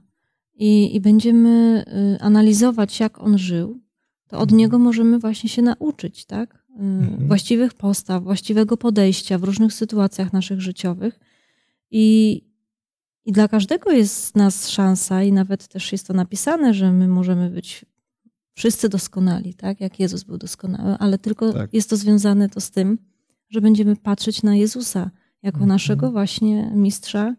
i, 0.54 0.96
i 0.96 1.00
będziemy 1.00 1.84
y, 2.16 2.20
analizować, 2.20 3.00
jak 3.00 3.22
On 3.22 3.38
żył, 3.38 3.80
to 4.28 4.38
od 4.38 4.42
mhm. 4.42 4.58
Niego 4.58 4.78
możemy 4.78 5.18
właśnie 5.18 5.50
się 5.50 5.62
nauczyć, 5.62 6.24
tak? 6.24 6.54
Y, 6.54 6.82
mhm. 6.82 7.28
Właściwych 7.28 7.74
postaw, 7.74 8.22
właściwego 8.22 8.76
podejścia 8.76 9.38
w 9.38 9.44
różnych 9.44 9.72
sytuacjach 9.72 10.32
naszych 10.32 10.60
życiowych. 10.60 11.20
I, 11.90 12.42
I 13.26 13.32
dla 13.32 13.48
każdego 13.48 13.90
jest 13.92 14.24
z 14.24 14.34
nas 14.34 14.68
szansa, 14.68 15.22
i 15.22 15.32
nawet 15.32 15.68
też 15.68 15.92
jest 15.92 16.06
to 16.06 16.14
napisane, 16.14 16.74
że 16.74 16.92
my 16.92 17.08
możemy 17.08 17.50
być 17.50 17.84
wszyscy 18.54 18.88
doskonali, 18.88 19.54
tak? 19.54 19.80
Jak 19.80 20.00
Jezus 20.00 20.24
był 20.24 20.38
doskonały, 20.38 20.96
ale 20.98 21.18
tylko 21.18 21.52
tak. 21.52 21.74
jest 21.74 21.90
to 21.90 21.96
związane 21.96 22.48
to 22.48 22.60
z 22.60 22.70
tym, 22.70 22.98
że 23.48 23.60
będziemy 23.60 23.96
patrzeć 23.96 24.42
na 24.42 24.56
Jezusa 24.56 25.10
jako 25.42 25.56
mhm. 25.56 25.68
naszego 25.68 26.10
właśnie 26.10 26.70
mistrza 26.74 27.34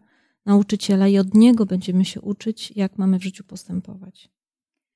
nauczyciela 0.46 1.08
i 1.08 1.18
od 1.18 1.34
niego 1.34 1.66
będziemy 1.66 2.04
się 2.04 2.20
uczyć, 2.20 2.72
jak 2.76 2.98
mamy 2.98 3.18
w 3.18 3.22
życiu 3.22 3.44
postępować. 3.44 4.30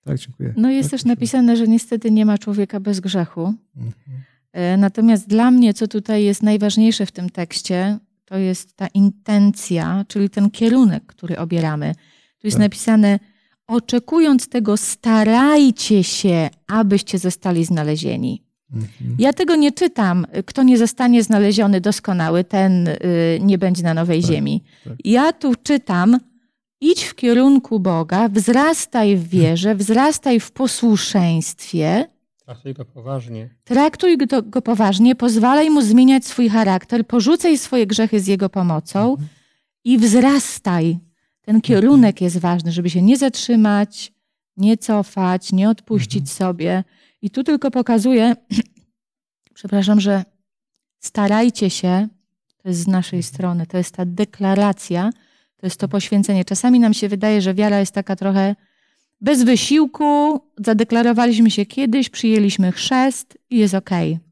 Tak, 0.05 0.19
dziękuję. 0.19 0.55
No 0.57 0.71
jest 0.71 0.91
tak, 0.91 1.01
też 1.01 1.05
napisane, 1.05 1.57
że 1.57 1.69
niestety 1.69 2.11
nie 2.11 2.27
ma 2.27 2.39
człowieka 2.39 2.81
bez 2.81 3.01
grzechu. 3.01 3.55
Mhm. 3.77 3.93
E, 4.53 4.77
natomiast 4.77 5.29
dla 5.29 5.51
mnie, 5.51 5.75
co 5.75 5.89
tutaj 5.89 6.25
jest 6.25 6.43
najważniejsze 6.43 7.07
w 7.07 7.13
tym 7.13 7.31
tekście, 7.31 7.99
to 8.33 8.39
jest 8.39 8.77
ta 8.77 8.87
intencja, 8.87 10.05
czyli 10.09 10.31
ten 10.31 10.51
kierunek, 10.51 11.07
który 11.07 11.39
obieramy. 11.39 11.95
Tu 12.39 12.47
jest 12.47 12.57
tak. 12.57 12.65
napisane, 12.65 13.19
oczekując 13.67 14.49
tego, 14.49 14.77
starajcie 14.77 16.05
się, 16.05 16.51
abyście 16.67 17.19
zostali 17.19 17.65
znalezieni. 17.65 18.43
Mhm. 18.73 19.17
Ja 19.19 19.33
tego 19.33 19.57
nie 19.57 19.73
czytam. 19.73 20.27
Kto 20.47 20.63
nie 20.63 20.79
zostanie 20.79 21.23
znaleziony 21.23 21.81
doskonały, 21.81 22.45
ten 22.45 22.89
y, 22.89 22.99
nie 23.41 23.59
będzie 23.59 23.83
na 23.83 23.95
nowej 23.95 24.23
tak, 24.23 24.31
ziemi. 24.31 24.63
Tak. 24.85 24.93
Ja 25.05 25.33
tu 25.33 25.55
czytam, 25.63 26.19
idź 26.81 27.05
w 27.05 27.15
kierunku 27.15 27.81
Boga, 27.81 28.29
wzrastaj 28.29 29.17
w 29.17 29.29
wierze, 29.29 29.75
wzrastaj 29.75 30.41
w 30.41 30.51
posłuszeństwie. 30.51 32.05
Traktuj 32.45 32.75
go 32.75 32.85
poważnie. 32.85 33.49
Traktuj 33.65 34.17
go, 34.19 34.43
go 34.43 34.63
poważnie, 34.63 35.15
pozwalaj 35.15 35.71
mu 35.71 35.83
zmieniać 35.83 36.27
swój 36.27 36.49
charakter, 36.49 37.07
porzucaj 37.07 37.59
swoje 37.59 37.87
grzechy 37.87 38.21
z 38.21 38.27
jego 38.27 38.49
pomocą 38.49 39.11
mhm. 39.11 39.29
i 39.85 39.99
wzrastaj. 39.99 40.99
Ten 41.43 41.61
kierunek 41.61 42.21
jest 42.21 42.39
ważny, 42.39 42.73
żeby 42.73 42.91
się 42.91 43.03
nie 43.03 43.17
zatrzymać, 43.17 44.13
nie 44.57 44.77
cofać, 44.77 45.53
nie 45.53 45.71
odpuścić 45.71 46.21
mhm. 46.21 46.37
sobie. 46.37 46.85
I 47.23 47.31
tu 47.31 47.45
tylko 47.45 47.71
pokazuję, 47.71 48.37
przepraszam, 49.55 50.01
że 50.01 50.25
starajcie 51.01 51.71
się, 51.71 52.09
to 52.63 52.69
jest 52.69 52.81
z 52.81 52.87
naszej 52.87 53.19
mhm. 53.19 53.35
strony, 53.35 53.67
to 53.67 53.77
jest 53.79 53.95
ta 53.95 54.07
deklaracja, 54.07 55.11
to 55.57 55.67
jest 55.67 55.81
to 55.81 55.89
poświęcenie. 55.89 56.45
Czasami 56.45 56.81
nam 56.81 56.95
się 56.95 57.09
wydaje, 57.09 57.43
że 57.43 57.55
wiara 57.55 57.81
jest 57.81 57.93
taka 57.93 58.17
trochę 58.17 58.57
bez 59.23 59.43
wysiłku, 59.43 60.41
zadeklarowaliśmy 60.59 61.51
się 61.51 61.67
kiedyś, 61.67 62.09
przyjęliśmy 62.09 62.73
chrzest 62.73 63.39
i 63.51 63.59
jest 63.59 63.75
okej. 63.75 64.13
Okay. 64.13 64.25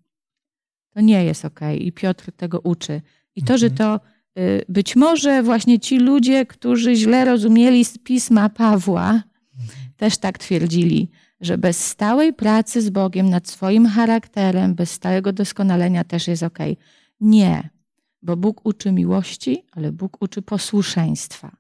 To 0.95 1.01
nie 1.01 1.25
jest 1.25 1.45
okej 1.45 1.77
okay. 1.77 1.87
i 1.87 1.93
Piotr 1.93 2.33
tego 2.33 2.61
uczy. 2.61 3.03
I 3.37 3.43
to, 3.43 3.59
że 3.59 3.67
mhm. 3.67 3.79
to 3.79 4.07
y, 4.41 4.65
być 4.69 4.97
może 4.97 5.43
właśnie 5.43 5.79
ci 5.79 5.99
ludzie, 5.99 6.47
którzy 6.47 6.95
źle 6.95 7.25
rozumieli 7.25 7.85
z 7.85 7.99
pisma 7.99 8.49
Pawła, 8.49 9.11
mhm. 9.11 9.91
też 9.97 10.19
tak 10.19 10.39
twierdzili, 10.39 11.11
że 11.41 11.59
bez 11.59 11.87
stałej 11.87 12.33
pracy 12.33 12.83
z 12.83 12.91
Bogiem 12.91 13.31
nad 13.31 13.49
swoim 13.49 13.87
charakterem, 13.87 14.75
bez 14.75 14.91
stałego 14.91 15.33
doskonalenia 15.33 16.05
też 16.05 16.29
jest 16.29 16.43
ok. 16.43 16.59
Nie, 17.21 17.71
bo 18.23 18.37
Bóg 18.37 18.61
uczy 18.67 18.93
miłości, 18.93 19.63
ale 19.73 19.93
Bóg 19.93 20.17
uczy 20.23 20.43
posłuszeństwa. 20.43 21.57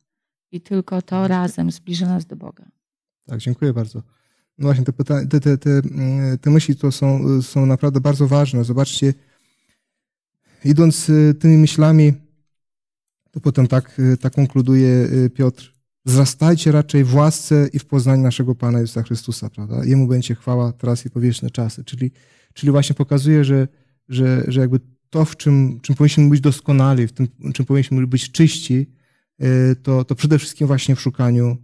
I 0.52 0.60
tylko 0.60 1.02
to 1.02 1.28
razem 1.28 1.70
zbliża 1.70 2.06
nas 2.06 2.26
do 2.26 2.36
Boga. 2.36 2.79
Tak, 3.26 3.40
dziękuję 3.40 3.72
bardzo. 3.72 4.02
No 4.58 4.66
właśnie, 4.66 4.84
te, 4.84 4.92
te, 4.92 5.40
te, 5.40 5.58
te, 5.58 5.82
te 6.40 6.50
myśli 6.50 6.76
to 6.76 6.92
są, 6.92 7.42
są 7.42 7.66
naprawdę 7.66 8.00
bardzo 8.00 8.28
ważne. 8.28 8.64
Zobaczcie, 8.64 9.14
idąc 10.64 11.08
y, 11.08 11.34
tymi 11.34 11.56
myślami, 11.56 12.12
to 13.30 13.40
potem 13.40 13.66
tak, 13.66 13.98
y, 13.98 14.16
tak 14.16 14.34
konkluduje 14.34 14.88
y, 15.12 15.30
Piotr. 15.30 15.72
Wzrastajcie 16.04 16.72
raczej 16.72 17.04
w 17.04 17.14
łasce 17.14 17.68
i 17.72 17.78
w 17.78 17.84
poznaniu 17.84 18.22
naszego 18.22 18.54
Pana 18.54 18.80
Jezusa 18.80 19.02
Chrystusa, 19.02 19.50
prawda? 19.50 19.84
Jemu 19.84 20.06
będzie 20.06 20.34
chwała 20.34 20.72
teraz 20.72 21.06
i 21.06 21.10
po 21.10 21.20
wieczne 21.20 21.50
czasy. 21.50 21.84
Czyli, 21.84 22.10
czyli 22.54 22.72
właśnie 22.72 22.94
pokazuje, 22.94 23.44
że, 23.44 23.68
że, 24.08 24.44
że 24.48 24.60
jakby 24.60 24.80
to, 25.10 25.24
w 25.24 25.36
czym, 25.36 25.80
czym 25.82 25.96
powinniśmy 25.96 26.28
być 26.28 26.40
doskonali, 26.40 27.06
w 27.06 27.12
tym, 27.12 27.28
czym 27.54 27.66
powinniśmy 27.66 28.06
być 28.06 28.32
czyści, 28.32 28.86
to, 29.82 30.04
to 30.04 30.14
przede 30.14 30.38
wszystkim 30.38 30.66
właśnie 30.66 30.96
w 30.96 31.00
szukaniu 31.00 31.56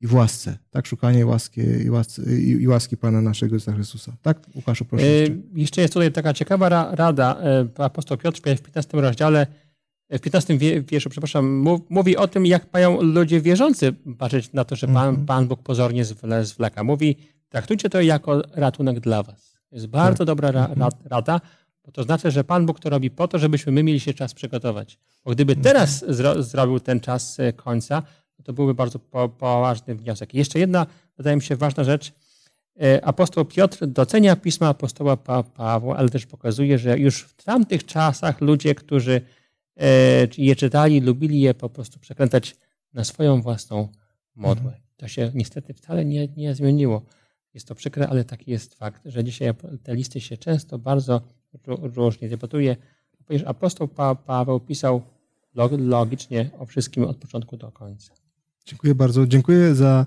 i 0.00 0.06
w 0.06 0.14
łasce. 0.14 0.58
Tak, 0.70 0.86
szukanie 0.86 1.26
łaski, 1.26 1.60
i, 1.60 1.90
łaski, 1.90 2.22
i 2.62 2.68
łaski 2.68 2.96
Pana 2.96 3.20
naszego 3.20 3.54
Jezusa 3.54 3.72
Chrystusa. 3.72 4.12
Tak, 4.22 4.38
Łukaszu, 4.54 4.84
proszę. 4.84 5.04
E, 5.04 5.08
jeszcze. 5.08 5.34
jeszcze 5.54 5.80
jest 5.80 5.94
tutaj 5.94 6.12
taka 6.12 6.34
ciekawa 6.34 6.68
rada. 6.94 7.40
E, 7.40 7.84
apostoł 7.84 8.18
Piotr 8.18 8.38
w 8.38 8.42
15 8.42 9.00
rozdziale 9.00 9.46
w 10.10 10.20
15 10.20 10.58
wierszu, 10.82 11.10
przepraszam, 11.10 11.64
mówi 11.88 12.16
o 12.16 12.28
tym, 12.28 12.46
jak 12.46 12.72
mają 12.72 13.02
ludzie 13.02 13.40
wierzący 13.40 13.92
patrzeć 14.18 14.52
na 14.52 14.64
to, 14.64 14.76
że 14.76 14.86
Pan, 14.86 15.08
mm 15.08 15.16
-hmm. 15.16 15.26
Pan 15.26 15.48
Bóg 15.48 15.62
pozornie 15.62 16.04
zwleka. 16.42 16.84
Mówi, 16.84 17.16
traktujcie 17.48 17.90
to 17.90 18.00
jako 18.00 18.42
ratunek 18.54 19.00
dla 19.00 19.22
was. 19.22 19.58
To 19.70 19.76
jest 19.76 19.86
bardzo 19.86 20.18
tak. 20.18 20.26
dobra 20.26 20.50
ra, 20.50 20.66
mhm. 20.66 20.90
rada, 21.04 21.40
bo 21.84 21.92
to 21.92 22.02
znaczy, 22.02 22.30
że 22.30 22.44
Pan 22.44 22.66
Bóg 22.66 22.80
to 22.80 22.90
robi 22.90 23.10
po 23.10 23.28
to, 23.28 23.38
żebyśmy 23.38 23.72
my 23.72 23.82
mieli 23.82 24.00
się 24.00 24.14
czas 24.14 24.34
przygotować. 24.34 24.98
Bo 25.24 25.30
gdyby 25.30 25.52
mhm. 25.52 25.62
teraz 25.62 26.04
zro, 26.08 26.42
zrobił 26.42 26.80
ten 26.80 27.00
czas 27.00 27.40
e, 27.40 27.52
końca, 27.52 28.02
to 28.42 28.52
byłby 28.52 28.74
bardzo 28.74 28.98
po, 28.98 29.28
poważny 29.28 29.94
wniosek. 29.94 30.34
Jeszcze 30.34 30.58
jedna, 30.58 30.86
wydaje 31.16 31.36
mi 31.36 31.42
się, 31.42 31.56
ważna 31.56 31.84
rzecz. 31.84 32.12
E, 32.82 33.04
apostoł 33.04 33.44
Piotr 33.44 33.86
docenia 33.86 34.36
pisma 34.36 34.68
apostoła 34.68 35.16
pa, 35.16 35.42
Pawła, 35.42 35.96
ale 35.96 36.08
też 36.08 36.26
pokazuje, 36.26 36.78
że 36.78 36.98
już 36.98 37.22
w 37.22 37.44
tamtych 37.44 37.86
czasach 37.86 38.40
ludzie, 38.40 38.74
którzy 38.74 39.20
E, 39.80 40.26
je 40.38 40.56
czytali, 40.56 41.00
lubili 41.00 41.40
je 41.40 41.54
po 41.54 41.68
prostu 41.68 42.00
przekręcać 42.00 42.56
na 42.92 43.04
swoją 43.04 43.42
własną 43.42 43.88
modłę. 44.34 44.64
Mhm. 44.64 44.82
To 44.96 45.08
się 45.08 45.30
niestety 45.34 45.74
wcale 45.74 46.04
nie, 46.04 46.28
nie 46.36 46.54
zmieniło. 46.54 47.02
Jest 47.54 47.68
to 47.68 47.74
przykre, 47.74 48.08
ale 48.08 48.24
taki 48.24 48.50
jest 48.50 48.74
fakt, 48.74 49.02
że 49.04 49.24
dzisiaj 49.24 49.54
te 49.82 49.94
listy 49.94 50.20
się 50.20 50.36
często 50.36 50.78
bardzo 50.78 51.20
różnie 51.66 52.28
debatuje. 52.28 52.76
Apostoł 53.46 53.88
pa 53.88 54.14
Paweł 54.14 54.60
pisał 54.60 55.02
logicznie 55.78 56.50
o 56.58 56.66
wszystkim 56.66 57.04
od 57.04 57.16
początku 57.16 57.56
do 57.56 57.72
końca. 57.72 58.14
Dziękuję 58.68 58.94
bardzo. 58.94 59.26
Dziękuję 59.26 59.74
za 59.74 60.06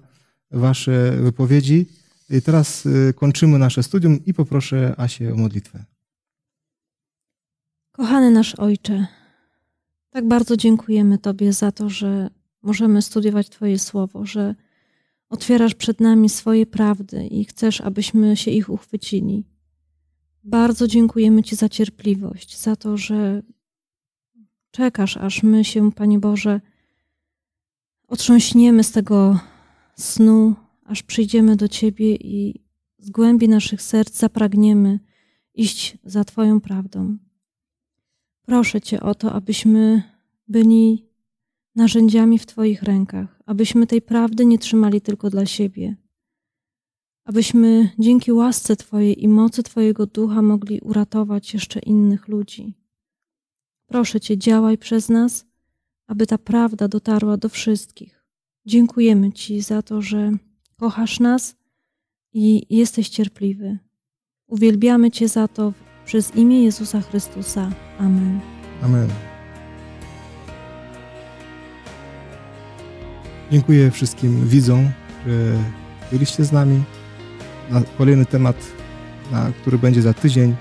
Wasze 0.52 1.12
wypowiedzi. 1.12 1.86
I 2.30 2.42
teraz 2.42 2.86
y, 2.86 3.14
kończymy 3.16 3.60
nasze 3.60 3.84
studium 3.84 4.26
i 4.26 4.34
poproszę 4.34 4.96
Asię 4.98 5.34
o 5.34 5.36
modlitwę. 5.36 5.86
Kochany 7.92 8.32
nasz 8.32 8.56
Ojcze, 8.56 9.08
tak 10.10 10.28
bardzo 10.28 10.58
dziękujemy 10.58 11.18
Tobie 11.18 11.54
za 11.54 11.72
to, 11.72 11.90
że 11.90 12.30
możemy 12.62 13.02
studiować 13.02 13.50
Twoje 13.50 13.80
słowo, 13.80 14.26
że 14.26 14.56
otwierasz 15.30 15.76
przed 15.76 16.00
nami 16.00 16.30
swoje 16.30 16.66
prawdy 16.66 17.28
i 17.28 17.46
chcesz, 17.46 17.82
abyśmy 17.82 18.38
się 18.38 18.52
ich 18.52 18.70
uchwycili. 18.70 19.46
Bardzo 20.44 20.88
dziękujemy 20.88 21.44
Ci 21.44 21.56
za 21.56 21.70
cierpliwość, 21.70 22.60
za 22.60 22.76
to, 22.76 22.98
że 22.98 23.42
czekasz, 24.72 25.18
aż 25.18 25.44
my 25.44 25.66
się, 25.66 25.92
Panie 25.92 26.20
Boże, 26.20 26.62
otrząśniemy 28.12 28.84
z 28.84 28.92
tego 28.92 29.40
snu, 29.98 30.56
aż 30.86 31.04
przyjdziemy 31.04 31.56
do 31.56 31.68
Ciebie 31.68 32.16
i 32.16 32.64
z 33.00 33.10
głębi 33.10 33.50
naszych 33.50 33.82
serc 33.82 34.18
zapragniemy 34.18 35.00
iść 35.54 35.98
za 36.04 36.24
Twoją 36.24 36.62
prawdą. 36.62 37.18
Proszę 38.42 38.82
Cię 38.82 39.00
o 39.00 39.16
to, 39.16 39.34
abyśmy 39.34 40.04
byli 40.48 41.06
narzędziami 41.76 42.40
w 42.40 42.46
Twoich 42.46 42.84
rękach, 42.84 43.42
abyśmy 43.46 43.88
tej 43.88 44.02
prawdy 44.02 44.46
nie 44.46 44.60
trzymali 44.60 45.02
tylko 45.02 45.30
dla 45.30 45.46
siebie, 45.46 45.96
abyśmy 47.26 47.90
dzięki 48.00 48.32
łasce 48.32 48.76
Twojej 48.76 49.24
i 49.24 49.28
mocy 49.28 49.64
Twojego 49.64 50.06
ducha 50.06 50.42
mogli 50.42 50.80
uratować 50.80 51.54
jeszcze 51.54 51.80
innych 51.80 52.28
ludzi. 52.28 52.74
Proszę 53.86 54.20
Cię, 54.20 54.38
działaj 54.38 54.78
przez 54.78 55.10
nas, 55.10 55.51
aby 56.12 56.28
ta 56.28 56.38
prawda 56.38 56.88
dotarła 56.88 57.38
do 57.38 57.50
wszystkich. 57.50 58.24
Dziękujemy 58.66 59.32
Ci 59.32 59.62
za 59.62 59.82
to, 59.82 60.02
że 60.02 60.32
kochasz 60.78 61.20
nas 61.20 61.56
i 62.34 62.76
jesteś 62.78 63.10
cierpliwy. 63.10 63.78
Uwielbiamy 64.48 65.12
Cię 65.12 65.28
za 65.28 65.48
to 65.48 65.74
przez 66.06 66.36
imię 66.36 66.64
Jezusa 66.64 67.02
Chrystusa. 67.02 67.72
Amen. 68.00 68.40
Amen. 68.82 69.10
Dziękuję 73.52 73.92
wszystkim 73.92 74.48
widzom, 74.48 74.90
że 75.28 75.58
byliście 76.12 76.44
z 76.44 76.52
nami. 76.52 76.84
Na 77.70 77.82
kolejny 77.98 78.26
temat, 78.26 78.56
na 79.32 79.52
który 79.52 79.78
będzie 79.78 80.02
za 80.02 80.14
tydzień, 80.14 80.56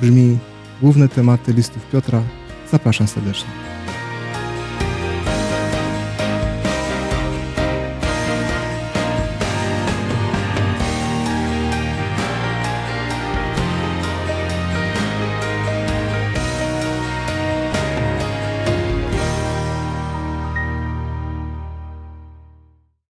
brzmi 0.00 0.38
główne 0.80 1.08
tematy 1.08 1.52
listów 1.52 1.90
Piotra. 1.90 2.22
Zapraszam 2.70 3.08
serdecznie. 3.08 3.77